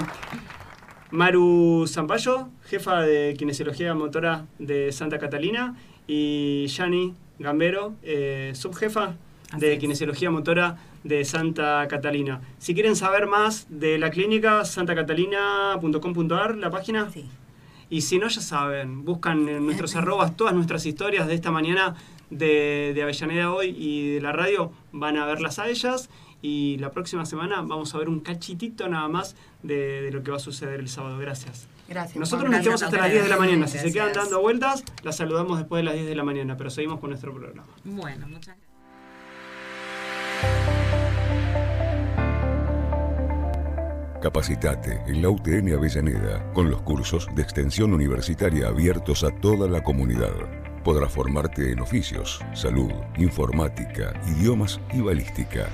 Maru 1.12 1.86
Zampayo, 1.88 2.49
jefa 2.66 3.01
de 3.01 3.36
kinesiología 3.38 3.93
motora 3.95 4.45
de 4.60 4.91
Santa 4.91 5.18
Catalina, 5.18 5.76
y 6.07 6.66
Yani 6.68 7.14
Gambero, 7.39 7.93
eh, 8.03 8.51
subjefa 8.55 9.16
Así 9.51 9.60
de 9.60 9.74
es. 9.74 9.80
kinesiología 9.80 10.30
motora 10.30 10.78
de 11.03 11.26
Santa 11.26 11.88
Catalina. 11.88 12.41
Si 12.60 12.74
quieren 12.74 12.95
saber 12.95 13.26
más 13.26 13.66
de 13.70 13.97
la 13.97 14.12
clínica, 14.12 14.66
santacatalina.com.ar, 14.66 16.55
la 16.57 16.70
página. 16.70 17.10
Sí. 17.10 17.26
Y 17.89 18.01
si 18.01 18.20
no, 18.20 18.28
ya 18.28 18.41
saben, 18.41 19.03
buscan 19.05 19.47
en 19.49 19.66
nuestros 19.66 19.95
arrobas 19.97 20.38
todas 20.38 20.53
nuestras 20.53 20.86
historias 20.86 21.28
de 21.28 21.34
esta 21.34 21.49
mañana 21.51 21.95
de, 22.30 22.91
de 22.93 23.01
Avellaneda 23.01 23.51
Hoy 23.51 23.76
y 23.76 24.16
de 24.16 24.22
la 24.22 24.32
radio, 24.32 24.72
van 24.91 25.18
a 25.18 25.26
verlas 25.26 25.57
a 25.57 25.68
ellas. 25.70 26.10
Y 26.41 26.77
la 26.77 26.91
próxima 26.91 27.25
semana 27.25 27.61
vamos 27.61 27.93
a 27.93 27.97
ver 27.97 28.09
un 28.09 28.21
cachitito 28.21 28.87
nada 28.87 29.07
más 29.07 29.35
de, 29.63 30.01
de 30.01 30.11
lo 30.11 30.23
que 30.23 30.31
va 30.31 30.37
a 30.37 30.41
suceder 30.41 30.79
el 30.79 30.87
sábado. 30.87 31.17
Gracias. 31.17 31.67
Gracias. 31.89 32.17
Nosotros 32.17 32.51
nos 32.51 32.61
quedamos 32.61 32.83
hasta 32.83 32.97
las 32.97 33.05
Gracias 33.05 33.13
10 33.13 33.23
de 33.23 33.29
la 33.29 33.37
mañana. 33.37 33.67
Si 33.67 33.79
se 33.79 33.91
quedan 33.91 34.13
dando 34.13 34.41
vueltas, 34.41 34.83
las 35.03 35.17
saludamos 35.17 35.57
después 35.57 35.79
de 35.79 35.85
las 35.85 35.95
10 35.95 36.07
de 36.07 36.15
la 36.15 36.23
mañana, 36.23 36.55
pero 36.55 36.69
seguimos 36.69 36.99
con 36.99 37.09
nuestro 37.09 37.33
programa. 37.33 37.65
Bueno, 37.83 38.27
muchas 38.27 38.55
gracias. 38.55 38.69
Capacitate 44.21 45.01
en 45.07 45.21
la 45.21 45.29
UTN 45.29 45.73
Avellaneda 45.73 46.51
con 46.53 46.69
los 46.69 46.81
cursos 46.81 47.27
de 47.35 47.41
extensión 47.41 47.93
universitaria 47.93 48.67
abiertos 48.67 49.23
a 49.23 49.31
toda 49.31 49.67
la 49.67 49.81
comunidad. 49.81 50.59
Podrás 50.84 51.11
formarte 51.11 51.71
en 51.71 51.80
oficios, 51.80 52.39
salud, 52.53 52.91
informática, 53.17 54.13
idiomas 54.27 54.80
y 54.93 55.01
balística. 55.01 55.67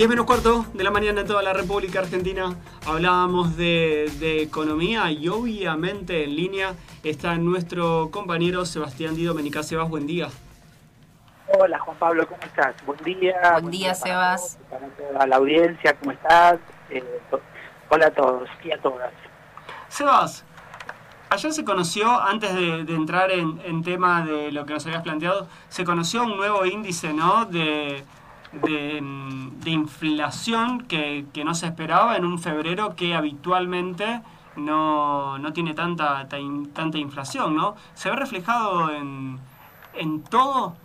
10 0.01 0.09
menos 0.09 0.25
cuarto 0.25 0.65
de 0.73 0.83
la 0.83 0.89
mañana 0.89 1.21
en 1.21 1.27
toda 1.27 1.43
la 1.43 1.53
República 1.53 1.99
Argentina. 1.99 2.55
Hablábamos 2.87 3.55
de, 3.55 4.11
de 4.19 4.41
economía 4.41 5.11
y 5.11 5.27
obviamente 5.27 6.23
en 6.23 6.35
línea 6.35 6.73
está 7.03 7.35
nuestro 7.35 8.09
compañero 8.09 8.65
Sebastián 8.65 9.15
Di 9.15 9.25
Domenica. 9.25 9.61
Sebas, 9.61 9.87
buen 9.89 10.07
día. 10.07 10.29
Hola 11.55 11.77
Juan 11.77 11.97
Pablo, 11.97 12.27
¿cómo 12.27 12.41
estás? 12.41 12.73
Buen 12.83 12.97
día. 13.03 13.59
Buen 13.59 13.69
día, 13.69 13.93
Sebas. 13.93 14.57
Para 14.71 14.87
toda 14.87 15.27
la 15.27 15.35
audiencia, 15.35 15.95
¿cómo 15.99 16.13
estás? 16.13 16.57
Eh, 16.89 17.03
hola 17.89 18.07
a 18.07 18.11
todos 18.11 18.49
y 18.63 18.71
a 18.71 18.81
todas. 18.81 19.13
Sebas, 19.87 20.43
ayer 21.29 21.53
se 21.53 21.63
conoció, 21.63 22.19
antes 22.19 22.55
de, 22.55 22.85
de 22.85 22.95
entrar 22.95 23.29
en, 23.29 23.61
en, 23.63 23.83
tema 23.83 24.25
de 24.25 24.51
lo 24.51 24.65
que 24.65 24.73
nos 24.73 24.83
habías 24.87 25.03
planteado, 25.03 25.47
se 25.69 25.85
conoció 25.85 26.23
un 26.23 26.37
nuevo 26.37 26.65
índice, 26.65 27.13
¿no? 27.13 27.45
De, 27.45 28.03
de, 28.53 29.01
inflación 29.69 30.81
que, 30.81 31.25
que, 31.33 31.43
no 31.43 31.53
se 31.53 31.67
esperaba 31.67 32.17
en 32.17 32.25
un 32.25 32.39
febrero 32.39 32.95
que 32.95 33.13
habitualmente 33.13 34.21
no, 34.55 35.37
no 35.37 35.53
tiene 35.53 35.73
tanta, 35.73 36.27
tanta 36.27 36.97
inflación, 36.97 37.55
¿no? 37.55 37.75
¿Se 37.93 38.09
ve 38.09 38.15
reflejado 38.15 38.93
en, 38.93 39.39
en 39.93 40.23
todo? 40.23 40.75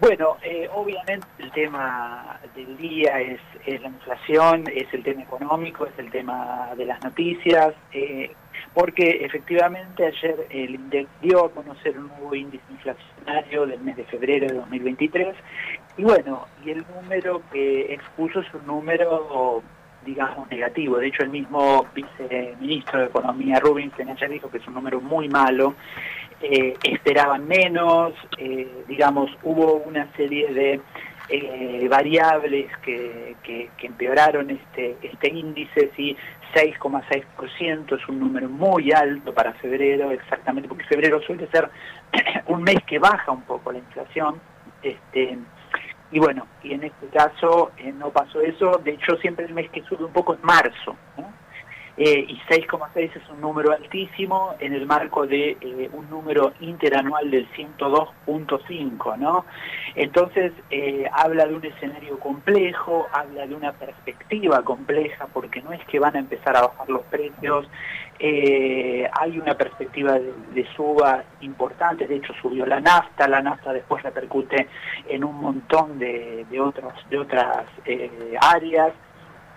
Bueno, 0.00 0.36
eh, 0.42 0.68
obviamente 0.72 1.26
el 1.40 1.50
tema 1.50 2.38
del 2.54 2.76
día 2.76 3.20
es, 3.20 3.40
es, 3.66 3.80
la 3.82 3.88
inflación, 3.88 4.64
es 4.72 4.86
el 4.94 5.02
tema 5.02 5.22
económico, 5.22 5.86
es 5.86 5.98
el 5.98 6.08
tema 6.12 6.70
de 6.76 6.86
las 6.86 7.02
noticias, 7.02 7.74
eh, 7.92 8.30
porque 8.74 9.24
efectivamente 9.24 10.06
ayer 10.06 10.46
el 10.50 10.76
INDEC 10.76 11.08
dio 11.20 11.46
a 11.46 11.50
conocer 11.50 11.98
un 11.98 12.06
nuevo 12.06 12.32
índice 12.32 12.62
inflacionario 12.70 13.66
del 13.66 13.80
mes 13.80 13.96
de 13.96 14.04
febrero 14.04 14.46
de 14.46 14.54
2023, 14.54 15.34
y 15.98 16.04
bueno, 16.04 16.46
y 16.64 16.70
el 16.70 16.84
número 16.94 17.42
que 17.52 17.92
expuso 17.92 18.40
es 18.40 18.54
un 18.54 18.66
número 18.66 19.62
digamos, 20.04 20.50
negativo. 20.50 20.96
De 20.98 21.08
hecho, 21.08 21.22
el 21.22 21.30
mismo 21.30 21.86
viceministro 21.94 23.00
de 23.00 23.06
Economía, 23.06 23.60
Rubinstein, 23.60 24.08
ayer 24.08 24.30
dijo 24.30 24.50
que 24.50 24.58
es 24.58 24.66
un 24.66 24.74
número 24.74 25.00
muy 25.00 25.28
malo. 25.28 25.74
Eh, 26.40 26.74
esperaban 26.82 27.46
menos, 27.46 28.14
eh, 28.38 28.84
digamos, 28.86 29.30
hubo 29.42 29.74
una 29.74 30.10
serie 30.16 30.52
de 30.54 30.80
eh, 31.28 31.88
variables 31.90 32.70
que, 32.78 33.36
que, 33.42 33.68
empeoraron 33.82 34.50
este, 34.50 34.96
este 35.02 35.28
índice, 35.28 35.90
sí, 35.96 36.16
6,6% 36.54 38.00
es 38.00 38.08
un 38.08 38.20
número 38.20 38.48
muy 38.48 38.92
alto 38.92 39.34
para 39.34 39.52
febrero, 39.54 40.10
exactamente, 40.10 40.68
porque 40.68 40.84
febrero 40.84 41.20
suele 41.22 41.48
ser 41.48 41.68
un 42.46 42.62
mes 42.62 42.78
que 42.86 42.98
baja 42.98 43.32
un 43.32 43.42
poco 43.42 43.72
la 43.72 43.78
inflación. 43.78 44.40
Este, 44.82 45.36
y 46.10 46.18
bueno, 46.18 46.46
y 46.62 46.72
en 46.72 46.84
este 46.84 47.06
caso 47.08 47.72
eh, 47.76 47.92
no 47.92 48.10
pasó 48.10 48.40
eso, 48.40 48.80
de 48.82 48.92
hecho 48.92 49.16
siempre 49.16 49.44
el 49.44 49.54
mes 49.54 49.70
que 49.70 49.82
sube 49.82 50.04
un 50.04 50.12
poco 50.12 50.34
es 50.34 50.42
marzo, 50.42 50.96
¿no? 51.16 51.32
Eh, 52.00 52.24
y 52.28 52.38
6,6 52.48 53.16
es 53.16 53.28
un 53.28 53.40
número 53.40 53.72
altísimo 53.72 54.54
en 54.60 54.72
el 54.72 54.86
marco 54.86 55.26
de 55.26 55.56
eh, 55.60 55.90
un 55.92 56.08
número 56.08 56.52
interanual 56.60 57.28
del 57.28 57.50
102.5, 57.50 59.18
¿no? 59.18 59.44
Entonces 59.96 60.52
eh, 60.70 61.10
habla 61.12 61.46
de 61.46 61.54
un 61.56 61.64
escenario 61.64 62.20
complejo, 62.20 63.08
habla 63.12 63.48
de 63.48 63.54
una 63.56 63.72
perspectiva 63.72 64.62
compleja, 64.62 65.26
porque 65.32 65.60
no 65.60 65.72
es 65.72 65.84
que 65.86 65.98
van 65.98 66.14
a 66.14 66.20
empezar 66.20 66.56
a 66.56 66.68
bajar 66.68 66.88
los 66.88 67.02
precios, 67.02 67.68
eh, 68.20 69.08
hay 69.20 69.38
una 69.40 69.56
perspectiva 69.56 70.12
de, 70.20 70.32
de, 70.54 70.66
suba 70.76 71.24
importante, 71.40 72.06
de 72.06 72.16
hecho 72.16 72.32
subió 72.40 72.64
la 72.64 72.78
nafta, 72.78 73.26
la 73.26 73.42
nafta 73.42 73.72
después 73.72 74.04
repercute 74.04 74.68
en 75.08 75.24
un 75.24 75.40
montón 75.40 75.98
de, 75.98 76.46
de, 76.48 76.60
otros, 76.60 76.92
de 77.10 77.18
otras 77.18 77.66
áreas, 78.40 78.92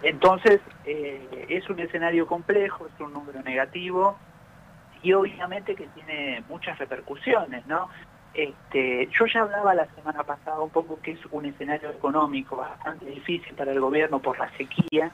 entonces 0.03 0.59
eh, 0.85 1.45
es 1.49 1.69
un 1.69 1.79
escenario 1.79 2.27
complejo, 2.27 2.87
es 2.87 2.99
un 2.99 3.13
número 3.13 3.41
negativo 3.41 4.17
y 5.03 5.13
obviamente 5.13 5.75
que 5.75 5.87
tiene 5.87 6.43
muchas 6.49 6.77
repercusiones, 6.79 7.65
¿no? 7.67 7.89
Este, 8.33 9.09
yo 9.17 9.25
ya 9.25 9.41
hablaba 9.41 9.73
la 9.73 9.87
semana 9.95 10.23
pasada 10.23 10.59
un 10.61 10.69
poco 10.69 10.99
que 11.01 11.11
es 11.11 11.19
un 11.31 11.45
escenario 11.45 11.89
económico 11.89 12.55
bastante 12.55 13.05
difícil 13.05 13.53
para 13.55 13.71
el 13.71 13.79
gobierno 13.79 14.19
por 14.19 14.39
la 14.39 14.49
sequía, 14.57 15.11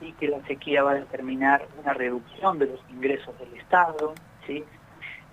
y 0.00 0.12
que 0.12 0.28
la 0.28 0.40
sequía 0.46 0.82
va 0.82 0.92
a 0.92 0.94
determinar 0.96 1.66
una 1.82 1.92
reducción 1.94 2.58
de 2.58 2.66
los 2.66 2.80
ingresos 2.90 3.38
del 3.38 3.54
Estado, 3.54 4.14
¿sí? 4.46 4.64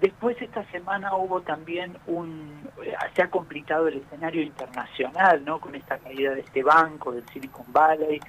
Después 0.02 0.42
esta 0.42 0.64
semana 0.72 1.16
hubo 1.16 1.42
también 1.42 1.98
un, 2.08 2.68
se 3.16 3.22
ha 3.22 3.30
complicado 3.30 3.88
el 3.88 3.98
escenario 3.98 4.42
internacional, 4.42 5.46
¿no? 5.46 5.60
Con 5.62 5.76
esta 5.76 5.98
caída 5.98 6.32
de 6.32 6.42
este 6.42 6.64
banco, 6.64 7.12
del 7.14 7.26
Silicon 7.30 7.66
Valley, 7.70 8.20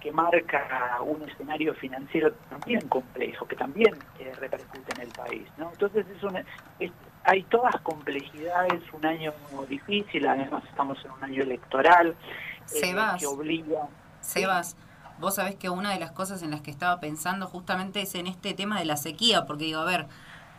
que 0.00 0.10
marca 0.12 0.98
un 1.02 1.28
escenario 1.28 1.74
financiero 1.74 2.32
también 2.48 2.88
complejo, 2.88 3.46
que 3.46 3.56
también 3.56 3.94
eh, 4.18 4.32
repercute 4.38 4.92
en 4.96 5.02
el 5.02 5.12
país, 5.12 5.46
¿no? 5.58 5.70
Entonces 5.70 6.06
es 6.16 6.22
una, 6.22 6.44
es, 6.78 6.90
hay 7.24 7.42
todas 7.44 7.78
complejidades, 7.82 8.82
un 8.92 9.04
año 9.04 9.32
difícil, 9.68 10.26
además 10.26 10.64
estamos 10.64 10.98
en 11.04 11.10
un 11.10 11.24
año 11.24 11.42
electoral, 11.42 12.16
eh, 12.74 12.94
que 13.18 13.26
obliga... 13.26 13.88
Sebas. 14.20 14.76
Vos 15.18 15.34
sabés 15.34 15.54
que 15.54 15.68
una 15.68 15.92
de 15.92 16.00
las 16.00 16.12
cosas 16.12 16.42
en 16.42 16.50
las 16.50 16.62
que 16.62 16.70
estaba 16.70 16.98
pensando 16.98 17.46
justamente 17.46 18.00
es 18.00 18.14
en 18.14 18.26
este 18.26 18.54
tema 18.54 18.78
de 18.78 18.86
la 18.86 18.96
sequía, 18.96 19.44
porque 19.44 19.64
digo, 19.64 19.80
a 19.80 19.84
ver, 19.84 20.06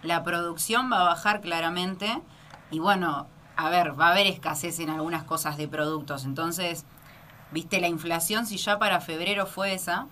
la 0.04 0.24
producción 0.24 0.92
va 0.92 1.02
a 1.02 1.04
bajar 1.04 1.42
claramente 1.42 2.22
y 2.70 2.80
bueno, 2.80 3.28
a 3.56 3.70
ver, 3.70 4.00
va 4.00 4.08
a 4.08 4.12
haber 4.12 4.28
escasez 4.28 4.80
en 4.80 4.89
algunas 4.89 5.24
cosas 5.24 5.58
de 5.58 5.68
productos. 5.68 6.26
Entonces, 6.26 6.86
viste, 7.52 7.80
la 7.80 7.88
inflación, 7.88 8.45
si 8.45 8.58
ya 8.58 8.80
para 8.80 9.02
febrero 9.02 9.45
fue 9.45 9.74
esa, 9.74 10.08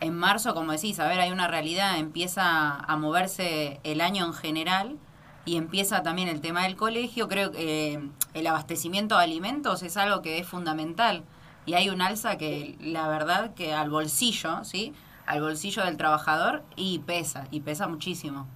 en 0.00 0.14
marzo, 0.14 0.54
como 0.54 0.72
decís, 0.72 0.98
a 0.98 1.06
ver, 1.06 1.20
hay 1.20 1.30
una 1.30 1.46
realidad, 1.46 1.98
empieza 1.98 2.76
a 2.76 2.96
moverse 2.96 3.80
el 3.84 4.00
año 4.00 4.26
en 4.26 4.34
general 4.34 4.98
y 5.44 5.56
empieza 5.56 6.02
también 6.02 6.28
el 6.28 6.40
tema 6.40 6.64
del 6.64 6.76
colegio. 6.76 7.28
Creo 7.28 7.52
que 7.52 7.94
eh, 7.94 8.10
el 8.34 8.46
abastecimiento 8.46 9.16
de 9.16 9.24
alimentos 9.24 9.82
es 9.82 9.96
algo 9.96 10.20
que 10.20 10.38
es 10.38 10.46
fundamental 10.46 11.24
y 11.66 11.74
hay 11.74 11.88
un 11.88 12.02
alza 12.02 12.36
que 12.36 12.76
la 12.80 13.06
verdad 13.08 13.54
que 13.54 13.74
al 13.74 13.90
bolsillo, 13.90 14.64
¿sí? 14.64 14.92
Al 15.26 15.40
bolsillo 15.40 15.84
del 15.84 15.96
trabajador 15.96 16.64
y 16.74 16.98
pesa, 17.00 17.46
y 17.52 17.60
pesa 17.60 17.86
muchísimo. 17.86 18.48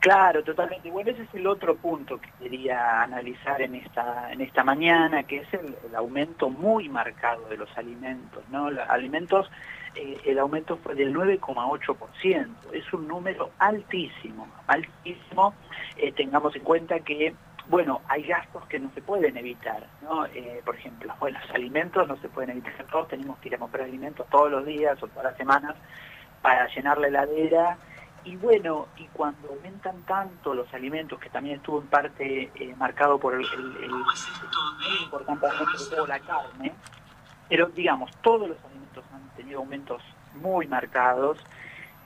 Claro, 0.00 0.42
totalmente. 0.42 0.90
Bueno, 0.90 1.10
ese 1.10 1.24
es 1.24 1.34
el 1.34 1.46
otro 1.46 1.76
punto 1.76 2.18
que 2.18 2.30
quería 2.40 3.02
analizar 3.02 3.60
en 3.60 3.74
esta 3.74 4.32
en 4.32 4.40
esta 4.40 4.64
mañana, 4.64 5.24
que 5.24 5.38
es 5.38 5.48
el, 5.52 5.76
aumento 5.94 6.48
muy 6.48 6.88
marcado 6.88 7.46
de 7.50 7.58
los 7.58 7.68
alimentos, 7.76 8.42
¿no? 8.48 8.70
Los 8.70 8.88
alimentos, 8.88 9.50
eh, 9.94 10.18
el 10.24 10.38
aumento 10.38 10.78
fue 10.78 10.94
del 10.94 11.12
9,8%. 11.12 12.48
Es 12.72 12.90
un 12.94 13.08
número 13.08 13.50
altísimo, 13.58 14.48
altísimo. 14.66 15.52
Eh, 15.98 16.12
tengamos 16.12 16.56
en 16.56 16.62
cuenta 16.62 17.00
que 17.00 17.34
bueno, 17.68 18.00
hay 18.08 18.22
gastos 18.22 18.66
que 18.66 18.80
no 18.80 18.90
se 18.94 19.02
pueden 19.02 19.36
evitar, 19.36 19.86
¿no? 20.02 20.24
Eh, 20.26 20.62
por 20.64 20.76
ejemplo, 20.76 21.14
bueno, 21.20 21.38
los 21.40 21.50
alimentos 21.50 22.08
no 22.08 22.16
se 22.16 22.28
pueden 22.28 22.50
evitar, 22.50 22.86
todos 22.90 23.08
tenemos 23.08 23.38
que 23.38 23.48
ir 23.48 23.54
a 23.54 23.58
comprar 23.58 23.84
alimentos 23.84 24.26
todos 24.30 24.50
los 24.50 24.64
días 24.64 25.00
o 25.02 25.06
todas 25.08 25.24
las 25.24 25.36
semanas 25.36 25.76
para 26.42 26.66
llenar 26.68 26.98
la 26.98 27.08
heladera, 27.08 27.78
y 28.24 28.36
bueno, 28.36 28.88
y 28.96 29.06
cuando 29.08 29.48
aumentan 29.48 30.02
tanto 30.02 30.54
los 30.54 30.72
alimentos, 30.74 31.18
que 31.18 31.30
también 31.30 31.56
estuvo 31.56 31.80
en 31.80 31.86
parte 31.86 32.50
eh, 32.54 32.74
marcado 32.76 33.18
por 33.18 33.34
el, 33.34 33.44
el, 33.44 33.76
el, 33.76 33.84
el 33.84 35.02
importante 35.02 35.46
aumento 35.46 36.02
de 36.02 36.08
la 36.08 36.20
carne, 36.20 36.74
pero 37.48 37.66
digamos, 37.66 38.10
todos 38.22 38.48
los 38.48 38.64
alimentos 38.64 39.04
han 39.12 39.28
tenido 39.36 39.60
aumentos 39.60 40.02
muy 40.34 40.66
marcados, 40.66 41.38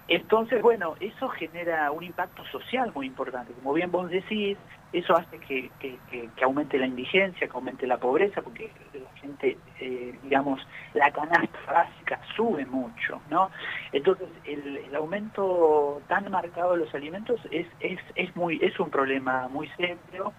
entonces, 0.06 0.60
bueno, 0.60 0.94
eso 1.00 1.28
genera 1.30 1.90
un 1.90 2.04
impacto 2.04 2.44
social 2.46 2.92
muy 2.94 3.06
importante. 3.06 3.52
Como 3.54 3.72
bien 3.72 3.90
vos 3.90 4.10
decís, 4.10 4.58
eso 4.94 5.16
hace 5.16 5.38
que, 5.38 5.70
que, 5.80 6.44
aumente 6.44 6.78
la 6.78 6.86
indigencia, 6.86 7.46
que 7.46 7.52
aumente 7.52 7.86
la 7.86 7.98
pobreza, 7.98 8.42
porque 8.42 8.70
la 8.92 9.20
gente, 9.20 9.58
eh, 9.80 10.14
digamos, 10.22 10.64
la 10.94 11.10
canasta 11.10 11.58
básica 11.66 12.20
sube 12.36 12.64
mucho, 12.66 13.20
¿no? 13.28 13.50
Entonces, 13.92 14.28
el, 14.44 14.76
el, 14.76 14.94
aumento 14.94 16.00
tan 16.06 16.30
marcado 16.30 16.72
de 16.72 16.84
los 16.84 16.94
alimentos 16.94 17.40
es, 17.50 17.66
es, 17.80 17.98
es, 18.14 18.34
muy, 18.36 18.58
es 18.62 18.78
un 18.78 18.90
problema 18.90 19.48
muy 19.48 19.68
serio 19.76 20.32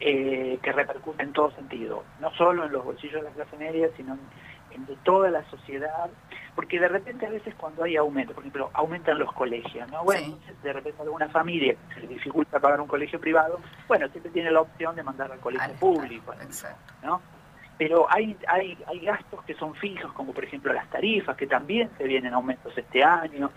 eh, 0.00 0.58
que 0.62 0.72
repercute 0.72 1.22
en 1.22 1.32
todo 1.32 1.50
sentido, 1.52 2.04
no 2.20 2.30
solo 2.34 2.66
en 2.66 2.72
los 2.72 2.84
bolsillos 2.84 3.22
de 3.22 3.22
la 3.22 3.30
clase 3.30 3.56
media, 3.56 3.88
sino 3.96 4.14
en, 4.14 4.20
en 4.74 4.86
de 4.86 4.96
toda 5.04 5.30
la 5.30 5.42
sociedad 5.50 6.10
porque 6.54 6.78
de 6.78 6.88
repente 6.88 7.26
a 7.26 7.30
veces 7.30 7.54
cuando 7.54 7.84
hay 7.84 7.96
aumento, 7.96 8.34
por 8.34 8.42
ejemplo, 8.42 8.70
aumentan 8.74 9.18
los 9.18 9.32
colegios, 9.32 9.90
¿no? 9.90 10.04
Bueno, 10.04 10.26
sí. 10.26 10.32
entonces 10.32 10.62
de 10.62 10.72
repente 10.72 11.02
alguna 11.02 11.28
familia 11.28 11.76
se 11.94 12.00
le 12.00 12.08
dificulta 12.08 12.60
pagar 12.60 12.80
un 12.80 12.86
colegio 12.86 13.18
privado, 13.20 13.60
bueno, 13.88 14.08
siempre 14.08 14.30
tiene 14.32 14.50
la 14.50 14.60
opción 14.60 14.94
de 14.94 15.02
mandar 15.02 15.32
al 15.32 15.40
colegio 15.40 15.72
público, 15.74 16.32
Exacto. 16.34 16.94
¿no? 17.02 17.20
Pero 17.78 18.06
hay, 18.10 18.36
hay, 18.46 18.78
hay 18.86 19.00
gastos 19.00 19.42
que 19.44 19.54
son 19.54 19.74
fijos, 19.74 20.12
como 20.12 20.32
por 20.32 20.44
ejemplo 20.44 20.72
las 20.72 20.88
tarifas, 20.90 21.36
que 21.36 21.46
también 21.46 21.90
se 21.96 22.04
vienen 22.04 22.34
aumentos 22.34 22.76
este 22.76 23.02
año, 23.02 23.50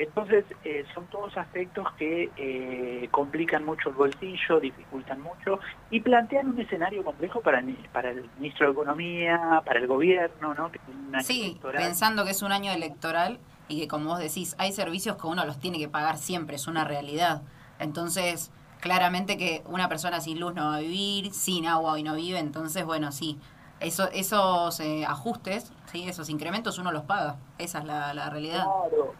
Entonces, 0.00 0.46
eh, 0.64 0.86
son 0.94 1.06
todos 1.08 1.36
aspectos 1.36 1.86
que 1.98 2.30
eh, 2.36 3.06
complican 3.10 3.66
mucho 3.66 3.90
el 3.90 3.94
bolsillo, 3.96 4.58
dificultan 4.58 5.20
mucho 5.20 5.60
y 5.90 6.00
plantean 6.00 6.48
un 6.48 6.58
escenario 6.58 7.04
complejo 7.04 7.42
para, 7.42 7.58
el- 7.58 7.76
para 7.92 8.10
el 8.10 8.30
ministro 8.38 8.64
de 8.66 8.72
Economía, 8.72 9.62
para 9.66 9.78
el 9.78 9.86
gobierno, 9.86 10.54
¿no? 10.54 10.72
Que 10.72 10.78
tiene 10.78 11.00
un 11.08 11.14
año 11.16 11.24
Sí, 11.24 11.42
electoral. 11.50 11.82
pensando 11.82 12.24
que 12.24 12.30
es 12.30 12.40
un 12.40 12.50
año 12.50 12.72
electoral 12.72 13.38
y 13.68 13.78
que 13.80 13.88
como 13.88 14.06
vos 14.08 14.18
decís, 14.20 14.56
hay 14.58 14.72
servicios 14.72 15.18
que 15.18 15.26
uno 15.26 15.44
los 15.44 15.58
tiene 15.60 15.78
que 15.78 15.88
pagar 15.88 16.16
siempre, 16.16 16.56
es 16.56 16.66
una 16.66 16.84
realidad. 16.84 17.42
Entonces, 17.78 18.50
claramente 18.80 19.36
que 19.36 19.62
una 19.66 19.90
persona 19.90 20.22
sin 20.22 20.40
luz 20.40 20.54
no 20.54 20.64
va 20.70 20.76
a 20.76 20.80
vivir, 20.80 21.30
sin 21.34 21.66
agua 21.66 21.92
hoy 21.92 22.02
no 22.02 22.14
vive, 22.14 22.38
entonces, 22.38 22.86
bueno, 22.86 23.12
sí, 23.12 23.38
eso, 23.80 24.08
esos 24.12 24.80
eh, 24.80 25.04
ajustes, 25.06 25.72
sí, 25.92 26.08
esos 26.08 26.30
incrementos 26.30 26.78
uno 26.78 26.90
los 26.90 27.02
paga, 27.04 27.36
esa 27.58 27.80
es 27.80 27.84
la, 27.84 28.14
la 28.14 28.30
realidad. 28.30 28.64
Claro. 28.64 29.14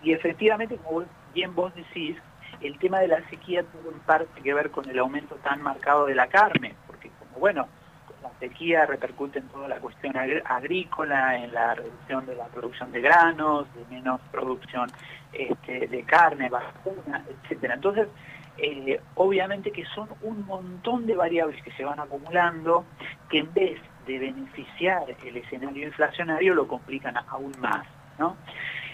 Y 0.00 0.12
efectivamente, 0.12 0.78
como 0.78 1.04
bien 1.32 1.54
vos 1.54 1.74
decís, 1.74 2.16
el 2.60 2.78
tema 2.78 3.00
de 3.00 3.08
la 3.08 3.28
sequía 3.28 3.62
tuvo 3.62 3.90
en 3.92 4.00
parte 4.00 4.40
que 4.42 4.54
ver 4.54 4.70
con 4.70 4.88
el 4.88 4.98
aumento 4.98 5.36
tan 5.36 5.60
marcado 5.62 6.06
de 6.06 6.14
la 6.14 6.28
carne, 6.28 6.76
porque 6.86 7.10
como 7.18 7.38
bueno, 7.38 7.68
la 8.22 8.30
sequía 8.40 8.84
repercute 8.86 9.38
en 9.38 9.48
toda 9.48 9.68
la 9.68 9.78
cuestión 9.80 10.14
agr- 10.14 10.42
agrícola, 10.44 11.36
en 11.36 11.52
la 11.52 11.74
reducción 11.74 12.26
de 12.26 12.34
la 12.34 12.46
producción 12.46 12.90
de 12.90 13.00
granos, 13.00 13.72
de 13.74 13.84
menos 13.86 14.20
producción 14.30 14.90
este, 15.32 15.86
de 15.86 16.04
carne, 16.04 16.48
vacuna, 16.48 17.24
etcétera. 17.28 17.74
Entonces, 17.74 18.08
eh, 18.56 19.00
obviamente 19.14 19.70
que 19.70 19.84
son 19.94 20.08
un 20.22 20.44
montón 20.44 21.06
de 21.06 21.14
variables 21.14 21.62
que 21.62 21.70
se 21.72 21.84
van 21.84 22.00
acumulando 22.00 22.86
que 23.28 23.38
en 23.38 23.52
vez 23.54 23.80
de 24.04 24.18
beneficiar 24.18 25.04
el 25.22 25.36
escenario 25.36 25.86
inflacionario 25.86 26.54
lo 26.54 26.66
complican 26.66 27.14
aún 27.28 27.52
más, 27.60 27.86
¿no? 28.18 28.36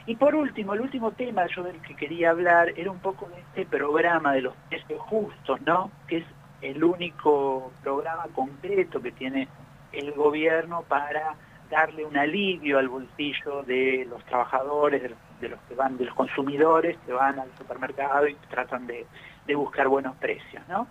Y 0.07 0.17
por 0.17 0.35
último, 0.35 0.75
el 0.75 0.83
último 0.83 1.13
tema 1.13 1.47
yo 1.47 1.63
del 1.63 1.81
que 1.81 1.97
quería 1.97 2.31
hablar 2.31 2.73
era 2.77 2.91
un 2.91 2.99
poco 2.99 3.27
de 3.29 3.41
este 3.41 3.65
programa 3.65 4.35
de 4.35 4.43
los 4.43 4.55
precios 4.69 5.01
justos, 5.01 5.61
¿no? 5.63 5.91
Que 6.07 6.19
es 6.19 6.25
el 6.61 6.85
único 6.85 7.73
programa 7.83 8.25
concreto 8.35 9.01
que 9.01 9.13
tiene 9.13 9.49
el 9.93 10.13
gobierno 10.13 10.83
para 10.83 11.35
darle 11.71 12.05
un 12.05 12.17
alivio 12.17 12.79
al 12.79 12.89
bolsillo 12.89 13.63
de 13.63 14.07
los 14.09 14.23
trabajadores, 14.27 15.03
de 15.41 15.49
los, 15.49 15.61
que 15.63 15.75
van, 15.75 15.97
de 15.97 16.05
los 16.05 16.15
consumidores 16.15 16.99
que 17.07 17.13
van 17.13 17.39
al 17.39 17.49
supermercado 17.57 18.29
y 18.29 18.35
tratan 18.51 18.87
de, 18.87 19.07
de 19.47 19.55
buscar 19.55 19.89
buenos 19.89 20.17
precios, 20.17 20.63
¿no? 20.69 20.87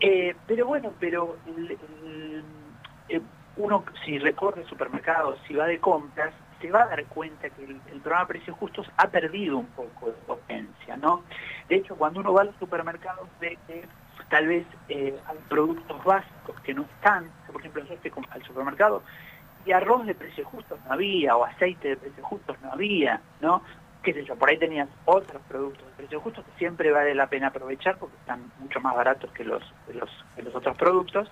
Eh, 0.00 0.34
pero 0.48 0.66
bueno, 0.66 0.92
pero 0.98 1.36
uno 3.56 3.84
si 4.04 4.18
recorre 4.18 4.64
supermercados, 4.64 5.38
si 5.46 5.54
va 5.54 5.66
de 5.66 5.78
compras, 5.78 6.34
se 6.62 6.70
va 6.70 6.84
a 6.84 6.86
dar 6.88 7.06
cuenta 7.08 7.50
que 7.50 7.64
el, 7.64 7.82
el 7.86 8.00
programa 8.00 8.28
Precios 8.28 8.56
Justos 8.56 8.86
ha 8.96 9.10
perdido 9.10 9.58
un 9.58 9.72
poco 9.72 10.06
de 10.06 10.14
potencia, 10.22 10.96
¿no? 10.96 11.26
De 11.68 11.76
hecho, 11.76 11.96
cuando 11.96 12.20
uno 12.20 12.32
va 12.32 12.42
a 12.42 12.44
los 12.44 12.56
supermercados 12.56 13.28
ve 13.38 13.58
que 13.66 13.86
tal 14.30 14.46
vez 14.46 14.66
eh, 14.88 15.20
hay 15.26 15.38
productos 15.48 16.02
básicos 16.04 16.58
que 16.60 16.72
no 16.72 16.82
están, 16.84 17.32
por 17.46 17.60
ejemplo, 17.60 17.84
yo 17.84 18.10
con- 18.10 18.24
al 18.30 18.42
supermercado 18.44 19.04
y 19.64 19.72
arroz 19.72 20.06
de 20.06 20.14
precios 20.14 20.46
justos 20.46 20.80
no 20.84 20.92
había, 20.92 21.36
o 21.36 21.44
aceite 21.44 21.88
de 21.88 21.96
precios 21.96 22.26
justos 22.26 22.60
no 22.62 22.72
había, 22.72 23.22
¿no? 23.40 23.62
Qué 24.02 24.12
sé 24.12 24.24
yo, 24.24 24.36
por 24.36 24.50
ahí 24.50 24.58
tenías 24.58 24.88
otros 25.04 25.42
productos 25.44 25.86
de 25.88 25.94
precios 25.94 26.22
justos 26.22 26.44
que 26.44 26.52
siempre 26.52 26.90
vale 26.90 27.14
la 27.14 27.28
pena 27.28 27.48
aprovechar 27.48 27.98
porque 27.98 28.16
están 28.16 28.50
mucho 28.56 28.80
más 28.80 28.94
baratos 28.96 29.30
que 29.32 29.44
los 29.44 29.62
otros 30.54 30.76
productos, 30.76 31.30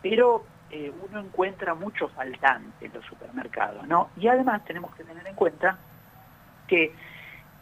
pero 0.00 0.46
eh, 0.76 0.92
uno 1.08 1.20
encuentra 1.20 1.72
mucho 1.76 2.08
faltante 2.08 2.86
en 2.86 2.92
los 2.92 3.04
supermercados, 3.04 3.86
¿no? 3.86 4.10
Y 4.16 4.26
además 4.26 4.64
tenemos 4.64 4.92
que 4.96 5.04
tener 5.04 5.24
en 5.24 5.36
cuenta 5.36 5.78
que 6.66 6.92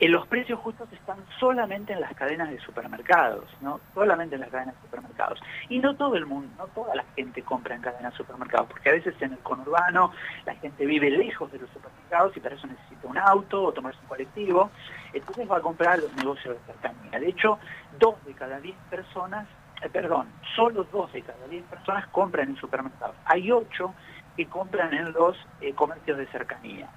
eh, 0.00 0.08
los 0.08 0.26
precios 0.28 0.58
justos 0.60 0.90
están 0.94 1.18
solamente 1.38 1.92
en 1.92 2.00
las 2.00 2.14
cadenas 2.14 2.48
de 2.48 2.58
supermercados, 2.60 3.44
¿no? 3.60 3.80
Solamente 3.92 4.36
en 4.36 4.40
las 4.40 4.48
cadenas 4.48 4.74
de 4.76 4.80
supermercados. 4.80 5.38
Y 5.68 5.78
no 5.78 5.94
todo 5.94 6.16
el 6.16 6.24
mundo, 6.24 6.48
no 6.56 6.68
toda 6.68 6.94
la 6.94 7.04
gente 7.14 7.42
compra 7.42 7.74
en 7.74 7.82
cadenas 7.82 8.12
de 8.12 8.16
supermercados, 8.16 8.68
porque 8.70 8.88
a 8.88 8.92
veces 8.92 9.14
en 9.20 9.34
el 9.34 9.40
conurbano 9.40 10.10
la 10.46 10.54
gente 10.54 10.86
vive 10.86 11.10
lejos 11.10 11.52
de 11.52 11.58
los 11.58 11.68
supermercados 11.68 12.34
y 12.34 12.40
para 12.40 12.54
eso 12.54 12.66
necesita 12.66 13.08
un 13.08 13.18
auto 13.18 13.62
o 13.62 13.72
tomarse 13.72 14.00
un 14.00 14.08
colectivo, 14.08 14.70
entonces 15.12 15.50
va 15.50 15.58
a 15.58 15.60
comprar 15.60 15.98
los 15.98 16.16
negocios 16.16 16.56
de 16.56 16.72
cercanía. 16.72 17.20
De 17.20 17.28
hecho, 17.28 17.58
dos 17.98 18.14
de 18.24 18.32
cada 18.32 18.58
diez 18.58 18.76
personas, 18.88 19.46
eh, 19.82 19.88
perdón, 19.90 20.28
solo 20.54 20.84
dos 20.84 21.12
de 21.12 21.22
cada 21.22 21.46
diez 21.48 21.64
personas 21.64 22.06
compran 22.08 22.50
en 22.50 22.56
supermercados. 22.56 23.16
Hay 23.24 23.50
ocho 23.50 23.94
que 24.36 24.46
compran 24.46 24.92
en 24.94 25.12
los 25.12 25.36
eh, 25.60 25.72
comercios 25.74 26.18
de 26.18 26.26
cercanía. 26.26 26.88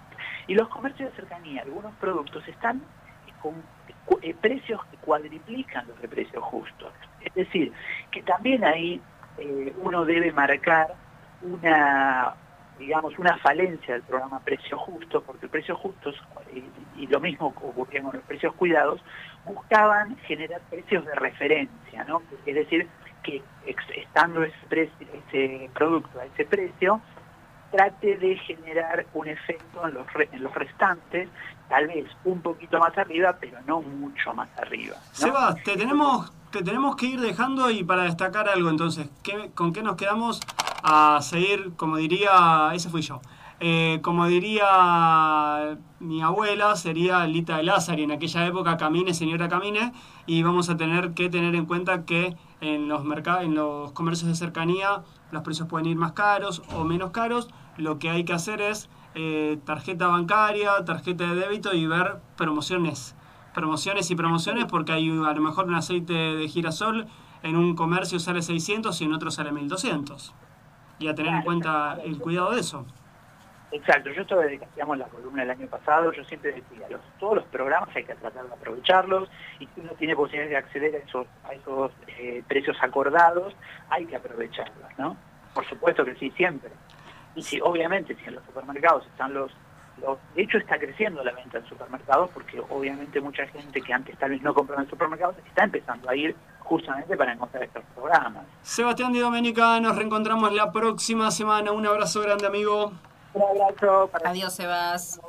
Y 0.47 0.53
los 0.53 0.69
comercios 0.69 1.09
de 1.11 1.15
cercanía, 1.15 1.63
algunos 1.63 1.93
productos 1.95 2.47
están 2.47 2.81
con 3.41 3.63
eh, 4.21 4.35
precios 4.39 4.83
que 4.85 4.97
cuadriplican 4.97 5.87
los 5.87 5.99
de 6.01 6.07
precios 6.07 6.43
justos. 6.43 6.93
Es 7.21 7.33
decir, 7.33 7.73
que 8.11 8.21
también 8.23 8.63
ahí 8.63 9.01
uno 9.81 10.05
debe 10.05 10.31
marcar 10.31 10.95
una, 11.41 12.35
digamos, 12.77 13.17
una 13.17 13.37
falencia 13.37 13.93
del 13.93 14.03
programa 14.03 14.39
Precios 14.41 14.79
Justos, 14.81 15.23
porque 15.23 15.47
precios 15.47 15.77
justos, 15.79 16.15
y, 16.53 16.71
y 16.95 17.07
lo 17.07 17.19
mismo 17.19 17.47
ocurría 17.47 18.01
con 18.01 18.13
los 18.15 18.23
precios 18.25 18.53
cuidados, 18.55 19.01
buscaban 19.45 20.17
generar 20.27 20.61
precios 20.69 21.05
de 21.05 21.15
referencia, 21.15 22.03
¿no? 22.03 22.23
Es 22.45 22.55
decir, 22.55 22.89
que 23.23 23.43
estando 23.95 24.43
ese, 24.43 24.67
precio- 24.67 25.07
ese 25.13 25.69
producto 25.73 26.19
a 26.19 26.25
ese 26.25 26.45
precio, 26.45 27.01
trate 27.71 28.17
de 28.17 28.35
generar 28.37 29.05
un 29.13 29.27
efecto 29.27 29.85
en 29.87 29.93
los, 29.95 30.13
re- 30.13 30.29
en 30.31 30.43
los 30.43 30.53
restantes, 30.53 31.29
tal 31.67 31.87
vez 31.87 32.05
un 32.23 32.41
poquito 32.41 32.77
más 32.79 32.97
arriba, 32.97 33.37
pero 33.39 33.59
no 33.65 33.81
mucho 33.81 34.33
más 34.33 34.49
arriba. 34.57 34.95
¿no? 34.95 35.11
Seba, 35.11 35.55
te 35.63 35.75
tenemos, 35.75 36.31
te 36.55 36.63
tenemos 36.63 36.95
que 36.95 37.07
ir 37.07 37.19
dejando 37.19 37.69
y 37.69 37.83
para 37.83 38.03
destacar 38.03 38.47
algo 38.47 38.69
entonces, 38.69 39.09
¿qué- 39.23 39.51
¿con 39.53 39.73
qué 39.73 39.83
nos 39.83 39.97
quedamos 39.97 40.39
a 40.83 41.19
seguir, 41.21 41.73
como 41.75 41.97
diría, 41.97 42.71
ese 42.73 42.89
fui 42.89 43.01
yo, 43.01 43.19
Eh, 43.61 43.99
como 44.03 44.25
diría 44.27 45.77
mi 46.01 46.21
abuela, 46.21 46.75
sería 46.75 47.25
Lita 47.25 47.55
de 47.55 47.63
Lázaro, 47.63 48.01
y 48.01 48.03
en 48.03 48.11
aquella 48.11 48.45
época 48.45 48.75
camine, 48.75 49.13
señora 49.13 49.47
camine, 49.47 49.93
y 50.25 50.43
vamos 50.43 50.69
a 50.69 50.75
tener 50.75 51.13
que 51.13 51.29
tener 51.29 51.55
en 51.55 51.65
cuenta 51.65 52.03
que 52.03 52.35
en 52.59 52.89
los 52.89 53.03
en 53.41 53.55
los 53.55 53.93
comercios 53.93 54.27
de 54.27 54.35
cercanía, 54.35 55.03
los 55.31 55.41
precios 55.43 55.69
pueden 55.69 55.87
ir 55.87 55.95
más 55.95 56.11
caros 56.11 56.63
o 56.75 56.83
menos 56.83 57.11
caros, 57.11 57.47
lo 57.77 57.97
que 57.97 58.09
hay 58.09 58.25
que 58.25 58.33
hacer 58.33 58.59
es 58.59 58.89
eh, 59.15 59.57
tarjeta 59.65 60.07
bancaria, 60.07 60.71
tarjeta 60.85 61.23
de 61.25 61.35
débito 61.35 61.73
y 61.73 61.87
ver 61.87 62.17
promociones 62.35 63.15
promociones 63.55 64.11
y 64.11 64.15
promociones 64.15 64.65
porque 64.65 64.91
hay 64.91 65.09
a 65.09 65.33
lo 65.33 65.41
mejor 65.41 65.65
un 65.65 65.75
aceite 65.75 66.13
de 66.13 66.47
girasol 66.47 67.07
en 67.41 67.55
un 67.55 67.75
comercio 67.75 68.19
sale 68.19 68.41
600 68.41 68.99
y 69.01 69.05
en 69.05 69.13
otro 69.13 69.31
sale 69.31 69.51
1200. 69.51 70.33
Y 70.99 71.07
a 71.07 71.15
tener 71.15 71.33
en 71.33 71.41
cuenta 71.41 71.97
el 72.03 72.19
cuidado 72.19 72.51
de 72.51 72.59
eso. 72.59 72.85
Exacto, 73.71 74.09
yo 74.11 74.21
esto 74.21 74.37
hacíamos 74.39 74.97
la 74.97 75.05
columna 75.07 75.43
el 75.43 75.49
año 75.49 75.67
pasado, 75.67 76.13
yo 76.13 76.23
siempre 76.25 76.53
decía, 76.53 76.87
los, 76.89 77.01
todos 77.19 77.35
los 77.35 77.45
programas 77.45 77.89
hay 77.95 78.05
que 78.05 78.15
tratar 78.15 78.45
de 78.45 78.53
aprovecharlos 78.53 79.29
y 79.59 79.67
si 79.67 79.81
uno 79.81 79.91
tiene 79.97 80.15
posibilidad 80.15 80.49
de 80.49 80.57
acceder 80.57 80.95
a 80.95 80.99
esos, 80.99 81.27
a 81.43 81.53
esos 81.53 81.91
eh, 82.07 82.43
precios 82.47 82.77
acordados, 82.81 83.53
hay 83.89 84.05
que 84.05 84.15
aprovecharlos, 84.15 84.87
¿no? 84.97 85.17
Por 85.53 85.65
supuesto 85.65 86.05
que 86.05 86.15
sí, 86.15 86.31
siempre. 86.37 86.71
Y 87.35 87.41
si, 87.41 87.59
obviamente, 87.59 88.15
si 88.15 88.25
en 88.25 88.35
los 88.35 88.45
supermercados 88.45 89.05
están 89.07 89.33
los, 89.33 89.51
los... 90.01 90.17
De 90.35 90.43
hecho, 90.43 90.57
está 90.57 90.77
creciendo 90.77 91.23
la 91.23 91.31
venta 91.33 91.57
en 91.57 91.65
supermercados 91.65 92.29
porque 92.33 92.59
obviamente 92.69 93.21
mucha 93.21 93.45
gente 93.47 93.81
que 93.81 93.93
antes 93.93 94.17
tal 94.17 94.31
vez 94.31 94.41
no 94.41 94.53
compraba 94.53 94.83
en 94.83 94.89
supermercados 94.89 95.35
está 95.47 95.63
empezando 95.63 96.09
a 96.09 96.15
ir 96.15 96.35
justamente 96.59 97.15
para 97.15 97.33
encontrar 97.33 97.63
estos 97.63 97.83
programas. 97.93 98.45
Sebastián 98.61 99.13
Di 99.13 99.19
Domenica, 99.19 99.79
nos 99.79 99.95
reencontramos 99.95 100.51
la 100.53 100.71
próxima 100.71 101.31
semana. 101.31 101.71
Un 101.71 101.85
abrazo 101.85 102.21
grande, 102.21 102.47
amigo. 102.47 102.91
Un 103.33 103.43
abrazo 103.43 104.09
para 104.11 104.29
Adiós, 104.29 104.55
Sebas. 104.55 105.19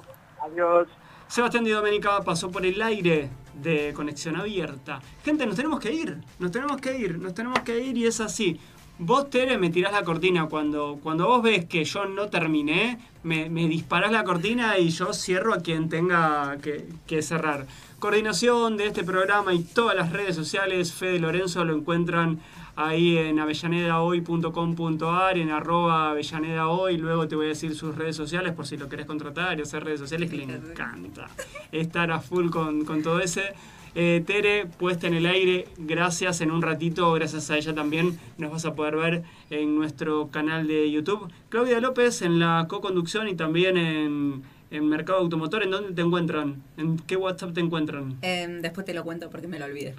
Adiós. 0.40 0.88
Sebastián 1.28 1.64
Di 1.64 1.70
Domenica 1.70 2.20
pasó 2.22 2.50
por 2.50 2.64
el 2.64 2.80
aire 2.80 3.30
de 3.54 3.92
conexión 3.94 4.36
abierta. 4.36 5.00
Gente, 5.24 5.46
nos 5.46 5.56
tenemos 5.56 5.80
que 5.80 5.92
ir, 5.92 6.18
nos 6.38 6.50
tenemos 6.50 6.80
que 6.80 6.96
ir, 6.96 7.18
nos 7.18 7.34
tenemos 7.34 7.60
que 7.60 7.78
ir 7.80 7.96
y 7.96 8.06
es 8.06 8.20
así. 8.20 8.60
Vos, 8.98 9.28
Tere, 9.28 9.58
me 9.58 9.68
tirás 9.68 9.92
la 9.92 10.04
cortina. 10.04 10.46
Cuando, 10.46 10.98
cuando 11.02 11.26
vos 11.26 11.42
ves 11.42 11.66
que 11.66 11.84
yo 11.84 12.06
no 12.06 12.28
terminé, 12.28 12.98
me, 13.24 13.50
me 13.50 13.68
disparás 13.68 14.10
la 14.10 14.24
cortina 14.24 14.78
y 14.78 14.88
yo 14.88 15.12
cierro 15.12 15.52
a 15.52 15.58
quien 15.58 15.90
tenga 15.90 16.56
que, 16.62 16.88
que 17.06 17.20
cerrar. 17.20 17.66
Coordinación 17.98 18.78
de 18.78 18.86
este 18.86 19.04
programa 19.04 19.52
y 19.52 19.62
todas 19.64 19.94
las 19.96 20.12
redes 20.12 20.34
sociales, 20.34 20.94
Fede 20.94 21.18
Lorenzo 21.18 21.62
lo 21.64 21.74
encuentran 21.74 22.40
ahí 22.74 23.18
en 23.18 23.38
avellanedahoy.com.ar, 23.38 25.36
en 25.36 25.50
arroba 25.50 26.10
avellanedahoy. 26.10 26.96
Luego 26.96 27.28
te 27.28 27.36
voy 27.36 27.46
a 27.46 27.48
decir 27.50 27.74
sus 27.74 27.94
redes 27.94 28.16
sociales 28.16 28.54
por 28.54 28.66
si 28.66 28.78
lo 28.78 28.88
querés 28.88 29.04
contratar 29.04 29.58
y 29.58 29.62
hacer 29.62 29.84
redes 29.84 30.00
sociales 30.00 30.30
que 30.30 30.36
le 30.36 30.44
encanta 30.44 31.28
estar 31.70 32.10
a 32.10 32.20
full 32.20 32.48
con, 32.48 32.86
con 32.86 33.02
todo 33.02 33.20
ese. 33.20 33.54
Eh, 33.98 34.22
Tere, 34.26 34.66
puesta 34.66 35.06
en 35.06 35.14
el 35.14 35.24
aire, 35.24 35.68
gracias. 35.78 36.42
En 36.42 36.50
un 36.50 36.60
ratito, 36.60 37.10
gracias 37.14 37.50
a 37.50 37.56
ella 37.56 37.74
también, 37.74 38.18
nos 38.36 38.52
vas 38.52 38.66
a 38.66 38.74
poder 38.74 38.94
ver 38.94 39.22
en 39.48 39.74
nuestro 39.74 40.28
canal 40.28 40.66
de 40.66 40.90
YouTube. 40.90 41.32
Claudia 41.48 41.80
López 41.80 42.20
en 42.20 42.38
la 42.38 42.66
co-conducción 42.68 43.26
y 43.26 43.34
también 43.34 43.78
en, 43.78 44.42
en 44.70 44.86
Mercado 44.86 45.20
Automotor, 45.20 45.62
¿en 45.62 45.70
dónde 45.70 45.94
te 45.94 46.02
encuentran? 46.02 46.62
¿En 46.76 46.98
qué 46.98 47.16
WhatsApp 47.16 47.54
te 47.54 47.60
encuentran? 47.60 48.18
Em, 48.20 48.60
después 48.60 48.84
te 48.84 48.92
lo 48.92 49.02
cuento 49.02 49.30
porque 49.30 49.48
me 49.48 49.58
lo 49.58 49.64
olvidé. 49.64 49.94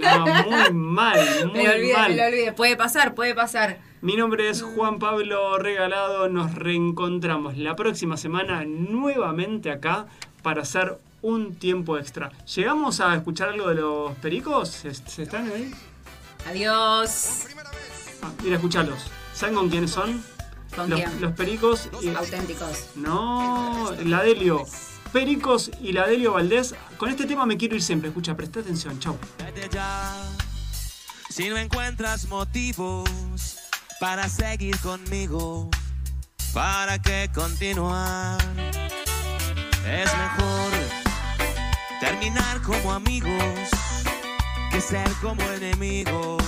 No, 0.00 0.24
muy 0.50 0.72
mal, 0.72 1.20
muy 1.44 1.58
me 1.58 1.64
lo 1.64 1.72
olvidé, 1.74 1.92
mal. 1.92 2.10
me 2.12 2.16
lo 2.16 2.24
olvidé. 2.24 2.52
Puede 2.54 2.76
pasar, 2.78 3.14
puede 3.14 3.34
pasar. 3.34 3.80
Mi 4.00 4.16
nombre 4.16 4.48
es 4.48 4.62
Juan 4.62 4.98
Pablo 4.98 5.58
Regalado. 5.58 6.30
Nos 6.30 6.54
reencontramos 6.54 7.58
la 7.58 7.76
próxima 7.76 8.16
semana 8.16 8.64
nuevamente 8.64 9.70
acá 9.70 10.06
para 10.42 10.62
hacer 10.62 10.96
un 11.22 11.54
tiempo 11.56 11.98
extra. 11.98 12.30
¿Llegamos 12.54 13.00
a 13.00 13.14
escuchar 13.14 13.50
algo 13.50 13.68
de 13.68 13.74
los 13.76 14.16
pericos? 14.16 14.68
¿Se, 14.70 14.94
se 14.94 15.22
están 15.22 15.50
ahí? 15.50 15.74
Adiós. 16.46 17.46
Ah, 18.22 18.30
mira, 18.42 18.56
escuchalos. 18.56 19.10
¿Saben 19.34 19.54
con 19.54 19.68
quiénes 19.68 19.90
son? 19.90 20.22
¿Con 20.74 20.90
los, 20.90 21.00
quién? 21.00 21.20
los 21.20 21.32
pericos 21.32 21.88
y. 22.02 22.08
Auténticos. 22.08 22.90
No, 22.94 23.92
la 24.04 24.22
Delio. 24.22 24.64
Pericos 25.12 25.70
y 25.80 25.92
la 25.92 26.06
Delio 26.06 26.32
Valdés. 26.32 26.74
Con 26.96 27.10
este 27.10 27.26
tema 27.26 27.46
me 27.46 27.56
quiero 27.56 27.74
ir 27.74 27.82
siempre. 27.82 28.08
Escucha, 28.08 28.36
presta 28.36 28.60
atención. 28.60 28.98
Chau. 29.00 29.18
Vete 29.38 29.68
ya. 29.72 30.14
Si 31.28 31.48
no 31.48 31.56
encuentras 31.56 32.28
motivos 32.28 33.08
para 34.00 34.28
seguir 34.28 34.78
conmigo, 34.80 35.70
¿para 36.52 37.00
qué 37.00 37.30
continuar? 37.34 38.38
Es 39.86 40.12
mejor 40.16 40.89
terminar 42.00 42.60
como 42.62 42.92
amigos 42.92 43.70
que 44.70 44.80
ser 44.80 45.10
como 45.20 45.42
enemigos, 45.52 46.42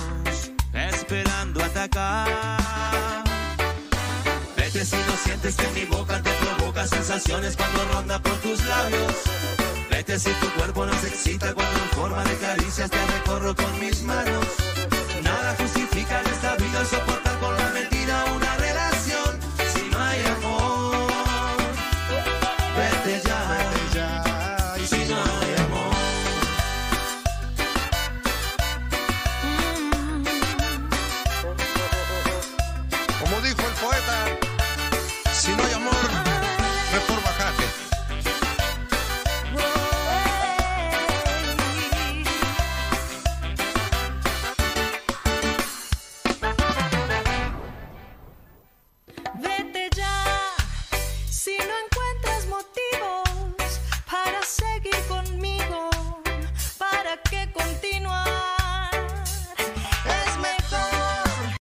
esperando 0.73 1.63
atacar. 1.63 3.23
Vete 4.57 4.85
si 4.85 4.95
no 4.95 5.15
sientes 5.23 5.55
que 5.55 5.67
mi 5.79 5.85
boca 5.85 6.21
te 6.21 6.31
provoca 6.31 6.87
sensaciones 6.87 7.55
cuando 7.55 7.83
ronda 7.93 8.19
por 8.21 8.35
tus 8.37 8.63
labios. 8.65 9.13
Vete 9.89 10.17
si 10.17 10.31
tu 10.31 10.49
cuerpo 10.57 10.85
no 10.85 10.93
se 10.99 11.07
excita 11.07 11.53
cuando 11.53 11.77
en 11.79 11.89
forma 11.89 12.23
de 12.23 12.37
caricias 12.37 12.89
te 12.89 13.05
recorro 13.05 13.55
con 13.55 13.79
mis 13.79 14.01
manos. 14.03 14.45
Nada 15.21 15.55
justifica 15.59 16.21
en 16.21 16.27
esta 16.27 16.55
vida 16.55 16.85
soportar 16.85 17.22